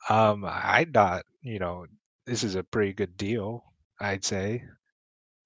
um, 0.10 0.46
I 0.46 0.86
thought, 0.94 1.26
you 1.42 1.60
know, 1.60 1.86
this 2.26 2.44
is 2.44 2.56
a 2.56 2.64
pretty 2.64 2.94
good 2.94 3.18
deal. 3.18 3.64
I'd 4.02 4.26
say. 4.26 4.64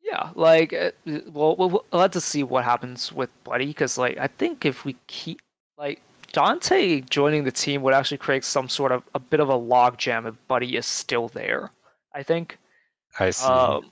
Yeah, 0.04 0.32
like, 0.36 0.74
uh, 0.74 0.92
well, 1.32 1.56
we'll, 1.56 1.84
we'll 1.92 2.02
have 2.02 2.12
to 2.12 2.22
see 2.22 2.44
what 2.44 2.66
happens 2.66 3.12
with 3.12 3.30
Buddy 3.44 3.68
because, 3.68 3.98
like, 3.98 4.18
I 4.18 4.28
think 4.28 4.66
if 4.66 4.84
we 4.84 4.98
keep 5.08 5.42
like 5.78 6.02
Donte 6.34 7.10
joining 7.10 7.46
the 7.46 7.52
team 7.52 7.82
would 7.84 7.94
actually 7.94 8.18
create 8.18 8.44
some 8.44 8.68
sort 8.68 8.92
of 8.92 9.04
a 9.16 9.20
bit 9.20 9.40
of 9.40 9.50
a 9.50 9.58
logjam 9.58 10.28
if 10.28 10.36
Buddy 10.48 10.76
is 10.76 10.86
still 10.86 11.30
there. 11.30 11.72
I 12.14 12.24
think. 12.24 12.58
I 13.18 13.30
see. 13.30 13.48
Um, 13.48 13.90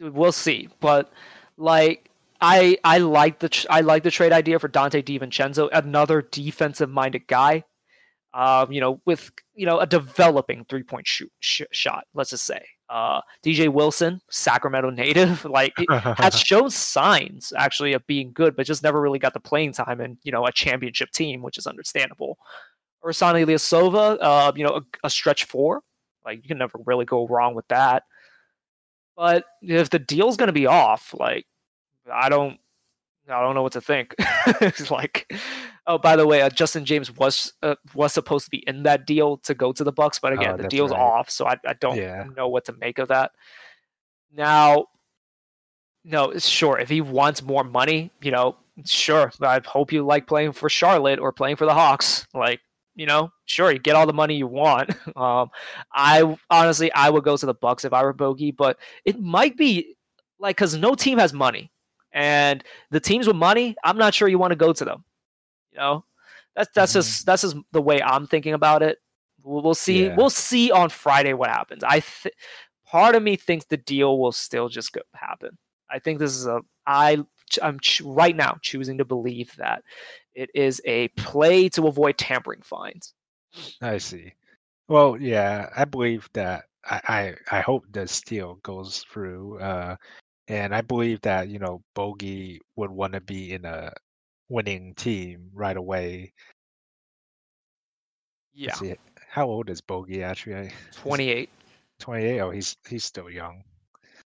we'll 0.00 0.32
see, 0.32 0.68
but 0.80 1.10
like, 1.56 2.10
I 2.40 2.76
I 2.84 2.98
like 2.98 3.38
the 3.38 3.66
I 3.70 3.80
like 3.80 4.02
the 4.02 4.10
trade 4.10 4.32
idea 4.32 4.58
for 4.58 4.68
Donte 4.68 5.02
DiVincenzo, 5.02 5.70
another 5.72 6.22
defensive-minded 6.22 7.26
guy. 7.28 7.64
Um, 8.34 8.70
you 8.70 8.82
know, 8.82 9.00
with 9.06 9.30
you 9.54 9.64
know 9.64 9.78
a 9.78 9.86
developing 9.86 10.66
three-point 10.68 11.06
shoot 11.06 11.32
sh- 11.40 11.62
shot. 11.72 12.04
Let's 12.12 12.30
just 12.30 12.44
say 12.44 12.62
uh, 12.88 13.20
DJ 13.44 13.68
Wilson, 13.68 14.20
Sacramento 14.30 14.90
native, 14.90 15.44
like 15.50 15.74
has 15.90 16.38
shown 16.40 16.70
signs 16.70 17.52
actually 17.56 17.92
of 17.92 18.06
being 18.06 18.32
good, 18.32 18.56
but 18.56 18.66
just 18.66 18.82
never 18.82 19.00
really 19.00 19.18
got 19.18 19.34
the 19.34 19.40
playing 19.40 19.72
time 19.72 20.00
in 20.00 20.18
you 20.22 20.32
know 20.32 20.46
a 20.46 20.52
championship 20.52 21.10
team, 21.10 21.42
which 21.42 21.58
is 21.58 21.66
understandable. 21.66 22.38
Ersan 23.04 23.44
Ilyasova, 23.44 24.18
uh, 24.20 24.52
you 24.56 24.64
know, 24.64 24.80
a, 24.80 25.06
a, 25.06 25.10
stretch 25.10 25.44
four, 25.44 25.82
like 26.24 26.42
you 26.42 26.48
can 26.48 26.58
never 26.58 26.78
really 26.86 27.04
go 27.04 27.26
wrong 27.28 27.54
with 27.54 27.68
that. 27.68 28.02
But 29.16 29.44
if 29.62 29.90
the 29.90 30.00
deal's 30.00 30.36
going 30.36 30.48
to 30.48 30.52
be 30.52 30.66
off, 30.66 31.14
like 31.16 31.46
I 32.12 32.28
don't, 32.28 32.58
I 33.28 33.40
don't 33.40 33.54
know 33.54 33.62
what 33.62 33.72
to 33.72 33.80
think. 33.80 34.14
it's 34.60 34.90
like 34.90 35.32
Oh, 35.88 35.98
by 35.98 36.16
the 36.16 36.26
way, 36.26 36.42
uh, 36.42 36.50
Justin 36.50 36.84
James 36.84 37.14
was 37.16 37.52
uh, 37.62 37.76
was 37.94 38.12
supposed 38.12 38.46
to 38.46 38.50
be 38.50 38.64
in 38.66 38.82
that 38.82 39.06
deal 39.06 39.36
to 39.38 39.54
go 39.54 39.72
to 39.72 39.84
the 39.84 39.92
Bucks, 39.92 40.18
but 40.18 40.32
again, 40.32 40.54
oh, 40.54 40.56
the 40.56 40.68
deal's 40.68 40.90
right. 40.90 41.00
off, 41.00 41.30
so 41.30 41.46
I, 41.46 41.56
I 41.64 41.74
don't 41.74 41.96
yeah. 41.96 42.24
know 42.36 42.48
what 42.48 42.64
to 42.64 42.72
make 42.72 42.98
of 42.98 43.08
that. 43.08 43.30
Now, 44.32 44.86
no, 46.04 46.36
sure, 46.38 46.78
if 46.78 46.88
he 46.88 47.00
wants 47.00 47.42
more 47.42 47.62
money, 47.62 48.10
you 48.20 48.32
know, 48.32 48.56
sure. 48.84 49.32
I 49.40 49.60
hope 49.64 49.92
you 49.92 50.04
like 50.04 50.26
playing 50.26 50.52
for 50.52 50.68
Charlotte 50.68 51.18
or 51.18 51.32
playing 51.32 51.56
for 51.56 51.66
the 51.66 51.74
Hawks. 51.74 52.26
Like, 52.34 52.60
you 52.94 53.06
know, 53.06 53.30
sure, 53.44 53.70
you 53.70 53.78
get 53.78 53.96
all 53.96 54.06
the 54.06 54.12
money 54.12 54.36
you 54.36 54.46
want. 54.46 54.90
Um, 55.16 55.48
I 55.94 56.36
honestly, 56.50 56.92
I 56.92 57.08
would 57.08 57.24
go 57.24 57.36
to 57.38 57.46
the 57.46 57.54
Bucks 57.54 57.86
if 57.86 57.92
I 57.94 58.02
were 58.02 58.12
Bogey, 58.12 58.50
but 58.50 58.76
it 59.06 59.18
might 59.18 59.56
be 59.56 59.96
like 60.38 60.56
because 60.56 60.76
no 60.76 60.94
team 60.94 61.18
has 61.18 61.32
money, 61.32 61.70
and 62.12 62.62
the 62.90 63.00
teams 63.00 63.26
with 63.26 63.36
money, 63.36 63.76
I'm 63.82 63.96
not 63.96 64.14
sure 64.14 64.28
you 64.28 64.38
want 64.38 64.50
to 64.50 64.56
go 64.56 64.72
to 64.74 64.84
them. 64.84 65.04
You 65.76 65.82
know, 65.82 66.04
that's 66.54 66.70
that's 66.74 66.92
mm-hmm. 66.92 66.98
just 66.98 67.26
that's 67.26 67.42
just 67.42 67.56
the 67.72 67.82
way 67.82 68.02
I'm 68.02 68.26
thinking 68.26 68.54
about 68.54 68.82
it. 68.82 68.98
We'll, 69.42 69.62
we'll 69.62 69.74
see. 69.74 70.06
Yeah. 70.06 70.16
We'll 70.16 70.30
see 70.30 70.70
on 70.70 70.88
Friday 70.88 71.34
what 71.34 71.50
happens. 71.50 71.84
I 71.84 72.00
th- 72.00 72.34
part 72.86 73.14
of 73.14 73.22
me 73.22 73.36
thinks 73.36 73.66
the 73.66 73.76
deal 73.76 74.18
will 74.18 74.32
still 74.32 74.68
just 74.68 74.92
go 74.92 75.02
happen. 75.14 75.58
I 75.90 75.98
think 75.98 76.18
this 76.18 76.34
is 76.34 76.46
a 76.46 76.62
I 76.86 77.18
I'm 77.62 77.78
ch- 77.80 78.00
right 78.04 78.34
now 78.34 78.56
choosing 78.62 78.98
to 78.98 79.04
believe 79.04 79.54
that 79.56 79.82
it 80.34 80.50
is 80.54 80.80
a 80.86 81.08
play 81.08 81.68
to 81.70 81.86
avoid 81.86 82.16
tampering 82.16 82.62
fines. 82.62 83.12
I 83.82 83.98
see. 83.98 84.32
Well, 84.88 85.16
yeah, 85.20 85.68
I 85.76 85.84
believe 85.84 86.28
that. 86.32 86.64
I 86.88 87.34
I, 87.50 87.58
I 87.58 87.60
hope 87.60 87.84
this 87.90 88.20
deal 88.22 88.54
goes 88.62 89.04
through. 89.10 89.58
Uh, 89.58 89.96
and 90.48 90.74
I 90.74 90.80
believe 90.80 91.20
that 91.22 91.48
you 91.48 91.58
know 91.58 91.82
Bogey 91.94 92.60
would 92.76 92.90
want 92.90 93.12
to 93.12 93.20
be 93.20 93.52
in 93.52 93.64
a 93.64 93.92
winning 94.48 94.94
team 94.94 95.50
right 95.54 95.76
away. 95.76 96.32
Yeah, 98.54 98.74
See, 98.74 98.94
how 99.28 99.46
old 99.46 99.68
is 99.68 99.80
Bogey 99.80 100.22
actually? 100.22 100.72
28. 100.92 101.48
28. 101.98 102.40
Oh, 102.40 102.50
he's 102.50 102.76
he's 102.88 103.04
still 103.04 103.30
young. 103.30 103.62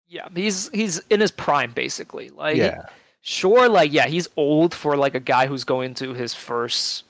Yeah, 0.09 0.29
he's 0.35 0.69
he's 0.71 0.99
in 1.11 1.21
his 1.21 1.31
prime 1.31 1.73
basically. 1.73 2.31
Like 2.31 2.57
Yeah, 2.57 2.83
sure 3.23 3.69
like 3.69 3.93
yeah, 3.93 4.07
he's 4.07 4.29
old 4.37 4.75
for 4.75 4.97
like 4.97 5.15
a 5.15 5.21
guy 5.21 5.47
who's 5.47 5.65
going 5.65 5.95
to 5.95 6.13
his 6.13 6.35
first 6.35 7.05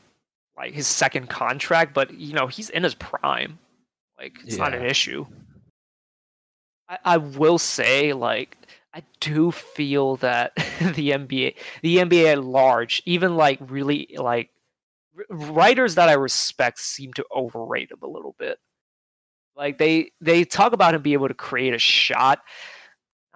like 0.57 0.75
his 0.75 0.87
second 0.87 1.29
contract, 1.29 1.95
but 1.95 2.13
you 2.15 2.35
know, 2.35 2.47
he's 2.47 2.71
in 2.71 2.83
his 2.85 2.95
prime. 2.95 3.59
Like 4.19 4.39
it's 4.45 4.59
not 4.59 4.75
an 4.75 4.85
issue. 4.85 5.27
I, 6.89 6.99
I 7.05 7.17
will 7.17 7.59
say 7.59 8.13
like 8.13 8.57
I 8.93 9.03
do 9.21 9.51
feel 9.51 10.17
that 10.17 10.55
the 10.57 11.11
NBA 11.11 11.55
the 11.83 11.97
NBA 11.99 12.33
at 12.33 12.45
large, 12.45 13.03
even 13.07 13.37
like 13.37 13.59
really 13.61 14.15
like 14.17 14.51
writers 15.29 15.97
that 15.97 16.09
I 16.09 16.15
respect 16.15 16.79
seem 16.79 17.13
to 17.15 17.25
overrate 17.31 17.91
him 17.91 17.99
a 18.03 18.09
little 18.09 18.35
bit. 18.39 18.59
Like 19.57 19.79
they 19.79 20.13
they 20.21 20.45
talk 20.45 20.73
about 20.73 20.95
him 20.95 21.03
being 21.03 21.15
able 21.15 21.29
to 21.29 21.35
create 21.35 21.75
a 21.75 21.79
shot. 21.79 22.41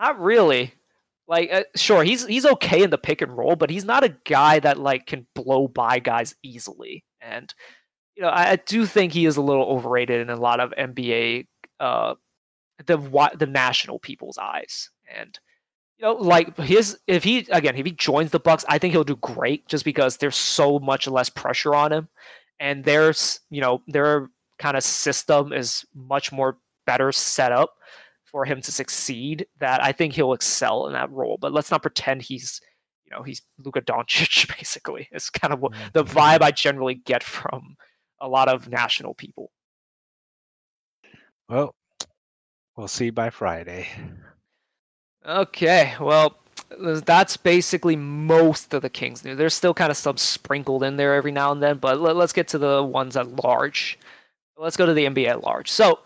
Not 0.01 0.21
really. 0.21 0.75
Like 1.27 1.53
uh, 1.53 1.65
sure, 1.77 2.05
he's 2.05 2.27
he's 2.27 2.47
okay 2.47 2.83
in 2.83 2.91
the 2.91 2.99
pick 2.99 3.23
and 3.23 3.37
roll, 3.37 3.57
but 3.57 3.71
he's 3.71 3.85
not 3.85 4.05
a 4.05 4.17
guy 4.27 4.59
that 4.61 4.79
like 4.79 5.07
can 5.07 5.27
blow 5.35 5.69
by 5.69 5.99
guys 5.99 6.35
easily. 6.43 7.05
And 7.21 7.53
you 8.17 8.23
know, 8.23 8.29
I, 8.29 8.53
I 8.53 8.57
do 8.57 8.87
think 8.87 9.13
he 9.13 9.27
is 9.27 9.37
a 9.37 9.43
little 9.43 9.65
overrated 9.65 10.21
in 10.21 10.31
a 10.31 10.37
lot 10.41 10.61
of 10.61 10.73
NBA 10.79 11.47
uh 11.81 12.15
the 12.87 12.97
the 13.39 13.47
national 13.47 13.99
people's 13.99 14.39
eyes. 14.39 14.91
And 15.13 15.39
you 15.99 16.07
know, 16.07 16.15
like 16.15 16.57
his 16.59 16.99
if 17.07 17.25
he 17.25 17.47
again 17.51 17.77
if 17.77 17.87
he 17.87 17.93
joins 17.93 18.31
the 18.31 18.41
Bucks, 18.41 18.65
I 18.69 18.79
think 18.79 18.93
he'll 18.93 19.05
do 19.05 19.17
great 19.17 19.67
just 19.69 19.85
because 19.85 20.17
there's 20.17 20.37
so 20.37 20.79
much 20.79 21.07
less 21.07 21.29
pressure 21.29 21.75
on 21.75 21.93
him, 21.93 22.09
and 22.59 22.85
there's 22.85 23.41
you 23.51 23.61
know 23.61 23.83
their 23.87 24.31
kind 24.59 24.77
of 24.77 24.83
system 24.83 25.53
is 25.53 25.85
much 25.95 26.33
more 26.33 26.59
better 26.87 27.13
set 27.13 27.53
up 27.53 27.75
for 28.25 28.45
him 28.45 28.61
to 28.63 28.73
succeed. 28.73 29.47
That 29.61 29.83
I 29.83 29.93
think 29.93 30.15
he'll 30.15 30.33
excel 30.33 30.87
in 30.87 30.93
that 30.95 31.11
role. 31.11 31.39
But 31.41 31.53
let's 31.53 31.71
not 31.71 31.83
pretend 31.83 32.23
he's 32.23 32.61
you 33.05 33.17
know 33.17 33.23
he's 33.23 33.43
Luka 33.59 33.81
Doncic 33.81 34.49
basically. 34.59 35.09
It's 35.13 35.31
kind 35.31 35.53
of 35.53 35.61
what 35.61 35.73
the 35.93 36.05
vibe 36.05 36.43
I 36.43 36.51
generally 36.51 36.95
get 36.95 37.23
from 37.23 37.77
a 38.21 38.29
lot 38.29 38.49
of 38.49 38.69
national 38.69 39.15
people. 39.15 39.51
well, 41.49 41.75
we'll 42.77 42.89
see 42.89 43.11
by 43.11 43.31
Friday. 43.31 43.89
Okay, 45.27 45.95
well, 46.01 46.37
that's 46.79 47.37
basically 47.37 47.97
most 47.97 48.75
of 48.75 48.83
the 48.83 48.91
Kings 48.91 49.25
news. 49.25 49.39
There's 49.39 49.55
still 49.55 49.73
kind 49.73 49.91
of 49.91 49.97
some 49.97 50.17
sprinkled 50.19 50.83
in 50.83 50.97
there 50.97 51.15
every 51.15 51.33
now 51.33 51.51
and 51.53 51.63
then, 51.63 51.79
but 51.79 52.01
let, 52.01 52.17
us 52.17 52.33
get 52.33 52.49
to 52.49 52.59
the 52.59 52.83
ones 52.83 53.17
at 53.17 53.43
large. 53.43 53.99
Let's 54.59 54.77
go 54.77 54.87
to 54.87 54.93
the 54.93 55.07
NBA 55.07 55.29
at 55.29 55.43
large. 55.43 55.71
So, 55.71 56.01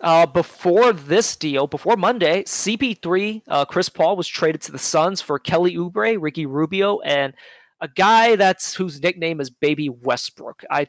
uh, 0.00 0.24
before 0.26 0.92
this 0.92 1.36
deal, 1.36 1.66
before 1.66 1.96
Monday, 1.96 2.44
CP3, 2.44 3.42
uh, 3.48 3.64
Chris 3.64 3.88
Paul 3.88 4.16
was 4.16 4.28
traded 4.28 4.62
to 4.62 4.72
the 4.72 4.78
Suns 4.78 5.20
for 5.20 5.38
Kelly 5.38 5.74
Oubre, 5.76 6.16
Ricky 6.18 6.46
Rubio, 6.46 7.00
and 7.00 7.34
a 7.80 7.88
guy 7.88 8.36
that's 8.36 8.74
whose 8.74 9.02
nickname 9.02 9.40
is 9.40 9.50
Baby 9.50 9.88
Westbrook. 9.88 10.64
I 10.70 10.86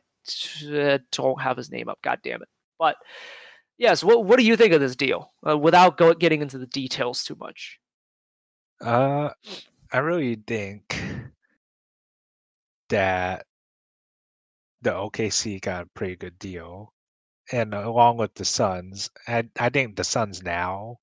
uh, 0.71 0.99
don't 1.11 1.41
have 1.41 1.57
his 1.57 1.71
name 1.71 1.89
up. 1.89 1.99
God 2.01 2.19
damn 2.23 2.41
it! 2.41 2.47
But 2.79 2.95
yes, 3.82 4.03
what 4.03 4.23
what 4.23 4.39
do 4.39 4.45
you 4.45 4.55
think 4.55 4.71
of 4.71 4.79
this 4.79 4.95
deal? 4.95 5.34
Uh, 5.45 5.57
without 5.57 5.97
go, 5.97 6.13
getting 6.13 6.41
into 6.41 6.57
the 6.57 6.67
details 6.67 7.23
too 7.23 7.36
much. 7.39 7.79
Uh, 8.79 9.29
I 9.91 9.97
really 9.97 10.36
think 10.47 11.01
that 12.89 13.45
the 14.82 14.91
OKC 14.91 15.59
got 15.59 15.84
a 15.84 15.89
pretty 15.93 16.15
good 16.15 16.39
deal, 16.39 16.93
and 17.51 17.73
along 17.73 18.17
with 18.17 18.34
the 18.36 18.45
Suns, 18.45 19.09
I 19.27 19.43
I 19.59 19.69
think 19.69 19.95
the 19.95 20.03
Suns 20.03 20.41
now 20.41 20.99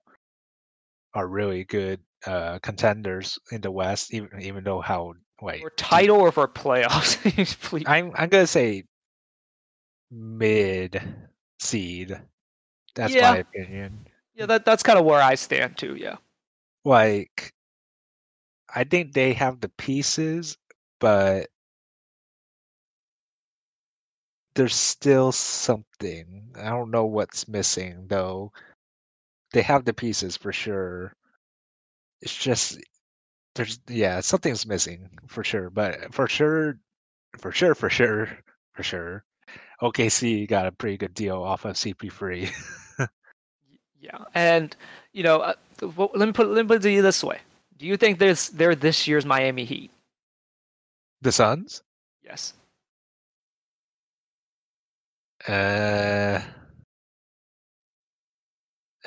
are 1.14 1.26
really 1.26 1.64
good 1.64 2.00
uh 2.26 2.58
contenders 2.60 3.38
in 3.52 3.60
the 3.60 3.70
West, 3.70 4.14
even 4.14 4.40
even 4.40 4.64
though 4.64 4.80
how 4.80 5.14
wait 5.42 5.60
For 5.60 5.70
title 5.70 6.20
or 6.20 6.32
for 6.32 6.48
playoffs? 6.48 7.16
Please. 7.60 7.84
I'm 7.86 8.12
I'm 8.14 8.28
gonna 8.28 8.46
say 8.46 8.84
mid 10.10 11.02
seed. 11.60 12.20
That's 12.98 13.14
Yeah. 13.14 13.30
my 13.30 13.36
opinion. 13.38 14.08
Yeah, 14.34 14.46
that 14.46 14.64
that's 14.64 14.82
kind 14.82 14.98
of 14.98 15.04
where 15.04 15.22
I 15.22 15.36
stand 15.36 15.78
too. 15.78 15.94
Yeah. 15.94 16.16
Like, 16.84 17.52
I 18.74 18.82
think 18.82 19.12
they 19.12 19.32
have 19.34 19.60
the 19.60 19.68
pieces, 19.68 20.58
but 20.98 21.48
there's 24.54 24.74
still 24.74 25.30
something. 25.32 26.50
I 26.56 26.70
don't 26.70 26.90
know 26.90 27.04
what's 27.06 27.46
missing 27.46 28.08
though. 28.08 28.52
They 29.52 29.62
have 29.62 29.84
the 29.84 29.94
pieces 29.94 30.36
for 30.36 30.52
sure. 30.52 31.12
It's 32.20 32.36
just 32.36 32.78
there's 33.54 33.78
yeah, 33.88 34.20
something's 34.20 34.66
missing 34.66 35.08
for 35.28 35.44
sure. 35.44 35.70
But 35.70 36.12
for 36.12 36.28
sure, 36.28 36.78
for 37.38 37.52
sure, 37.52 37.74
for 37.76 37.90
sure, 37.90 38.28
for 38.74 38.82
sure. 38.82 39.24
OKC 39.82 40.48
got 40.48 40.66
a 40.66 40.72
pretty 40.72 40.96
good 40.96 41.14
deal 41.14 41.42
off 41.42 41.64
of 41.64 41.76
CP3. 41.76 42.50
Yeah, 44.00 44.24
and 44.34 44.74
you 45.12 45.22
know, 45.22 45.40
uh, 45.40 45.54
let 46.14 46.26
me 46.26 46.32
put 46.32 46.48
let 46.48 46.64
me 46.64 46.68
put 46.68 46.76
it 46.78 46.82
to 46.82 46.90
you 46.90 47.02
this 47.02 47.22
way: 47.24 47.40
Do 47.78 47.86
you 47.86 47.96
think 47.96 48.18
there's 48.18 48.48
they're 48.50 48.74
this 48.74 49.06
year's 49.08 49.26
Miami 49.26 49.64
Heat? 49.64 49.90
the 51.20 51.32
Suns? 51.32 51.82
Yes. 52.24 52.54
Uh, 55.48 56.40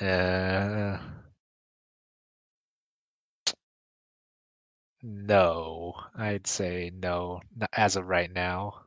uh, 0.02 0.98
no, 5.04 5.94
I'd 6.16 6.48
say 6.48 6.92
no, 6.94 7.42
as 7.74 7.96
of 7.96 8.08
right 8.08 8.32
now. 8.32 8.81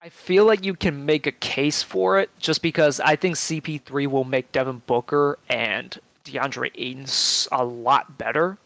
I 0.00 0.10
feel 0.10 0.44
like 0.44 0.64
you 0.64 0.74
can 0.74 1.06
make 1.06 1.26
a 1.26 1.32
case 1.32 1.82
for 1.82 2.20
it 2.20 2.30
just 2.38 2.62
because 2.62 3.00
I 3.00 3.16
think 3.16 3.34
CP3 3.34 4.06
will 4.06 4.24
make 4.24 4.52
Devin 4.52 4.82
Booker 4.86 5.38
and 5.48 5.98
DeAndre 6.24 6.70
Ayton 6.74 7.06
a 7.50 7.64
lot 7.64 8.16
better. 8.16 8.58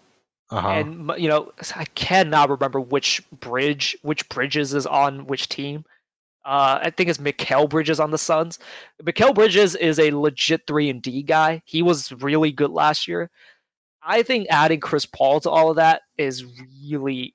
Uh-huh. 0.50 0.68
And 0.68 1.10
you 1.16 1.28
know, 1.28 1.52
I 1.74 1.86
cannot 1.94 2.50
remember 2.50 2.80
which 2.80 3.22
bridge, 3.32 3.96
which 4.02 4.28
Bridges 4.28 4.74
is 4.74 4.86
on 4.86 5.26
which 5.26 5.48
team. 5.48 5.84
Uh, 6.44 6.80
I 6.82 6.90
think 6.90 7.08
it's 7.08 7.18
Mikal 7.18 7.70
Bridges 7.70 8.00
on 8.00 8.10
the 8.10 8.18
Suns. 8.18 8.58
Mikal 9.02 9.34
Bridges 9.34 9.74
is 9.76 9.98
a 9.98 10.10
legit 10.10 10.66
three 10.66 10.90
and 10.90 11.00
D 11.00 11.22
guy. 11.22 11.62
He 11.64 11.80
was 11.80 12.12
really 12.12 12.52
good 12.52 12.70
last 12.70 13.08
year. 13.08 13.30
I 14.02 14.22
think 14.22 14.48
adding 14.50 14.80
Chris 14.80 15.06
Paul 15.06 15.40
to 15.40 15.50
all 15.50 15.70
of 15.70 15.76
that 15.76 16.02
is 16.18 16.44
really 16.84 17.34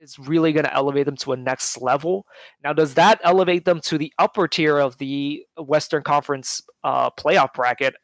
is 0.00 0.18
really 0.18 0.52
going 0.52 0.64
to 0.64 0.74
elevate 0.74 1.06
them 1.06 1.16
to 1.16 1.32
a 1.32 1.36
next 1.36 1.80
level. 1.80 2.26
Now, 2.62 2.72
does 2.72 2.94
that 2.94 3.20
elevate 3.24 3.64
them 3.64 3.80
to 3.82 3.98
the 3.98 4.12
upper 4.18 4.48
tier 4.48 4.78
of 4.78 4.96
the 4.98 5.44
Western 5.58 6.02
Conference 6.02 6.60
uh, 6.84 7.10
playoff 7.10 7.54
bracket? 7.54 7.94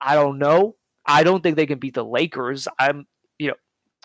I 0.00 0.14
don't 0.14 0.38
know. 0.38 0.76
I 1.06 1.22
don't 1.22 1.42
think 1.42 1.56
they 1.56 1.66
can 1.66 1.78
beat 1.78 1.94
the 1.94 2.04
Lakers. 2.04 2.66
I'm, 2.78 3.06
you 3.38 3.48
know, 3.48 3.54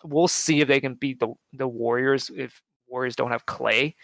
we'll 0.03 0.27
see 0.27 0.61
if 0.61 0.67
they 0.67 0.79
can 0.79 0.95
beat 0.95 1.19
the 1.19 1.33
the 1.53 1.67
Warriors 1.67 2.29
if 2.35 2.61
Warriors 2.87 3.15
don't 3.15 3.31
have 3.31 3.45
Klay. 3.45 3.95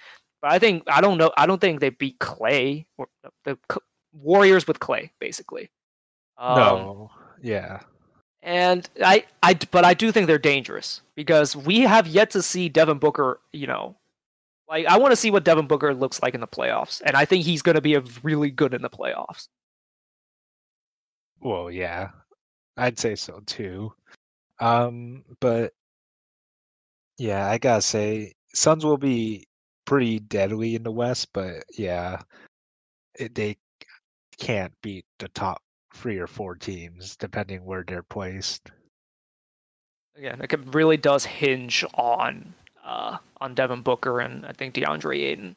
But 0.42 0.52
I 0.52 0.60
think 0.60 0.84
I 0.88 1.02
don't 1.02 1.18
know. 1.18 1.32
I 1.38 1.46
don't 1.46 1.62
think 1.62 1.80
they 1.80 1.90
beat 1.90 2.20
Klay 2.20 2.86
or 2.98 3.08
the 3.46 3.58
Warriors 4.14 4.68
with 4.68 4.80
Klay, 4.80 5.12
basically. 5.20 5.70
Um, 6.38 6.56
no, 6.58 7.12
yeah, 7.42 7.82
and 8.44 8.90
I, 9.04 9.26
I, 9.44 9.56
but 9.72 9.86
I 9.86 9.94
do 9.94 10.12
think 10.12 10.28
they're 10.28 10.38
dangerous 10.38 11.02
because 11.16 11.56
we 11.56 11.82
have 11.82 12.08
yet 12.08 12.30
to 12.32 12.42
see 12.42 12.70
Devin 12.70 13.00
Booker. 13.00 13.40
You 13.54 13.68
know, 13.68 13.96
like 14.70 14.86
I 14.88 14.98
want 14.98 15.12
to 15.12 15.16
see 15.18 15.32
what 15.32 15.44
Devin 15.44 15.68
Booker 15.68 15.94
looks 15.94 16.22
like 16.22 16.34
in 16.34 16.42
the 16.42 16.48
playoffs, 16.48 17.02
and 17.06 17.16
I 17.16 17.26
think 17.26 17.46
he's 17.46 17.62
going 17.62 17.76
to 17.76 17.82
be 17.82 17.96
a 17.96 18.04
really 18.24 18.52
good 18.52 18.74
in 18.74 18.82
the 18.82 18.90
playoffs. 18.90 19.48
well, 21.42 21.72
yeah, 21.72 22.10
I'd 22.78 23.00
say 23.00 23.16
so 23.16 23.42
too. 23.46 23.94
Um, 24.60 25.24
but 25.40 25.74
yeah, 27.18 27.50
I 27.50 27.58
gotta 27.58 27.82
say, 27.82 28.34
Suns 28.54 28.86
will 28.86 28.98
be 28.98 29.48
pretty 29.86 30.20
deadly 30.20 30.76
in 30.76 30.84
the 30.84 30.92
West, 30.92 31.30
but 31.34 31.64
yeah, 31.78 32.22
it, 33.20 33.36
they 33.36 33.58
can't 34.40 34.74
beat 34.82 35.06
the 35.20 35.28
top 35.30 35.62
three 35.98 36.18
or 36.18 36.28
four 36.28 36.56
teams 36.56 37.16
depending 37.16 37.66
where 37.66 37.84
they're 37.88 38.04
placed. 38.04 38.72
Again, 40.18 40.42
it 40.42 40.74
really 40.74 40.98
does 40.98 41.26
hinge 41.26 41.84
on 41.94 42.54
uh, 42.86 43.18
on 43.40 43.54
Devin 43.54 43.82
Booker 43.82 44.20
and 44.22 44.46
I 44.46 44.54
think 44.54 44.74
DeAndre 44.74 45.24
Ayton. 45.24 45.56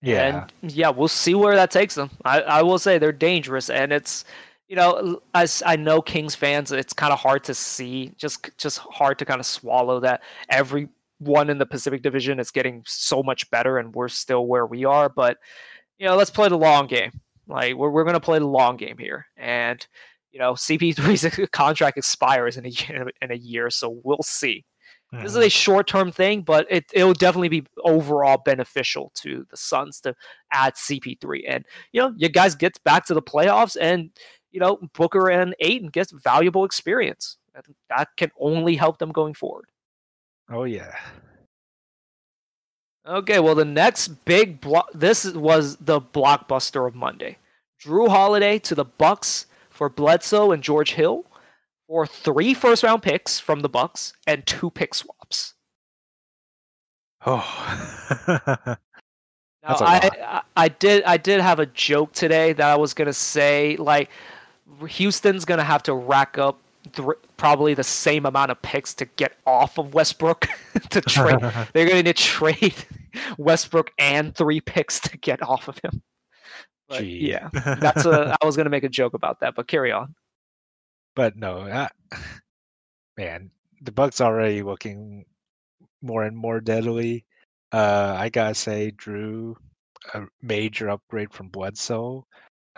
Yeah, 0.00 0.44
And 0.62 0.72
yeah, 0.72 0.90
we'll 0.90 1.08
see 1.08 1.34
where 1.34 1.56
that 1.56 1.72
takes 1.72 1.94
them. 1.96 2.10
I, 2.24 2.40
I 2.40 2.62
will 2.62 2.78
say 2.78 2.98
they're 2.98 3.10
dangerous, 3.10 3.68
and 3.68 3.92
it's 3.92 4.24
you 4.68 4.76
know, 4.76 5.20
as 5.34 5.62
I 5.66 5.76
know 5.76 6.00
Kings 6.00 6.34
fans, 6.34 6.70
it's 6.70 6.92
kind 6.92 7.12
of 7.12 7.18
hard 7.18 7.42
to 7.44 7.54
see, 7.54 8.12
just 8.16 8.50
just 8.58 8.78
hard 8.78 9.18
to 9.18 9.24
kind 9.24 9.40
of 9.40 9.46
swallow 9.46 9.98
that 10.00 10.22
everyone 10.50 11.50
in 11.50 11.58
the 11.58 11.66
Pacific 11.66 12.02
Division 12.02 12.38
is 12.38 12.50
getting 12.50 12.84
so 12.86 13.22
much 13.22 13.50
better, 13.50 13.78
and 13.78 13.94
we're 13.94 14.08
still 14.08 14.46
where 14.46 14.66
we 14.66 14.84
are. 14.84 15.08
But 15.08 15.38
you 15.98 16.06
know, 16.06 16.16
let's 16.16 16.30
play 16.30 16.48
the 16.48 16.58
long 16.58 16.86
game. 16.86 17.20
Like 17.48 17.74
we're 17.74 17.90
we're 17.90 18.04
gonna 18.04 18.20
play 18.20 18.38
the 18.38 18.46
long 18.46 18.76
game 18.76 18.98
here, 18.98 19.26
and 19.36 19.84
you 20.30 20.38
know, 20.38 20.52
CP3's 20.52 21.50
contract 21.52 21.98
expires 21.98 22.56
in 22.56 22.66
a 22.66 22.68
year, 22.68 23.10
in 23.22 23.30
a 23.30 23.36
year, 23.36 23.70
so 23.70 24.00
we'll 24.04 24.22
see. 24.22 24.64
Mm-hmm. 25.12 25.22
This 25.22 25.32
is 25.32 25.36
a 25.36 25.40
mm-hmm. 25.40 25.48
short 25.48 25.86
term 25.86 26.12
thing, 26.12 26.42
but 26.42 26.66
it 26.70 26.84
it'll 26.92 27.14
definitely 27.14 27.48
be 27.48 27.64
overall 27.82 28.42
beneficial 28.44 29.10
to 29.16 29.46
the 29.50 29.56
Suns 29.56 30.00
to 30.02 30.14
add 30.52 30.74
CP3. 30.74 31.44
And 31.48 31.64
you 31.92 32.02
know, 32.02 32.12
you 32.16 32.28
guys 32.28 32.54
get 32.54 32.82
back 32.84 33.06
to 33.06 33.14
the 33.14 33.22
playoffs 33.22 33.76
and 33.80 34.10
you 34.50 34.60
know, 34.60 34.78
Booker 34.94 35.30
and 35.30 35.54
Ayton 35.60 35.88
gets 35.88 36.12
valuable 36.12 36.64
experience. 36.64 37.38
That 37.88 38.08
can 38.16 38.30
only 38.38 38.76
help 38.76 38.98
them 38.98 39.10
going 39.10 39.34
forward. 39.34 39.66
Oh 40.50 40.64
yeah. 40.64 40.94
Okay, 43.08 43.38
well 43.38 43.54
the 43.54 43.64
next 43.64 44.08
big 44.26 44.60
block 44.60 44.90
this 44.92 45.32
was 45.32 45.76
the 45.76 46.00
blockbuster 46.00 46.86
of 46.86 46.94
Monday. 46.94 47.38
Jrue 47.82 48.08
Holiday 48.08 48.58
to 48.60 48.74
the 48.74 48.84
Bucks 48.84 49.46
for 49.70 49.88
Bledsoe 49.88 50.50
and 50.50 50.62
George 50.62 50.92
Hill 50.92 51.24
for 51.86 52.06
three 52.06 52.52
first 52.52 52.82
round 52.82 53.02
picks 53.02 53.40
from 53.40 53.60
the 53.60 53.68
Bucks 53.68 54.12
and 54.26 54.46
two 54.46 54.70
pick 54.70 54.94
swaps. 54.94 55.54
Oh. 57.24 57.42
now, 58.28 58.76
I, 59.62 60.10
I, 60.22 60.42
I 60.56 60.68
did 60.68 61.02
I 61.04 61.16
did 61.16 61.40
have 61.40 61.60
a 61.60 61.66
joke 61.66 62.12
today 62.12 62.52
that 62.52 62.68
I 62.68 62.76
was 62.76 62.92
gonna 62.92 63.14
say 63.14 63.76
like 63.76 64.10
Houston's 64.86 65.46
gonna 65.46 65.64
have 65.64 65.82
to 65.84 65.94
rack 65.94 66.36
up 66.36 66.60
th- 66.92 67.08
probably 67.36 67.74
the 67.74 67.84
same 67.84 68.26
amount 68.26 68.50
of 68.50 68.60
picks 68.62 68.94
to 68.94 69.04
get 69.04 69.36
off 69.46 69.78
of 69.78 69.94
Westbrook 69.94 70.46
to 70.90 71.00
trade. 71.00 71.38
They're 71.72 71.88
going 71.88 72.04
to 72.04 72.12
trade 72.12 72.74
Westbrook 73.36 73.92
and 73.98 74.34
three 74.34 74.60
picks 74.60 75.00
to 75.00 75.16
get 75.18 75.42
off 75.42 75.68
of 75.68 75.78
him. 75.82 76.02
But, 76.88 77.06
yeah, 77.06 77.50
that's 77.52 78.06
a. 78.06 78.36
I 78.40 78.46
was 78.46 78.56
going 78.56 78.64
to 78.64 78.70
make 78.70 78.84
a 78.84 78.88
joke 78.88 79.14
about 79.14 79.40
that, 79.40 79.54
but 79.54 79.68
carry 79.68 79.92
on. 79.92 80.14
But 81.14 81.36
no, 81.36 81.60
I, 81.60 81.90
man, 83.16 83.50
the 83.82 83.92
Bucks 83.92 84.20
already 84.20 84.62
looking 84.62 85.26
more 86.00 86.22
and 86.22 86.36
more 86.36 86.60
deadly. 86.60 87.24
Uh, 87.72 88.14
I 88.16 88.30
gotta 88.30 88.54
say, 88.54 88.92
Jrue, 88.92 89.54
a 90.14 90.22
major 90.40 90.88
upgrade 90.88 91.32
from 91.32 91.48
Bledsoe. 91.48 92.26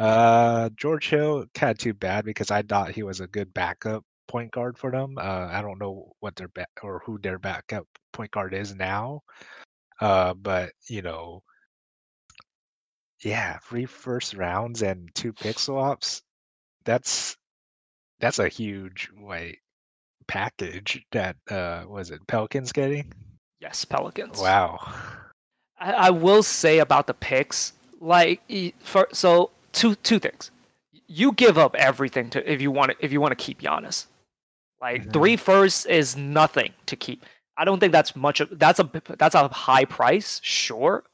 Uh, 0.01 0.71
George 0.77 1.11
Hill 1.11 1.45
kind 1.55 1.71
of 1.71 1.77
too 1.77 1.93
bad 1.93 2.25
because 2.25 2.51
I 2.51 2.63
thought 2.63 2.91
he 2.91 3.03
was 3.03 3.21
a 3.21 3.27
good 3.27 3.53
backup 3.53 4.03
point 4.29 4.51
guard 4.51 4.79
for 4.79 4.91
them. 4.91 5.19
Uh, 5.19 5.49
I 5.51 5.61
don't 5.61 5.79
know 5.79 6.13
what 6.21 6.37
their 6.37 6.49
back 6.49 6.71
or 6.83 7.03
who 7.05 7.19
their 7.19 7.39
backup 7.39 7.87
point 8.11 8.31
guard 8.31 8.55
is 8.55 8.75
now. 8.75 9.21
Uh, 10.01 10.33
but 10.33 10.71
you 10.89 11.03
know, 11.03 11.43
yeah, 13.23 13.59
three 13.69 13.85
first 13.85 14.33
rounds 14.33 14.81
and 14.81 15.11
two 15.15 15.35
pick 15.35 15.59
swaps. 15.59 16.23
That's 16.87 17.37
that's 18.21 18.39
a 18.39 18.49
huge 18.49 19.11
like 19.23 19.61
package 20.27 21.05
that 21.13 21.37
uh 21.51 21.85
was 21.87 22.11
it 22.11 22.27
Pelicans 22.27 22.73
getting? 22.73 23.13
Yes, 23.61 23.85
Pelicans. 23.85 24.41
Wow. 24.41 24.79
I, 25.79 25.93
I 25.93 26.11
will 26.11 26.43
say 26.43 26.79
about 26.79 27.07
the 27.07 27.13
picks, 27.13 27.75
like 28.01 28.41
for 28.83 29.07
so 29.13 29.51
two 29.73 29.95
two 29.97 30.19
things. 30.19 30.51
You 31.07 31.33
give 31.33 31.59
up 31.59 31.75
everything 31.75 32.31
to 32.31 32.51
if 32.53 32.61
you 32.61 32.71
want 32.71 32.93
to 32.93 33.05
if 33.05 33.13
you 33.13 33.21
want 33.21 33.33
to 33.33 33.45
keep 33.45 33.61
Giannis. 33.61 34.07
Like 34.81 35.03
mm-hmm. 35.03 35.11
three 35.11 35.37
firsts 35.37 35.87
is 35.87 36.17
nothing 36.17 36.73
to 36.87 36.97
keep. 36.97 37.25
I 37.57 37.65
don't 37.65 37.79
think 37.79 37.93
that's 37.93 38.17
much. 38.17 38.41
Of, 38.41 38.59
that's 38.59 38.81
a 38.81 38.91
that's 39.19 39.35
a 39.35 39.49
high 39.49 39.85
price, 39.85 40.41
sure. 40.43 41.05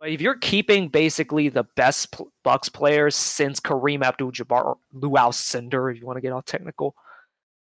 But 0.00 0.10
if 0.10 0.20
you're 0.20 0.36
keeping 0.36 0.88
basically 0.88 1.48
the 1.48 1.64
best 1.76 2.14
Bucks 2.42 2.68
players 2.68 3.16
since 3.16 3.60
Kareem 3.60 4.02
Abdul-Jabbar 4.02 4.64
or 4.64 4.76
Lew 4.92 5.10
Alcindor, 5.10 5.92
if 5.92 6.00
you 6.00 6.06
want 6.06 6.16
to 6.16 6.20
get 6.20 6.32
all 6.32 6.42
technical, 6.42 6.94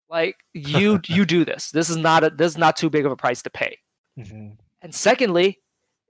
like 0.10 0.38
you 0.54 1.00
you 1.08 1.26
do 1.26 1.44
this. 1.44 1.72
This 1.72 1.90
is 1.90 1.98
not 1.98 2.24
a 2.24 2.30
this 2.30 2.52
is 2.54 2.58
not 2.58 2.78
too 2.78 2.90
big 2.90 3.06
of 3.06 3.12
a 3.12 3.16
price 3.16 3.42
to 3.44 3.50
pay. 3.50 3.78
Mm-hmm. 4.18 4.50
And 4.82 4.96
secondly, 4.96 5.60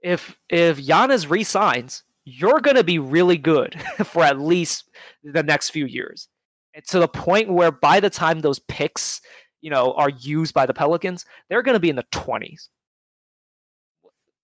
if 0.02 0.36
if 0.50 0.78
Giannis 0.78 1.28
resigns, 1.30 2.02
you're 2.24 2.60
going 2.60 2.76
to 2.76 2.84
be 2.84 2.98
really 2.98 3.36
good 3.36 3.80
for 4.04 4.24
at 4.24 4.38
least 4.38 4.90
the 5.22 5.42
next 5.42 5.70
few 5.70 5.86
years. 5.86 6.28
And 6.74 6.84
to 6.86 6.98
the 6.98 7.08
point 7.08 7.52
where 7.52 7.70
by 7.70 8.00
the 8.00 8.10
time 8.10 8.40
those 8.40 8.58
picks, 8.58 9.20
you 9.60 9.70
know, 9.70 9.92
are 9.94 10.10
used 10.10 10.54
by 10.54 10.66
the 10.66 10.74
Pelicans, 10.74 11.24
they're 11.48 11.62
going 11.62 11.74
to 11.74 11.80
be 11.80 11.90
in 11.90 11.96
the 11.96 12.06
20s. 12.12 12.68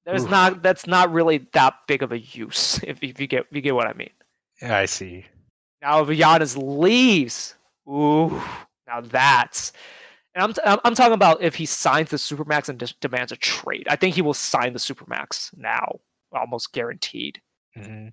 There's 0.06 0.24
Oof. 0.24 0.30
not 0.30 0.62
that's 0.62 0.86
not 0.86 1.12
really 1.12 1.46
that 1.52 1.74
big 1.86 2.02
of 2.02 2.10
a 2.10 2.18
use 2.18 2.80
if, 2.82 3.02
if 3.02 3.20
you 3.20 3.26
get 3.26 3.46
if 3.50 3.56
you 3.56 3.60
get 3.60 3.74
what 3.74 3.86
I 3.86 3.92
mean. 3.92 4.10
Yeah, 4.62 4.78
I 4.78 4.86
see. 4.86 5.26
Now 5.82 6.02
if 6.02 6.08
Giannis 6.08 6.56
leaves, 6.56 7.54
ooh, 7.88 8.40
now 8.86 9.02
that's 9.02 9.72
and 10.34 10.44
I'm, 10.44 10.52
t- 10.52 10.60
I'm 10.84 10.94
talking 10.94 11.14
about 11.14 11.42
if 11.42 11.56
he 11.56 11.66
signs 11.66 12.10
the 12.10 12.16
supermax 12.16 12.68
and 12.68 12.78
de- 12.78 12.94
demands 13.00 13.32
a 13.32 13.36
trade. 13.36 13.86
I 13.90 13.96
think 13.96 14.14
he 14.14 14.22
will 14.22 14.34
sign 14.34 14.72
the 14.72 14.78
supermax 14.78 15.56
now, 15.56 15.98
almost 16.32 16.72
guaranteed. 16.72 17.40
Mm-hmm. 17.76 18.08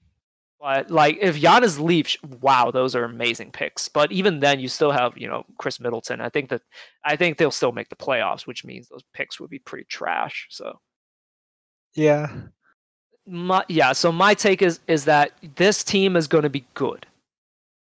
But 0.59 0.89
like 0.89 1.17
if 1.21 1.39
Giannis 1.39 1.79
leaves, 1.79 2.17
wow, 2.41 2.71
those 2.71 2.95
are 2.95 3.03
amazing 3.03 3.51
picks. 3.51 3.87
But 3.89 4.11
even 4.11 4.39
then, 4.39 4.59
you 4.59 4.67
still 4.67 4.91
have 4.91 5.15
you 5.15 5.27
know 5.27 5.45
Khris 5.59 5.79
Middleton. 5.79 6.19
I 6.19 6.29
think 6.29 6.49
that 6.49 6.61
I 7.05 7.15
think 7.15 7.37
they'll 7.37 7.51
still 7.51 7.71
make 7.71 7.89
the 7.89 7.95
playoffs, 7.95 8.47
which 8.47 8.65
means 8.65 8.87
those 8.87 9.03
picks 9.13 9.39
would 9.39 9.51
be 9.51 9.59
pretty 9.59 9.85
trash. 9.85 10.47
So 10.49 10.79
yeah, 11.93 12.31
my 13.27 13.63
yeah. 13.67 13.93
So 13.93 14.11
my 14.11 14.33
take 14.33 14.63
is 14.63 14.79
is 14.87 15.05
that 15.05 15.33
this 15.55 15.83
team 15.83 16.15
is 16.15 16.27
going 16.27 16.43
to 16.43 16.49
be 16.49 16.65
good, 16.73 17.05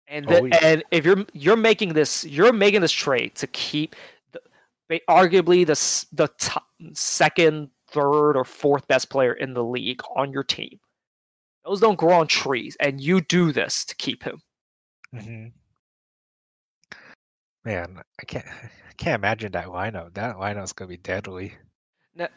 and 0.06 0.28
the, 0.28 0.40
oh, 0.40 0.44
yeah. 0.44 0.58
and 0.62 0.84
if 0.92 1.04
you're 1.04 1.26
you're 1.32 1.56
making 1.56 1.94
this 1.94 2.24
you're 2.24 2.52
making 2.52 2.80
this 2.80 2.92
trade 2.92 3.34
to 3.36 3.48
keep 3.48 3.96
the, 4.30 5.00
arguably 5.10 5.66
the 5.66 6.16
the 6.16 6.28
top, 6.38 6.68
second, 6.92 7.70
third, 7.88 8.36
or 8.36 8.44
fourth 8.44 8.86
best 8.86 9.10
player 9.10 9.32
in 9.32 9.52
the 9.52 9.64
league 9.64 10.00
on 10.14 10.32
your 10.32 10.44
team 10.44 10.78
those 11.64 11.80
don't 11.80 11.98
grow 11.98 12.20
on 12.20 12.26
trees, 12.26 12.76
and 12.80 13.00
you 13.00 13.20
do 13.20 13.52
this 13.52 13.84
to 13.86 13.94
keep 13.96 14.24
him. 14.24 14.40
Mm-hmm. 15.14 15.48
Man, 17.64 18.02
I 18.20 18.24
can't, 18.24 18.46
I 18.46 18.92
can't 18.96 19.20
imagine 19.20 19.52
that 19.52 19.66
lineup. 19.66 20.14
That 20.14 20.36
lineup's 20.36 20.72
gonna 20.72 20.88
be 20.88 20.96
deadly. 20.96 21.54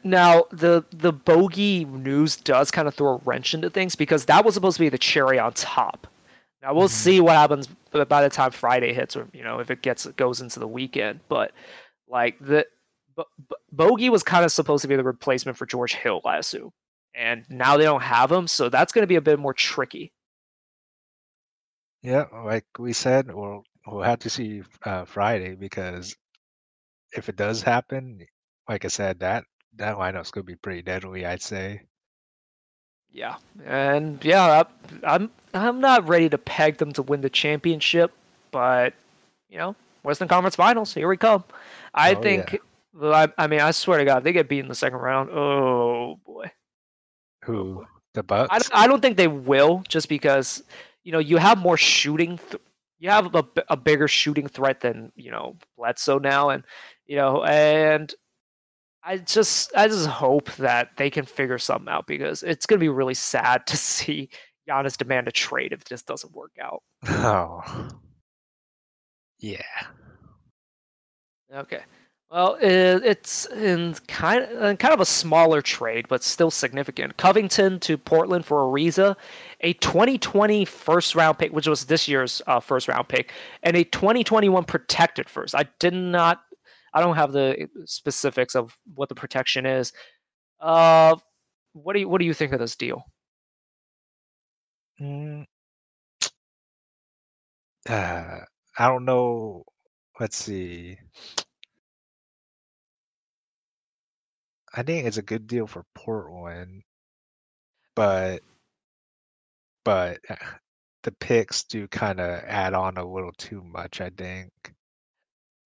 Now, 0.03 0.45
the 0.51 0.85
the 0.91 1.11
bogey 1.11 1.85
news 1.85 2.37
does 2.37 2.71
kind 2.71 2.87
of 2.87 2.95
throw 2.95 3.15
a 3.15 3.21
wrench 3.25 3.53
into 3.53 3.69
things 3.69 3.95
because 3.95 4.25
that 4.25 4.45
was 4.45 4.53
supposed 4.53 4.77
to 4.77 4.83
be 4.83 4.89
the 4.89 4.97
cherry 4.97 5.39
on 5.39 5.53
top. 5.53 6.07
Now 6.61 6.73
we'll 6.73 6.87
mm-hmm. 6.87 6.93
see 6.93 7.19
what 7.19 7.35
happens 7.35 7.67
by 7.91 8.21
the 8.21 8.29
time 8.29 8.51
Friday 8.51 8.93
hits, 8.93 9.15
or 9.15 9.27
you 9.33 9.43
know 9.43 9.59
if 9.59 9.69
it 9.69 9.81
gets 9.81 10.05
goes 10.05 10.39
into 10.39 10.59
the 10.59 10.67
weekend. 10.67 11.19
But 11.27 11.51
like 12.07 12.37
the 12.39 12.65
bogey 13.71 14.09
was 14.09 14.23
kind 14.23 14.45
of 14.45 14.51
supposed 14.51 14.83
to 14.83 14.87
be 14.87 14.95
the 14.95 15.03
replacement 15.03 15.57
for 15.57 15.65
George 15.65 15.95
Hill, 15.95 16.21
I 16.25 16.37
assume 16.37 16.71
and 17.15 17.45
now 17.49 17.77
they 17.77 17.83
don't 17.85 18.01
have 18.01 18.31
him, 18.31 18.47
so 18.47 18.69
that's 18.69 18.91
going 18.91 19.03
to 19.03 19.07
be 19.07 19.15
a 19.15 19.21
bit 19.21 19.39
more 19.39 19.53
tricky. 19.53 20.11
Yeah, 22.03 22.25
like 22.43 22.65
we 22.77 22.93
said, 22.93 23.33
we'll 23.33 23.63
we'll 23.87 24.03
have 24.03 24.19
to 24.19 24.29
see 24.29 24.63
uh, 24.83 25.05
Friday 25.05 25.55
because 25.55 26.15
if 27.13 27.29
it 27.29 27.35
does 27.35 27.61
happen, 27.61 28.25
like 28.69 28.85
I 28.85 28.89
said, 28.89 29.19
that 29.19 29.45
that 29.77 29.97
lineup's 29.97 30.31
going 30.31 30.45
to 30.45 30.51
be 30.51 30.55
pretty 30.55 30.81
deadly. 30.81 31.25
I'd 31.25 31.41
say. 31.41 31.81
Yeah, 33.11 33.37
and 33.65 34.23
yeah, 34.23 34.63
I'm 35.03 35.31
I'm 35.53 35.79
not 35.79 36.07
ready 36.07 36.29
to 36.29 36.37
peg 36.37 36.77
them 36.77 36.91
to 36.93 37.01
win 37.01 37.21
the 37.21 37.29
championship, 37.29 38.11
but 38.51 38.93
you 39.49 39.57
know, 39.57 39.75
Western 40.03 40.27
Conference 40.27 40.55
Finals, 40.55 40.93
here 40.93 41.07
we 41.07 41.17
come. 41.17 41.43
I 41.93 42.13
oh, 42.13 42.21
think. 42.21 42.53
Yeah. 42.53 42.59
I, 43.01 43.27
I 43.37 43.47
mean, 43.47 43.59
I 43.59 43.71
swear 43.71 43.97
to 43.97 44.05
God, 44.05 44.23
they 44.23 44.31
get 44.31 44.47
beat 44.47 44.59
in 44.59 44.69
the 44.69 44.75
second 44.75 44.99
round. 44.99 45.29
Oh 45.29 46.19
boy. 46.25 46.51
Who 47.45 47.85
the 48.13 48.23
Bucks? 48.23 48.49
I 48.51 48.59
don't, 48.59 48.71
I 48.73 48.87
don't 48.87 49.01
think 49.01 49.17
they 49.17 49.27
will, 49.27 49.83
just 49.87 50.09
because 50.09 50.63
you 51.03 51.11
know 51.11 51.19
you 51.19 51.37
have 51.37 51.57
more 51.57 51.77
shooting. 51.77 52.39
Th- 52.49 52.61
you 52.97 53.09
have 53.09 53.35
a, 53.35 53.45
a 53.69 53.77
bigger 53.77 54.07
shooting 54.07 54.47
threat 54.47 54.81
than 54.81 55.11
you 55.15 55.31
know 55.31 55.57
Bledsoe 55.77 56.17
now, 56.19 56.49
and 56.49 56.63
you 57.05 57.17
know, 57.17 57.43
and 57.43 58.13
I 59.03 59.17
just 59.17 59.71
I 59.75 59.87
just 59.87 60.07
hope 60.07 60.51
that 60.55 60.89
they 60.97 61.09
can 61.09 61.25
figure 61.25 61.59
something 61.59 61.91
out 61.91 62.07
because 62.07 62.41
it's 62.41 62.65
gonna 62.65 62.79
be 62.79 62.89
really 62.89 63.13
sad 63.13 63.67
to 63.67 63.77
see 63.77 64.29
Giannis 64.67 64.97
demand 64.97 65.27
a 65.27 65.31
trade 65.31 65.73
if 65.73 65.83
this 65.85 66.01
doesn't 66.01 66.33
work 66.33 66.53
out. 66.59 66.81
Oh, 67.07 67.61
yeah. 69.39 69.61
Okay. 71.53 71.81
Well, 72.31 72.57
it's 72.59 73.45
in 73.45 73.93
kind 74.07 74.43
of, 74.43 74.77
kind 74.79 74.93
of 74.93 74.99
a 74.99 75.05
smaller 75.05 75.61
trade, 75.61 76.07
but 76.09 76.23
still 76.23 76.49
significant. 76.49 77.17
Covington 77.17 77.79
to 77.81 77.97
Portland 77.97 78.45
for 78.45 78.57
Ariza, 78.63 79.15
a 79.61 79.73
2020 79.73 80.65
first 80.65 81.15
round 81.15 81.37
pick, 81.37 81.53
which 81.53 81.67
was 81.67 81.85
this 81.85 82.07
year's 82.07 82.41
uh, 82.47 82.59
first 82.59 82.87
round 82.87 83.07
pick, 83.07 83.31
and 83.63 83.77
a 83.77 83.83
2021 83.83 84.63
protected 84.65 85.29
first. 85.29 85.53
I 85.55 85.65
did 85.79 85.93
not, 85.93 86.41
I 86.93 87.01
don't 87.01 87.15
have 87.15 87.31
the 87.31 87.69
specifics 87.85 88.55
of 88.55 88.75
what 88.95 89.07
the 89.07 89.15
protection 89.15 89.65
is. 89.67 89.93
Uh, 90.59 91.15
what 91.73 91.93
do 91.93 91.99
you 91.99 92.09
what 92.09 92.19
do 92.19 92.25
you 92.25 92.33
think 92.33 92.53
of 92.53 92.59
this 92.59 92.75
deal? 92.75 93.03
Mm. 94.99 95.45
Uh, 97.87 98.39
I 98.77 98.87
don't 98.87 99.05
know. 99.05 99.63
Let's 100.19 100.37
see. 100.37 100.97
I 104.75 104.83
think 104.83 105.07
it's 105.07 105.17
a 105.17 105.21
good 105.21 105.47
deal 105.47 105.67
for 105.67 105.85
Portland, 105.95 106.83
but 107.95 108.41
but 109.83 110.19
uh, 110.29 110.35
the 111.03 111.11
picks 111.11 111.63
do 111.63 111.87
kind 111.87 112.19
of 112.19 112.43
add 112.45 112.73
on 112.73 112.97
a 112.97 113.05
little 113.05 113.31
too 113.37 113.61
much. 113.63 114.01
I 114.01 114.09
think. 114.09 114.51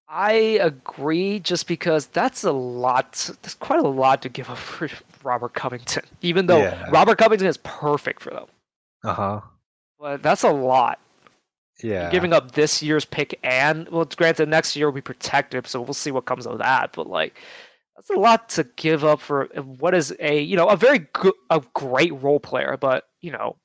I 0.08 0.32
agree, 0.32 1.40
just 1.40 1.68
because 1.68 2.08
that's 2.08 2.44
a 2.44 2.52
lot. 2.52 3.14
That's 3.42 3.56
quite 3.56 3.80
a 3.80 3.88
lot 3.88 4.22
to 4.24 4.30
give 4.30 4.50
up 4.50 4.58
for 4.58 4.90
Robert 5.24 5.54
Covington, 5.54 6.04
even 6.22 6.48
though 6.48 6.60
yeah. 6.60 6.90
Robert 6.90 7.18
Covington 7.18 7.48
is 7.48 7.58
perfect 7.58 8.22
for 8.22 8.32
them. 8.32 8.46
Uh 9.04 9.14
huh. 9.14 9.42
But 10.00 10.24
that's 10.24 10.44
a 10.44 10.52
lot. 10.52 11.00
Yeah. 11.84 12.04
You're 12.04 12.12
giving 12.12 12.34
up 12.34 12.52
this 12.52 12.84
year's 12.84 13.06
pick 13.06 13.40
and 13.44 13.88
well, 13.90 14.06
granted, 14.06 14.50
next 14.50 14.76
year 14.76 14.88
will 14.88 14.94
be 14.94 15.02
protected, 15.02 15.68
so 15.68 15.82
we'll 15.82 15.94
see 15.94 16.12
what 16.12 16.26
comes 16.26 16.46
of 16.46 16.58
that. 16.58 16.92
But 16.94 17.08
like, 17.08 17.40
that's 18.00 18.10
a 18.12 18.14
lot 18.14 18.48
to 18.48 18.64
give 18.78 19.04
up 19.04 19.20
for 19.20 19.50
what 19.78 19.94
is 19.94 20.16
a 20.22 20.40
you 20.40 20.56
know 20.56 20.70
a 20.70 20.78
very 20.78 21.00
good 21.14 21.34
a 21.50 21.62
great 21.74 22.14
role 22.22 22.40
player 22.40 22.78
but 22.80 23.04
you 23.20 23.30
know 23.30 23.58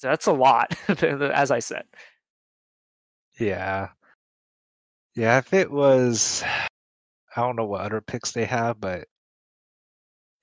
that's 0.00 0.28
a 0.28 0.32
lot 0.32 0.72
as 1.02 1.50
i 1.50 1.58
said. 1.58 1.82
Yeah. 3.40 3.88
Yeah 5.16 5.38
if 5.38 5.52
it 5.52 5.68
was 5.68 6.44
i 6.44 7.40
don't 7.40 7.56
know 7.56 7.64
what 7.64 7.80
other 7.80 8.00
picks 8.00 8.30
they 8.30 8.44
have 8.44 8.80
but 8.80 9.08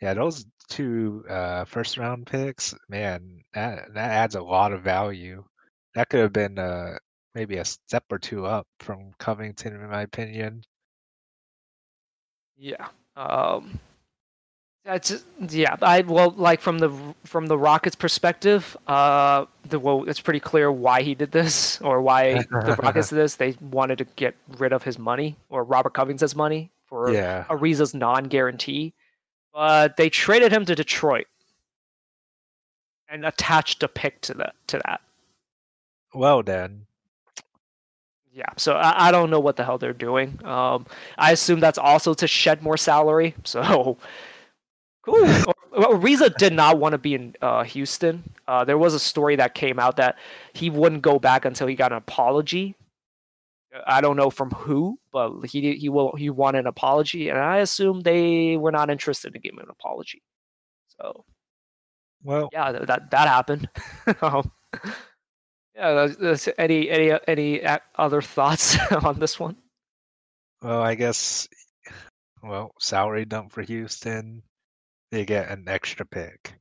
yeah 0.01 0.13
those 0.13 0.45
two 0.67 1.23
uh 1.29 1.63
first 1.63 1.97
round 1.97 2.27
picks 2.27 2.73
man 2.89 3.41
that 3.53 3.93
that 3.93 4.11
adds 4.11 4.35
a 4.35 4.41
lot 4.43 4.73
of 4.73 4.81
value. 4.81 5.45
That 5.93 6.09
could 6.09 6.19
have 6.19 6.33
been 6.33 6.59
uh 6.59 6.97
maybe 7.35 7.55
a 7.57 7.65
step 7.65 8.03
or 8.11 8.19
two 8.19 8.45
up 8.45 8.67
from 8.81 9.11
covington 9.17 9.75
in 9.75 9.89
my 9.89 10.01
opinion 10.01 10.61
yeah. 12.57 12.87
Um, 13.15 13.79
that's 14.85 15.25
yeah. 15.49 15.75
I 15.81 16.01
well, 16.01 16.33
like 16.37 16.61
from 16.61 16.77
the 16.77 16.91
from 17.23 17.47
the 17.47 17.57
Rockets' 17.57 17.95
perspective, 17.95 18.77
uh, 18.87 19.45
the 19.67 19.79
well, 19.79 20.07
it's 20.07 20.21
pretty 20.21 20.39
clear 20.39 20.71
why 20.71 21.01
he 21.01 21.15
did 21.15 21.31
this 21.31 21.81
or 21.81 22.01
why 22.01 22.43
the 22.51 22.77
Rockets 22.81 23.09
did 23.09 23.15
this. 23.15 23.35
They 23.35 23.55
wanted 23.59 23.97
to 23.97 24.05
get 24.15 24.35
rid 24.59 24.73
of 24.73 24.83
his 24.83 24.99
money 24.99 25.37
or 25.49 25.63
Robert 25.63 25.93
Covington's 25.93 26.35
money 26.35 26.71
for 26.85 27.11
yeah. 27.11 27.45
Ariza's 27.49 27.95
non-guarantee, 27.95 28.93
but 29.51 29.97
they 29.97 30.09
traded 30.09 30.51
him 30.51 30.65
to 30.65 30.75
Detroit 30.75 31.25
and 33.09 33.25
attached 33.25 33.81
a 33.81 33.87
pick 33.87 34.21
to 34.21 34.35
that 34.35 34.53
to 34.67 34.79
that. 34.85 35.01
Well 36.13 36.43
then, 36.43 36.85
yeah, 38.35 38.49
so 38.57 38.73
I, 38.73 39.07
I, 39.07 39.11
don't 39.11 39.29
know 39.29 39.39
what 39.39 39.55
the 39.55 39.63
hell 39.63 39.77
they're 39.77 39.93
doing. 39.93 40.41
Um, 40.43 40.85
I 41.17 41.31
assume 41.31 41.61
that's 41.61 41.77
also 41.77 42.13
to 42.15 42.27
shed 42.27 42.61
more 42.61 42.75
salary. 42.75 43.33
So 43.45 43.97
cool. 45.03 45.25
Ariza 45.73 46.35
did 46.35 46.51
not 46.51 46.77
want 46.79 46.93
to 46.93 46.97
be 46.97 47.13
in 47.13 47.35
uh, 47.41 47.63
Houston. 47.63 48.23
Uh, 48.47 48.65
there 48.65 48.77
was 48.77 48.93
a 48.93 48.99
story 48.99 49.35
that 49.37 49.53
came 49.53 49.79
out 49.79 49.97
that 49.97 50.17
he 50.53 50.69
wouldn't 50.69 51.01
go 51.01 51.19
back 51.19 51.45
until 51.45 51.67
he 51.67 51.75
got 51.75 51.91
an 51.91 51.97
apology. 51.97 52.75
I 53.87 54.01
don't 54.01 54.17
know 54.17 54.29
from 54.29 54.51
who, 54.51 54.99
but 55.11 55.45
he 55.45 55.75
he 55.75 55.89
will 55.89 56.15
he 56.15 56.29
wanted 56.29 56.59
an 56.59 56.67
apology, 56.67 57.29
and 57.29 57.37
I 57.37 57.57
assume 57.57 58.01
they 58.01 58.57
were 58.57 58.71
not 58.71 58.89
interested 58.89 59.35
in 59.35 59.41
giving 59.41 59.59
him 59.59 59.65
an 59.65 59.69
apology. 59.69 60.21
So, 60.99 61.25
well, 62.23 62.49
yeah, 62.51 62.71
that 62.71 63.11
that 63.11 63.27
happened. 63.27 63.69
um, 64.21 64.51
yeah. 65.75 66.07
Any 66.57 66.89
any 66.89 67.19
any 67.27 67.61
other 67.95 68.21
thoughts 68.21 68.77
on 69.03 69.19
this 69.19 69.39
one? 69.39 69.57
Well, 70.61 70.81
I 70.81 70.95
guess. 70.95 71.47
Well, 72.43 72.71
salary 72.79 73.25
dump 73.25 73.51
for 73.51 73.61
Houston. 73.63 74.43
They 75.11 75.25
get 75.25 75.49
an 75.49 75.65
extra 75.67 76.05
pick. 76.05 76.53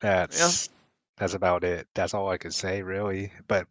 That's 0.00 0.68
yeah. 0.68 0.74
that's 1.18 1.34
about 1.34 1.64
it. 1.64 1.86
That's 1.94 2.14
all 2.14 2.28
I 2.28 2.38
could 2.38 2.54
say, 2.54 2.82
really. 2.82 3.32
But 3.48 3.66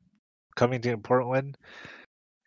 coming 0.56 0.82
to 0.82 0.98
Portland, 0.98 1.58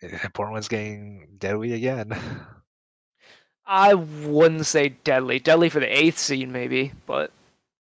eh, 0.02 0.28
Portland's 0.34 0.68
getting 0.68 1.28
deadly 1.38 1.74
again. 1.74 2.12
I 3.66 3.94
wouldn't 3.94 4.66
say 4.66 4.90
deadly. 4.90 5.40
Deadly 5.40 5.68
for 5.68 5.80
the 5.80 5.98
eighth 5.98 6.18
seed, 6.18 6.48
maybe, 6.48 6.92
but 7.06 7.32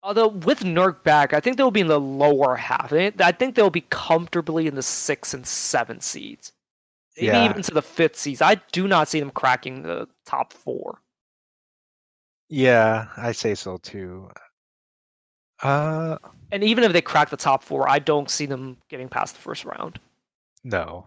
Although 0.02 0.28
with 0.28 0.60
Nurk 0.60 1.02
back, 1.02 1.34
I 1.34 1.40
think 1.40 1.56
they'll 1.56 1.70
be 1.70 1.80
in 1.80 1.88
the 1.88 2.00
lower 2.00 2.56
half. 2.56 2.92
I 2.92 3.32
think 3.32 3.54
they'll 3.54 3.68
be 3.68 3.82
comfortably 3.90 4.66
in 4.66 4.74
the 4.74 4.82
six 4.82 5.34
and 5.34 5.46
seven 5.46 6.00
seeds, 6.00 6.52
maybe 7.16 7.26
yeah. 7.26 7.50
even 7.50 7.62
to 7.62 7.74
the 7.74 7.82
fifth 7.82 8.16
seeds. 8.16 8.40
I 8.40 8.56
do 8.72 8.88
not 8.88 9.08
see 9.08 9.20
them 9.20 9.30
cracking 9.30 9.82
the 9.82 10.08
top 10.24 10.52
four. 10.54 11.02
Yeah, 12.48 13.08
I 13.16 13.32
say 13.32 13.54
so 13.54 13.76
too. 13.76 14.30
Uh, 15.62 16.16
and 16.50 16.64
even 16.64 16.84
if 16.84 16.92
they 16.94 17.02
crack 17.02 17.28
the 17.28 17.36
top 17.36 17.62
four, 17.62 17.86
I 17.86 17.98
don't 17.98 18.30
see 18.30 18.46
them 18.46 18.78
getting 18.88 19.08
past 19.08 19.34
the 19.34 19.42
first 19.42 19.66
round. 19.66 20.00
No, 20.64 21.06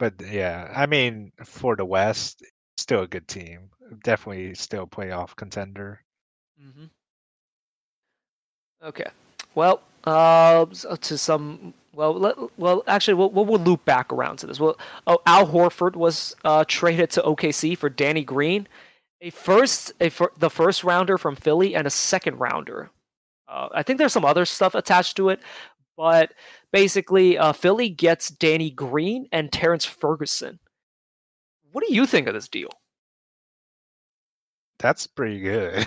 but 0.00 0.14
yeah, 0.28 0.72
I 0.74 0.86
mean, 0.86 1.30
for 1.44 1.76
the 1.76 1.84
West, 1.84 2.44
still 2.76 3.02
a 3.02 3.06
good 3.06 3.28
team. 3.28 3.70
Definitely 4.02 4.54
still 4.54 4.84
playoff 4.84 5.36
contender. 5.36 6.02
Mm-hmm. 6.60 6.86
Okay. 8.82 9.06
Well, 9.54 9.82
uh, 10.04 10.66
to 10.66 11.18
some. 11.18 11.74
Well, 11.94 12.14
let, 12.14 12.36
well, 12.58 12.82
actually, 12.86 13.14
we'll, 13.14 13.30
we'll, 13.30 13.60
loop 13.60 13.84
back 13.84 14.12
around 14.12 14.38
to 14.38 14.46
this. 14.46 14.58
Well, 14.58 14.78
oh, 15.06 15.18
Al 15.26 15.46
Horford 15.46 15.94
was 15.94 16.34
uh, 16.42 16.64
traded 16.66 17.10
to 17.10 17.22
OKC 17.22 17.76
for 17.76 17.90
Danny 17.90 18.24
Green, 18.24 18.66
a 19.20 19.28
first, 19.28 19.92
a 20.00 20.08
fir- 20.08 20.32
the 20.38 20.48
first 20.48 20.84
rounder 20.84 21.18
from 21.18 21.36
Philly, 21.36 21.74
and 21.74 21.86
a 21.86 21.90
second 21.90 22.38
rounder. 22.38 22.90
Uh, 23.46 23.68
I 23.74 23.82
think 23.82 23.98
there's 23.98 24.12
some 24.14 24.24
other 24.24 24.46
stuff 24.46 24.74
attached 24.74 25.16
to 25.18 25.28
it, 25.28 25.40
but 25.96 26.32
basically, 26.72 27.36
uh, 27.36 27.52
Philly 27.52 27.90
gets 27.90 28.28
Danny 28.30 28.70
Green 28.70 29.28
and 29.30 29.52
Terrence 29.52 29.84
Ferguson. 29.84 30.58
What 31.72 31.84
do 31.86 31.94
you 31.94 32.06
think 32.06 32.26
of 32.26 32.34
this 32.34 32.48
deal? 32.48 32.70
That's 34.82 35.06
pretty 35.06 35.38
good. 35.38 35.86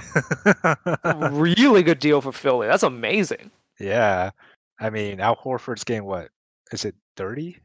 really 1.32 1.84
good 1.84 2.00
deal 2.00 2.22
for 2.22 2.32
Philly. 2.32 2.68
That's 2.68 2.84
amazing. 2.84 3.52
Yeah. 3.78 4.32
I 4.80 4.90
mean, 4.90 5.20
Al 5.20 5.36
Horford's 5.36 5.84
getting 5.84 6.06
what? 6.06 6.30
Is 6.72 6.86
it 6.86 6.96
30? 7.18 7.58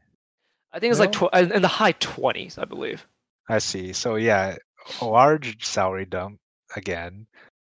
I 0.73 0.79
think 0.79 0.91
it's 0.91 0.99
no? 0.99 1.05
like 1.05 1.13
tw- 1.13 1.53
in 1.53 1.61
the 1.61 1.67
high 1.69 1.93
20s, 1.93 2.59
I 2.59 2.65
believe. 2.65 3.07
I 3.49 3.59
see. 3.59 3.93
So, 3.93 4.15
yeah, 4.15 4.57
a 4.99 5.05
large 5.05 5.65
salary 5.65 6.05
dump 6.05 6.37
again. 6.75 7.25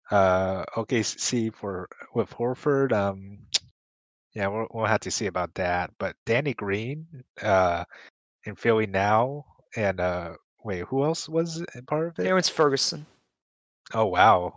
Uh, 0.09 0.63
OKC 0.77 1.53
for 1.53 1.89
with 2.15 2.29
Horford. 2.31 2.93
Um, 2.93 3.37
yeah, 4.33 4.47
we'll, 4.47 4.67
we'll 4.71 4.85
have 4.85 5.01
to 5.01 5.11
see 5.11 5.27
about 5.27 5.53
that. 5.55 5.91
But 5.99 6.15
Danny 6.25 6.53
Green, 6.53 7.05
uh, 7.41 7.83
in 8.45 8.55
Philly 8.55 8.87
now, 8.87 9.45
and 9.75 9.99
uh, 9.99 10.33
wait, 10.63 10.85
who 10.85 11.03
else 11.03 11.27
was 11.27 11.63
part 11.87 12.07
of 12.07 12.19
it? 12.19 12.23
Terrence 12.23 12.49
Ferguson. 12.49 13.05
Oh 13.93 14.05
wow. 14.05 14.55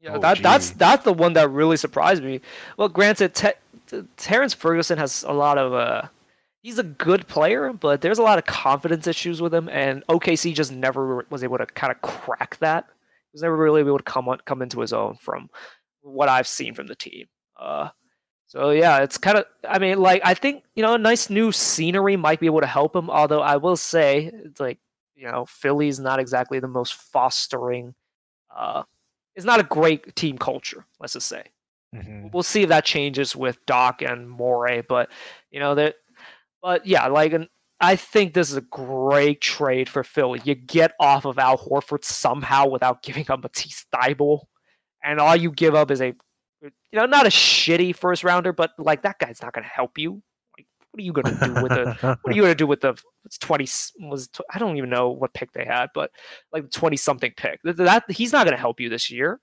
Yeah, 0.00 0.16
oh, 0.16 0.20
that 0.20 0.42
that's 0.42 0.70
that's 0.70 1.04
the 1.04 1.12
one 1.12 1.32
that 1.32 1.50
really 1.50 1.78
surprised 1.78 2.22
me. 2.22 2.42
Well, 2.76 2.90
granted, 2.90 3.34
Te- 3.34 4.02
Terrence 4.16 4.52
Ferguson 4.52 4.98
has 4.98 5.24
a 5.26 5.32
lot 5.32 5.56
of 5.56 5.72
uh, 5.72 6.08
he's 6.62 6.78
a 6.78 6.82
good 6.82 7.26
player, 7.26 7.72
but 7.72 8.02
there's 8.02 8.18
a 8.18 8.22
lot 8.22 8.38
of 8.38 8.44
confidence 8.44 9.06
issues 9.06 9.40
with 9.40 9.54
him, 9.54 9.68
and 9.70 10.04
OKC 10.08 10.54
just 10.54 10.72
never 10.72 11.24
was 11.30 11.42
able 11.42 11.58
to 11.58 11.66
kind 11.66 11.90
of 11.90 12.02
crack 12.02 12.58
that. 12.58 12.84
He 12.86 13.36
was 13.36 13.42
never 13.42 13.56
really 13.56 13.80
able 13.80 13.96
to 13.98 14.04
come 14.04 14.28
on, 14.28 14.40
come 14.44 14.60
into 14.60 14.80
his 14.80 14.92
own 14.92 15.16
from 15.16 15.48
what 16.02 16.28
I've 16.28 16.46
seen 16.46 16.74
from 16.74 16.86
the 16.86 16.94
team. 16.94 17.26
Uh, 17.58 17.88
so 18.46 18.70
yeah, 18.70 18.98
it's 18.98 19.16
kind 19.16 19.38
of. 19.38 19.46
I 19.66 19.78
mean, 19.78 19.98
like 19.98 20.20
I 20.22 20.34
think 20.34 20.64
you 20.74 20.82
know, 20.82 20.94
a 20.94 20.98
nice 20.98 21.30
new 21.30 21.50
scenery 21.50 22.16
might 22.16 22.40
be 22.40 22.46
able 22.46 22.60
to 22.60 22.66
help 22.66 22.94
him. 22.94 23.08
Although 23.08 23.40
I 23.40 23.56
will 23.56 23.76
say, 23.76 24.30
it's 24.44 24.60
like 24.60 24.78
you 25.14 25.30
know, 25.30 25.46
Philly's 25.46 25.98
not 25.98 26.20
exactly 26.20 26.60
the 26.60 26.68
most 26.68 26.94
fostering 26.94 27.94
uh, 28.54 28.82
is 29.34 29.44
not 29.44 29.60
a 29.60 29.64
great 29.64 30.14
team 30.16 30.38
culture. 30.38 30.86
Let's 31.00 31.14
just 31.14 31.28
say. 31.28 31.44
Mm-hmm. 31.94 32.28
We'll 32.32 32.42
see 32.42 32.62
if 32.62 32.68
that 32.70 32.84
changes 32.84 33.36
with 33.36 33.64
Doc 33.66 34.02
and 34.02 34.28
Morey, 34.28 34.82
but 34.88 35.10
you 35.50 35.60
know 35.60 35.74
that. 35.74 35.96
But 36.62 36.86
yeah, 36.86 37.06
like 37.06 37.34
I 37.80 37.96
think 37.96 38.34
this 38.34 38.50
is 38.50 38.56
a 38.56 38.62
great 38.62 39.40
trade 39.40 39.88
for 39.88 40.02
Philly. 40.02 40.40
You 40.44 40.54
get 40.54 40.92
off 40.98 41.24
of 41.24 41.38
Al 41.38 41.58
Horford 41.58 42.04
somehow 42.04 42.68
without 42.68 43.02
giving 43.02 43.26
up 43.28 43.42
Matisse 43.42 43.86
Thybulle, 43.94 44.44
and 45.02 45.20
all 45.20 45.36
you 45.36 45.52
give 45.52 45.74
up 45.74 45.90
is 45.90 46.00
a, 46.00 46.14
you 46.62 46.70
know, 46.92 47.06
not 47.06 47.26
a 47.26 47.30
shitty 47.30 47.94
first 47.94 48.24
rounder, 48.24 48.52
but 48.52 48.70
like 48.78 49.02
that 49.02 49.18
guy's 49.18 49.42
not 49.42 49.52
going 49.52 49.64
to 49.64 49.70
help 49.70 49.98
you. 49.98 50.22
What 50.94 51.00
are 51.00 51.04
you 51.06 51.12
going 51.12 51.36
to 51.36 51.44
do 51.44 51.54
with 51.60 51.72
the? 51.72 52.18
what 52.22 52.32
are 52.32 52.36
you 52.36 52.42
going 52.42 52.52
to 52.52 52.54
do 52.54 52.68
with 52.68 52.80
the? 52.80 52.96
It's 53.24 53.36
twenty 53.36 53.66
was 53.98 54.28
I 54.52 54.60
don't 54.60 54.76
even 54.76 54.90
know 54.90 55.10
what 55.10 55.34
pick 55.34 55.52
they 55.52 55.64
had, 55.64 55.90
but 55.92 56.12
like 56.52 56.62
the 56.62 56.68
twenty 56.68 56.96
something 56.96 57.32
pick. 57.36 57.60
That, 57.64 57.78
that 57.78 58.04
he's 58.08 58.32
not 58.32 58.44
going 58.44 58.56
to 58.56 58.60
help 58.60 58.78
you 58.78 58.88
this 58.88 59.10
year. 59.10 59.40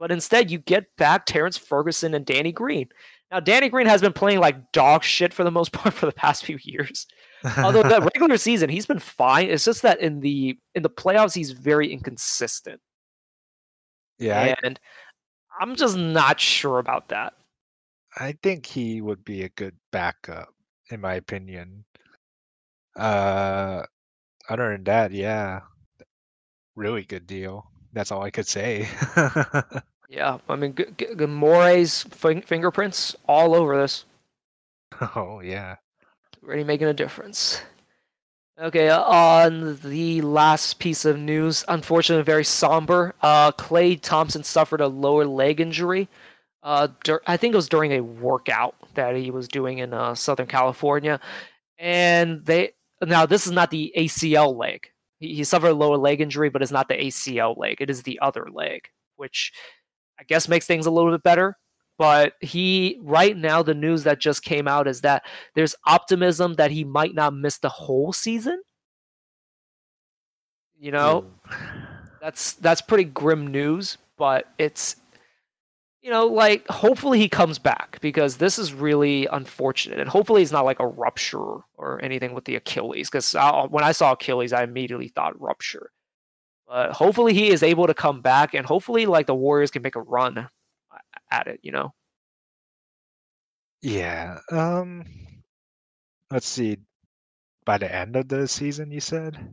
But 0.00 0.10
instead, 0.10 0.50
you 0.50 0.58
get 0.58 0.86
back 0.98 1.24
Terrence 1.24 1.56
Ferguson 1.56 2.14
and 2.14 2.26
Danny 2.26 2.50
Green. 2.50 2.88
Now, 3.30 3.38
Danny 3.38 3.68
Green 3.68 3.86
has 3.86 4.00
been 4.00 4.12
playing 4.12 4.40
like 4.40 4.72
dog 4.72 5.04
shit 5.04 5.32
for 5.32 5.44
the 5.44 5.52
most 5.52 5.70
part 5.72 5.94
for 5.94 6.06
the 6.06 6.12
past 6.12 6.44
few 6.44 6.58
years. 6.62 7.06
Although 7.58 7.84
the 7.84 8.00
regular 8.14 8.36
season, 8.36 8.68
he's 8.68 8.86
been 8.86 8.98
fine. 8.98 9.48
It's 9.48 9.64
just 9.64 9.82
that 9.82 10.00
in 10.00 10.18
the 10.18 10.58
in 10.74 10.82
the 10.82 10.90
playoffs, 10.90 11.32
he's 11.32 11.52
very 11.52 11.92
inconsistent. 11.92 12.80
Yeah, 14.18 14.56
and 14.64 14.80
I, 15.60 15.62
I'm 15.62 15.76
just 15.76 15.96
not 15.96 16.40
sure 16.40 16.80
about 16.80 17.10
that. 17.10 17.34
I 18.16 18.34
think 18.42 18.64
he 18.64 19.02
would 19.02 19.24
be 19.24 19.42
a 19.42 19.50
good 19.50 19.76
backup, 19.92 20.48
in 20.90 21.00
my 21.00 21.14
opinion. 21.14 21.84
Uh, 22.96 23.82
other 24.48 24.72
than 24.72 24.84
that, 24.84 25.12
yeah, 25.12 25.60
really 26.74 27.02
good 27.04 27.26
deal. 27.26 27.70
That's 27.92 28.10
all 28.12 28.22
I 28.22 28.30
could 28.30 28.46
say. 28.46 28.88
Yeah, 30.08 30.38
I 30.48 30.54
mean, 30.56 30.74
G- 30.76 30.84
G- 30.96 31.14
fin- 32.04 32.42
fingerprints 32.42 33.16
all 33.26 33.54
over 33.54 33.76
this. 33.76 34.04
Oh 35.16 35.40
yeah, 35.40 35.76
Really 36.42 36.64
making 36.64 36.86
a 36.86 36.94
difference. 36.94 37.60
Okay, 38.58 38.88
uh, 38.88 39.02
on 39.02 39.78
the 39.82 40.22
last 40.22 40.78
piece 40.78 41.04
of 41.04 41.18
news, 41.18 41.64
unfortunately, 41.68 42.22
very 42.22 42.44
somber. 42.44 43.14
Uh, 43.20 43.52
Klay 43.52 44.00
Thompson 44.00 44.44
suffered 44.44 44.80
a 44.80 44.86
lower 44.86 45.26
leg 45.26 45.60
injury. 45.60 46.08
Uh, 46.66 46.88
dur- 47.04 47.22
I 47.28 47.36
think 47.36 47.54
it 47.54 47.56
was 47.56 47.68
during 47.68 47.92
a 47.92 48.00
workout 48.00 48.74
that 48.94 49.14
he 49.14 49.30
was 49.30 49.46
doing 49.46 49.78
in 49.78 49.94
uh, 49.94 50.16
Southern 50.16 50.48
California, 50.48 51.20
and 51.78 52.44
they 52.44 52.72
now 53.00 53.24
this 53.24 53.46
is 53.46 53.52
not 53.52 53.70
the 53.70 53.92
ACL 53.96 54.56
leg. 54.56 54.88
He, 55.20 55.36
he 55.36 55.44
suffered 55.44 55.68
a 55.68 55.74
lower 55.74 55.96
leg 55.96 56.20
injury, 56.20 56.50
but 56.50 56.62
it's 56.62 56.72
not 56.72 56.88
the 56.88 56.96
ACL 56.96 57.56
leg. 57.56 57.76
It 57.80 57.88
is 57.88 58.02
the 58.02 58.18
other 58.20 58.48
leg, 58.52 58.88
which 59.14 59.52
I 60.18 60.24
guess 60.24 60.48
makes 60.48 60.66
things 60.66 60.86
a 60.86 60.90
little 60.90 61.12
bit 61.12 61.22
better. 61.22 61.56
But 61.98 62.32
he, 62.40 62.98
right 63.00 63.36
now, 63.36 63.62
the 63.62 63.72
news 63.72 64.02
that 64.02 64.18
just 64.18 64.42
came 64.42 64.66
out 64.66 64.88
is 64.88 65.02
that 65.02 65.22
there's 65.54 65.76
optimism 65.86 66.54
that 66.54 66.72
he 66.72 66.82
might 66.82 67.14
not 67.14 67.32
miss 67.32 67.58
the 67.58 67.68
whole 67.68 68.12
season. 68.12 68.60
You 70.80 70.90
know, 70.90 71.26
that's 72.20 72.54
that's 72.54 72.80
pretty 72.80 73.04
grim 73.04 73.46
news, 73.46 73.98
but 74.18 74.52
it's 74.58 74.96
you 76.06 76.12
know, 76.12 76.28
like 76.28 76.64
hopefully 76.68 77.18
he 77.18 77.28
comes 77.28 77.58
back 77.58 77.98
because 78.00 78.36
this 78.36 78.60
is 78.60 78.72
really 78.72 79.26
unfortunate, 79.26 79.98
and 79.98 80.08
hopefully 80.08 80.40
it's 80.40 80.52
not 80.52 80.64
like 80.64 80.78
a 80.78 80.86
rupture 80.86 81.56
or 81.74 82.00
anything 82.00 82.32
with 82.32 82.44
the 82.44 82.54
Achilles. 82.54 83.10
Because 83.10 83.34
when 83.70 83.82
I 83.82 83.90
saw 83.90 84.12
Achilles, 84.12 84.52
I 84.52 84.62
immediately 84.62 85.08
thought 85.08 85.40
rupture. 85.40 85.90
But 86.68 86.92
hopefully 86.92 87.34
he 87.34 87.48
is 87.48 87.64
able 87.64 87.88
to 87.88 87.94
come 87.94 88.22
back, 88.22 88.54
and 88.54 88.64
hopefully 88.64 89.06
like 89.06 89.26
the 89.26 89.34
Warriors 89.34 89.72
can 89.72 89.82
make 89.82 89.96
a 89.96 90.00
run 90.00 90.48
at 91.32 91.48
it. 91.48 91.58
You 91.64 91.72
know. 91.72 91.92
Yeah. 93.82 94.38
Um. 94.52 95.04
Let's 96.30 96.46
see. 96.46 96.76
By 97.64 97.78
the 97.78 97.92
end 97.92 98.14
of 98.14 98.28
the 98.28 98.46
season, 98.46 98.92
you 98.92 99.00
said. 99.00 99.52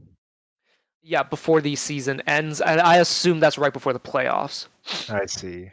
Yeah, 1.01 1.23
before 1.23 1.61
the 1.61 1.75
season 1.75 2.21
ends, 2.27 2.61
and 2.61 2.79
I 2.79 2.97
assume 2.97 3.39
that's 3.39 3.57
right 3.57 3.73
before 3.73 3.93
the 3.93 3.99
playoffs. 3.99 4.67
I 5.09 5.25
see. 5.25 5.71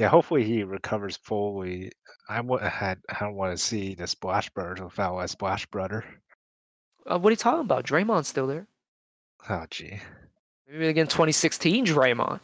Yeah, 0.00 0.08
hopefully 0.08 0.44
he 0.44 0.64
recovers 0.64 1.16
fully. 1.18 1.92
I 2.28 2.36
w- 2.38 2.58
had 2.62 2.98
I 3.08 3.18
don't 3.20 3.34
want 3.34 3.56
to 3.56 3.62
see 3.62 3.94
the 3.94 4.06
Splash 4.06 4.48
Brothers 4.50 4.80
without 4.80 5.18
a 5.18 5.28
Splash 5.28 5.66
Brother. 5.66 6.04
Uh, 7.06 7.18
what 7.18 7.28
are 7.28 7.32
you 7.32 7.36
talking 7.36 7.60
about? 7.60 7.84
Draymond's 7.84 8.28
still 8.28 8.46
there. 8.46 8.66
Oh, 9.48 9.64
gee. 9.70 10.00
Maybe 10.68 10.86
again 10.88 11.06
2016 11.06 11.86
Draymond. 11.86 12.40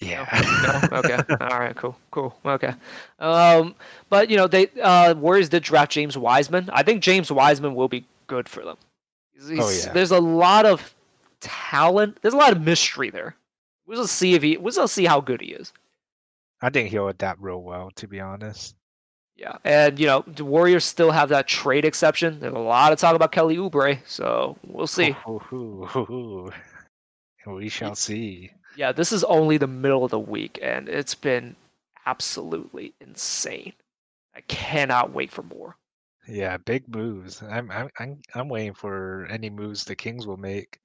Yeah. 0.00 0.80
No? 0.90 0.98
Okay. 0.98 1.14
All 1.40 1.60
right. 1.60 1.76
Cool. 1.76 1.96
Cool. 2.10 2.36
Okay. 2.44 2.74
Um, 3.20 3.74
but 4.08 4.28
you 4.28 4.36
know, 4.36 4.48
they 4.48 4.66
uh, 4.82 5.14
Warriors 5.14 5.48
did 5.48 5.62
draft 5.62 5.92
James 5.92 6.18
Wiseman. 6.18 6.68
I 6.72 6.82
think 6.82 7.02
James 7.02 7.30
Wiseman 7.30 7.74
will 7.76 7.88
be 7.88 8.04
good 8.26 8.48
for 8.48 8.64
them. 8.64 8.76
He's, 9.34 9.60
Oh, 9.60 9.70
yeah. 9.70 9.92
There's 9.92 10.10
a 10.10 10.20
lot 10.20 10.66
of 10.66 10.94
talent. 11.40 12.18
There's 12.22 12.34
a 12.34 12.38
lot 12.38 12.52
of 12.52 12.60
mystery 12.60 13.10
there. 13.10 13.36
We'll 13.86 14.02
just 14.02 14.14
see 14.14 14.34
if 14.34 14.42
he. 14.42 14.56
We'll 14.56 14.72
just 14.72 14.94
see 14.94 15.06
how 15.06 15.20
good 15.20 15.40
he 15.40 15.48
is. 15.48 15.72
I 16.60 16.70
think 16.70 16.90
he'll 16.90 17.08
adapt 17.08 17.40
real 17.40 17.62
well, 17.62 17.90
to 17.96 18.06
be 18.06 18.20
honest. 18.20 18.76
Yeah, 19.36 19.56
and 19.64 19.98
you 19.98 20.06
know 20.06 20.24
the 20.26 20.44
Warriors 20.44 20.84
still 20.84 21.10
have 21.10 21.30
that 21.30 21.48
trade 21.48 21.84
exception. 21.84 22.38
There's 22.38 22.52
a 22.52 22.58
lot 22.58 22.92
of 22.92 22.98
talk 22.98 23.16
about 23.16 23.32
Kelly 23.32 23.56
Oubre, 23.56 23.98
so 24.06 24.56
we'll 24.66 24.86
see. 24.86 25.12
Hoo, 25.26 25.38
hoo, 25.38 25.86
hoo. 25.86 26.52
We 27.46 27.68
shall 27.68 27.96
see. 27.96 28.52
Yeah, 28.76 28.92
this 28.92 29.10
is 29.10 29.24
only 29.24 29.56
the 29.56 29.66
middle 29.66 30.04
of 30.04 30.10
the 30.12 30.18
week, 30.18 30.58
and 30.62 30.88
it's 30.88 31.14
been 31.14 31.56
absolutely 32.06 32.94
insane. 33.00 33.72
I 34.34 34.42
cannot 34.42 35.12
wait 35.12 35.32
for 35.32 35.42
more. 35.42 35.76
Yeah, 36.28 36.56
big 36.58 36.88
moves. 36.88 37.42
I'm 37.42 37.70
I'm 37.70 37.90
I'm 37.98 38.20
I'm 38.34 38.48
waiting 38.48 38.74
for 38.74 39.26
any 39.28 39.50
moves 39.50 39.84
the 39.84 39.96
Kings 39.96 40.26
will 40.26 40.36
make, 40.36 40.78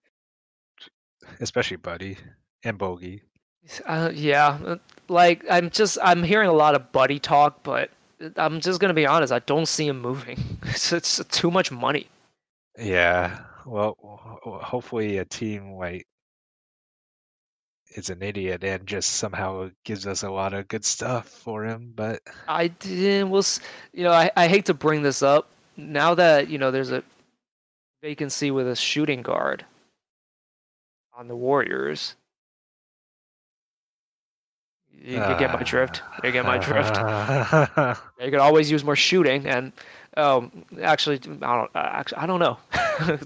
especially 1.39 1.77
Buddy 1.77 2.17
and 2.63 2.77
Bogey. 2.77 3.21
Uh, 3.85 4.11
yeah, 4.13 4.57
uh, 4.65 4.77
like 5.09 5.43
I'm 5.49 5.69
just 5.69 5.97
I'm 6.01 6.23
hearing 6.23 6.49
a 6.49 6.53
lot 6.53 6.75
of 6.75 6.91
buddy 6.91 7.19
talk, 7.19 7.63
but 7.63 7.89
I'm 8.35 8.61
just 8.61 8.79
gonna 8.79 8.93
be 8.93 9.05
honest. 9.05 9.33
I 9.33 9.39
don't 9.39 9.67
see 9.67 9.87
him 9.87 10.01
moving. 10.01 10.39
It's, 10.67 10.91
it's 10.91 11.23
too 11.31 11.49
much 11.49 11.71
money. 11.71 12.07
Yeah. 12.77 13.39
Well, 13.65 13.95
ho- 13.99 14.39
ho- 14.43 14.59
hopefully 14.63 15.17
a 15.17 15.25
team 15.25 15.73
like 15.73 16.05
is 17.95 18.09
an 18.09 18.21
idiot 18.21 18.63
and 18.63 18.85
just 18.85 19.11
somehow 19.11 19.69
gives 19.83 20.05
us 20.05 20.23
a 20.23 20.29
lot 20.29 20.53
of 20.53 20.67
good 20.67 20.85
stuff 20.85 21.27
for 21.27 21.65
him. 21.65 21.93
But 21.95 22.21
I 22.47 22.67
did. 22.67 23.23
We'll, 23.29 23.43
you 23.93 24.03
know, 24.03 24.11
I, 24.11 24.29
I 24.35 24.47
hate 24.47 24.65
to 24.65 24.73
bring 24.73 25.01
this 25.01 25.23
up. 25.23 25.49
Now 25.77 26.13
that 26.15 26.49
you 26.49 26.57
know 26.57 26.71
there's 26.71 26.91
a 26.91 27.03
vacancy 28.01 28.51
with 28.51 28.67
a 28.67 28.75
shooting 28.75 29.21
guard 29.21 29.65
on 31.17 31.27
the 31.27 31.35
Warriors. 31.35 32.15
You, 34.99 35.13
you 35.13 35.39
get 35.39 35.53
my 35.53 35.63
drift. 35.63 36.01
You 36.23 36.31
get 36.31 36.43
my 36.45 36.57
drift. 36.57 36.93
drift. 36.95 38.01
You 38.19 38.31
could 38.31 38.39
always 38.39 38.69
use 38.71 38.83
more 38.83 38.95
shooting, 38.95 39.45
and 39.45 39.71
um, 40.17 40.65
actually, 40.81 41.17
I 41.17 41.55
don't. 41.57 41.71
Uh, 41.75 41.89
actually, 41.91 42.17
I 42.17 42.25
don't 42.25 42.39
know. 42.39 42.57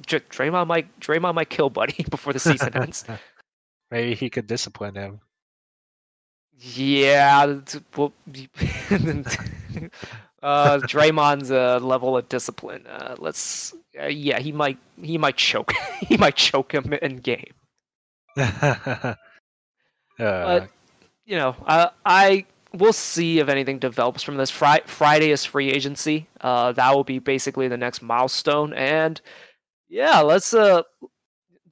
Dr- 0.05 0.28
Draymond 0.30 0.67
might 0.67 0.99
Draymond 0.99 1.34
might 1.36 1.49
kill 1.49 1.69
Buddy 1.69 2.05
before 2.09 2.34
the 2.34 2.39
season 2.39 2.76
ends. 2.76 3.05
Maybe 3.89 4.15
he 4.15 4.30
could 4.30 4.47
discipline 4.47 4.95
him. 4.95 5.22
Yeah, 6.59 7.45
well, 7.95 8.13
uh, 10.43 10.78
Draymond's 10.84 11.51
uh, 11.51 11.80
level 11.82 12.17
of 12.17 12.28
discipline. 12.30 12.86
Uh, 12.86 13.15
let's. 13.17 13.74
Uh, 13.99 14.05
yeah, 14.07 14.39
he 14.39 14.51
might. 14.51 14.78
He 15.01 15.17
might 15.17 15.38
choke. 15.38 15.72
he 16.01 16.17
might 16.17 16.36
choke 16.36 16.74
him 16.74 16.93
in 16.93 17.17
game. 17.17 17.53
uh, 18.38 19.15
But 20.17 20.69
you 21.32 21.38
know, 21.38 21.55
I, 21.65 21.89
I 22.05 22.45
we'll 22.73 22.93
see 22.93 23.39
if 23.39 23.47
anything 23.47 23.79
develops 23.79 24.21
from 24.21 24.36
this. 24.36 24.51
Fri- 24.51 24.84
Friday 24.86 25.32
is 25.32 25.45
free 25.45 25.71
agency. 25.71 26.27
Uh, 26.41 26.73
that 26.73 26.93
will 26.93 27.05
be 27.05 27.19
basically 27.19 27.69
the 27.69 27.77
next 27.77 28.01
milestone. 28.01 28.73
And 28.73 29.21
yeah, 29.88 30.19
let's. 30.19 30.53
Uh, 30.53 30.84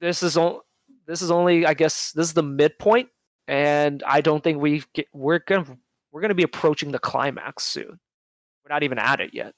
this 0.00 0.22
is 0.22 0.38
on. 0.38 0.60
This 1.06 1.20
is 1.20 1.30
only, 1.30 1.66
I 1.66 1.74
guess, 1.74 2.12
this 2.12 2.28
is 2.28 2.34
the 2.34 2.42
midpoint, 2.42 3.10
and 3.48 4.02
I 4.06 4.22
don't 4.22 4.42
think 4.42 4.60
we 4.60 4.82
get, 4.94 5.08
we're 5.12 5.40
gonna 5.40 5.66
we're 6.10 6.22
gonna 6.22 6.34
be 6.34 6.44
approaching 6.44 6.92
the 6.92 6.98
climax 6.98 7.64
soon. 7.64 8.00
We're 8.64 8.74
not 8.74 8.82
even 8.82 8.98
at 8.98 9.20
it 9.20 9.34
yet, 9.34 9.54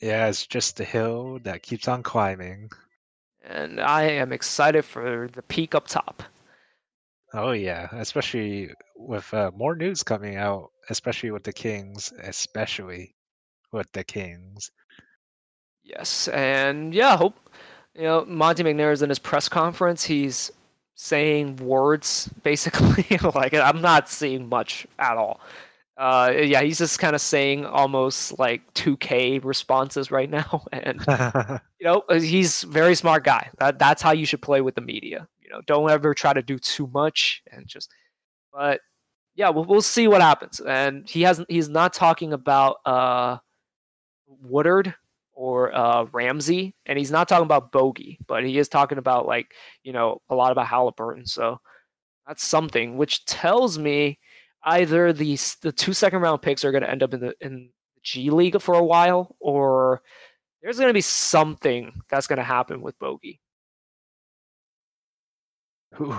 yeah, 0.00 0.28
it's 0.28 0.46
just 0.46 0.76
the 0.78 0.84
hill 0.84 1.40
that 1.44 1.62
keeps 1.62 1.88
on 1.88 2.02
climbing. 2.02 2.70
and 3.44 3.80
I 3.80 4.04
am 4.04 4.32
excited 4.32 4.84
for 4.84 5.28
the 5.32 5.42
peak 5.42 5.74
up 5.74 5.88
top. 5.88 6.22
Oh 7.36 7.50
yeah, 7.50 7.88
especially 7.92 8.70
with 8.96 9.34
uh, 9.34 9.50
more 9.56 9.74
news 9.74 10.04
coming 10.04 10.36
out, 10.36 10.70
especially 10.88 11.32
with 11.32 11.42
the 11.42 11.52
Kings, 11.52 12.12
especially 12.22 13.16
with 13.72 13.90
the 13.92 14.04
Kings. 14.04 14.70
Yes, 15.82 16.28
and 16.28 16.94
yeah, 16.94 17.16
hope 17.16 17.34
you 17.96 18.04
know 18.04 18.24
Monte 18.24 18.62
McNair 18.62 18.92
is 18.92 19.02
in 19.02 19.08
his 19.08 19.18
press 19.18 19.48
conference. 19.48 20.04
He's 20.04 20.52
saying 20.94 21.56
words 21.56 22.30
basically 22.44 23.18
like 23.34 23.52
I'm 23.52 23.80
not 23.80 24.08
seeing 24.08 24.48
much 24.48 24.86
at 25.00 25.16
all. 25.16 25.40
Uh, 25.96 26.32
yeah, 26.36 26.62
he's 26.62 26.78
just 26.78 27.00
kind 27.00 27.16
of 27.16 27.20
saying 27.20 27.66
almost 27.66 28.38
like 28.38 28.62
2K 28.74 29.44
responses 29.44 30.12
right 30.12 30.30
now, 30.40 30.64
and 30.72 31.04
you 31.80 31.84
know 31.84 32.04
he's 32.12 32.62
very 32.62 32.94
smart 32.94 33.24
guy. 33.24 33.50
That 33.58 33.80
that's 33.80 34.02
how 34.02 34.12
you 34.12 34.24
should 34.24 34.40
play 34.40 34.60
with 34.60 34.76
the 34.76 34.80
media. 34.82 35.26
You 35.44 35.50
know, 35.50 35.60
don't 35.66 35.90
ever 35.90 36.14
try 36.14 36.32
to 36.32 36.42
do 36.42 36.58
too 36.58 36.88
much 36.92 37.42
and 37.52 37.66
just. 37.66 37.90
But 38.52 38.80
yeah, 39.34 39.50
we'll 39.50 39.64
we'll 39.64 39.82
see 39.82 40.08
what 40.08 40.22
happens. 40.22 40.60
And 40.60 41.08
he 41.08 41.22
hasn't. 41.22 41.50
He's 41.50 41.68
not 41.68 41.92
talking 41.92 42.32
about 42.32 42.76
uh, 42.86 43.38
Woodard 44.26 44.94
or 45.34 45.74
uh, 45.76 46.04
Ramsey, 46.12 46.74
and 46.86 46.98
he's 46.98 47.10
not 47.10 47.28
talking 47.28 47.44
about 47.44 47.72
Bogey, 47.72 48.18
but 48.26 48.44
he 48.44 48.58
is 48.58 48.68
talking 48.68 48.98
about 48.98 49.26
like 49.26 49.52
you 49.82 49.92
know 49.92 50.20
a 50.28 50.34
lot 50.34 50.52
about 50.52 50.66
Halliburton. 50.66 51.26
So 51.26 51.60
that's 52.26 52.44
something, 52.44 52.96
which 52.96 53.24
tells 53.26 53.78
me 53.78 54.18
either 54.64 55.12
the 55.12 55.38
the 55.62 55.72
two 55.72 55.92
second 55.92 56.20
round 56.20 56.42
picks 56.42 56.64
are 56.64 56.72
going 56.72 56.82
to 56.82 56.90
end 56.90 57.02
up 57.02 57.14
in 57.14 57.20
the 57.20 57.34
in 57.40 57.54
the 57.56 57.70
G 58.02 58.30
League 58.30 58.60
for 58.60 58.74
a 58.74 58.84
while, 58.84 59.36
or 59.40 60.02
there's 60.62 60.78
going 60.78 60.88
to 60.88 60.94
be 60.94 61.00
something 61.00 61.92
that's 62.08 62.26
going 62.26 62.38
to 62.38 62.42
happen 62.42 62.80
with 62.80 62.98
Bogey. 62.98 63.40
Ooh, 66.00 66.16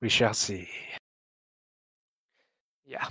we 0.00 0.08
shall 0.08 0.34
see. 0.34 0.68
Yeah. 2.86 3.06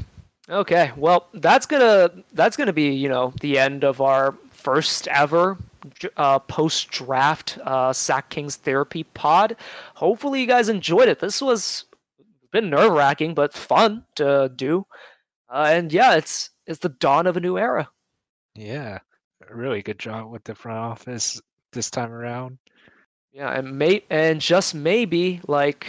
Okay. 0.49 0.91
Well, 0.95 1.27
that's 1.33 1.65
gonna 1.65 2.11
that's 2.33 2.57
gonna 2.57 2.73
be 2.73 2.89
you 2.93 3.09
know 3.09 3.33
the 3.41 3.57
end 3.57 3.83
of 3.83 4.01
our 4.01 4.35
first 4.51 5.07
ever 5.07 5.57
uh, 6.17 6.39
post 6.39 6.89
draft 6.89 7.57
uh, 7.63 7.93
Sack 7.93 8.29
Kings 8.29 8.55
therapy 8.55 9.03
pod. 9.03 9.55
Hopefully, 9.95 10.41
you 10.41 10.47
guys 10.47 10.69
enjoyed 10.69 11.07
it. 11.07 11.19
This 11.19 11.41
was 11.41 11.85
been 12.51 12.69
nerve 12.69 12.91
wracking, 12.91 13.33
but 13.33 13.53
fun 13.53 14.03
to 14.15 14.51
do. 14.55 14.85
Uh, 15.49 15.69
and 15.71 15.91
yeah, 15.91 16.15
it's 16.15 16.49
it's 16.65 16.79
the 16.79 16.89
dawn 16.89 17.27
of 17.27 17.37
a 17.37 17.41
new 17.41 17.57
era. 17.57 17.89
Yeah, 18.55 18.99
really 19.49 19.81
good 19.81 19.99
job 19.99 20.31
with 20.31 20.43
the 20.43 20.55
front 20.55 20.79
office 20.79 21.41
this 21.73 21.89
time 21.89 22.11
around. 22.11 22.57
Yeah, 23.37 23.51
and 23.51 23.77
may 23.77 24.01
and 24.09 24.41
just 24.41 24.73
maybe 24.73 25.41
like, 25.47 25.85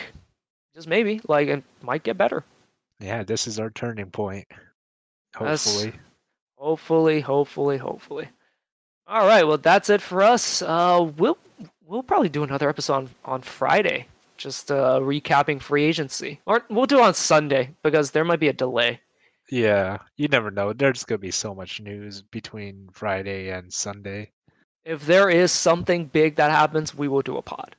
just 0.74 0.86
maybe 0.86 1.22
like 1.26 1.48
it 1.48 1.64
might 1.80 2.02
get 2.02 2.18
better. 2.18 2.44
Yeah, 3.00 3.22
this 3.22 3.46
is 3.46 3.58
our 3.58 3.70
turning 3.70 4.10
point. 4.10 4.46
Hopefully. 5.34 5.84
That's, 5.86 5.96
hopefully, 6.56 7.20
hopefully, 7.20 7.78
hopefully. 7.78 8.28
All 9.06 9.26
right, 9.26 9.44
well 9.44 9.56
that's 9.56 9.88
it 9.88 10.02
for 10.02 10.22
us. 10.22 10.60
Uh, 10.60 11.10
we'll 11.16 11.38
we'll 11.86 12.02
probably 12.02 12.28
do 12.28 12.42
another 12.42 12.68
episode 12.68 12.92
on, 12.92 13.10
on 13.24 13.40
Friday 13.40 14.06
just 14.36 14.70
uh, 14.70 15.00
recapping 15.00 15.58
free 15.58 15.84
agency. 15.84 16.42
Or 16.44 16.62
we'll 16.68 16.84
do 16.84 16.98
it 16.98 17.04
on 17.04 17.14
Sunday 17.14 17.74
because 17.82 18.10
there 18.10 18.26
might 18.26 18.40
be 18.40 18.48
a 18.48 18.52
delay. 18.52 19.00
Yeah, 19.50 19.96
you 20.18 20.28
never 20.28 20.50
know. 20.50 20.74
There's 20.74 21.02
gonna 21.02 21.18
be 21.18 21.30
so 21.30 21.54
much 21.54 21.80
news 21.80 22.20
between 22.20 22.90
Friday 22.92 23.48
and 23.48 23.72
Sunday. 23.72 24.32
If 24.84 25.06
there 25.06 25.28
is 25.28 25.52
something 25.52 26.06
big 26.06 26.36
that 26.36 26.50
happens, 26.50 26.94
we 26.94 27.08
will 27.08 27.22
do 27.22 27.36
a 27.36 27.42
pod. 27.42 27.76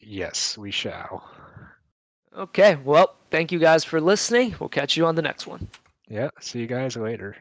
Yes, 0.00 0.56
we 0.58 0.70
shall. 0.70 1.30
Okay, 2.36 2.76
well, 2.76 3.14
thank 3.30 3.52
you 3.52 3.58
guys 3.58 3.84
for 3.84 4.00
listening. 4.00 4.54
We'll 4.58 4.68
catch 4.68 4.96
you 4.96 5.06
on 5.06 5.14
the 5.14 5.22
next 5.22 5.46
one. 5.46 5.68
Yeah, 6.08 6.30
see 6.40 6.60
you 6.60 6.66
guys 6.66 6.96
later. 6.96 7.36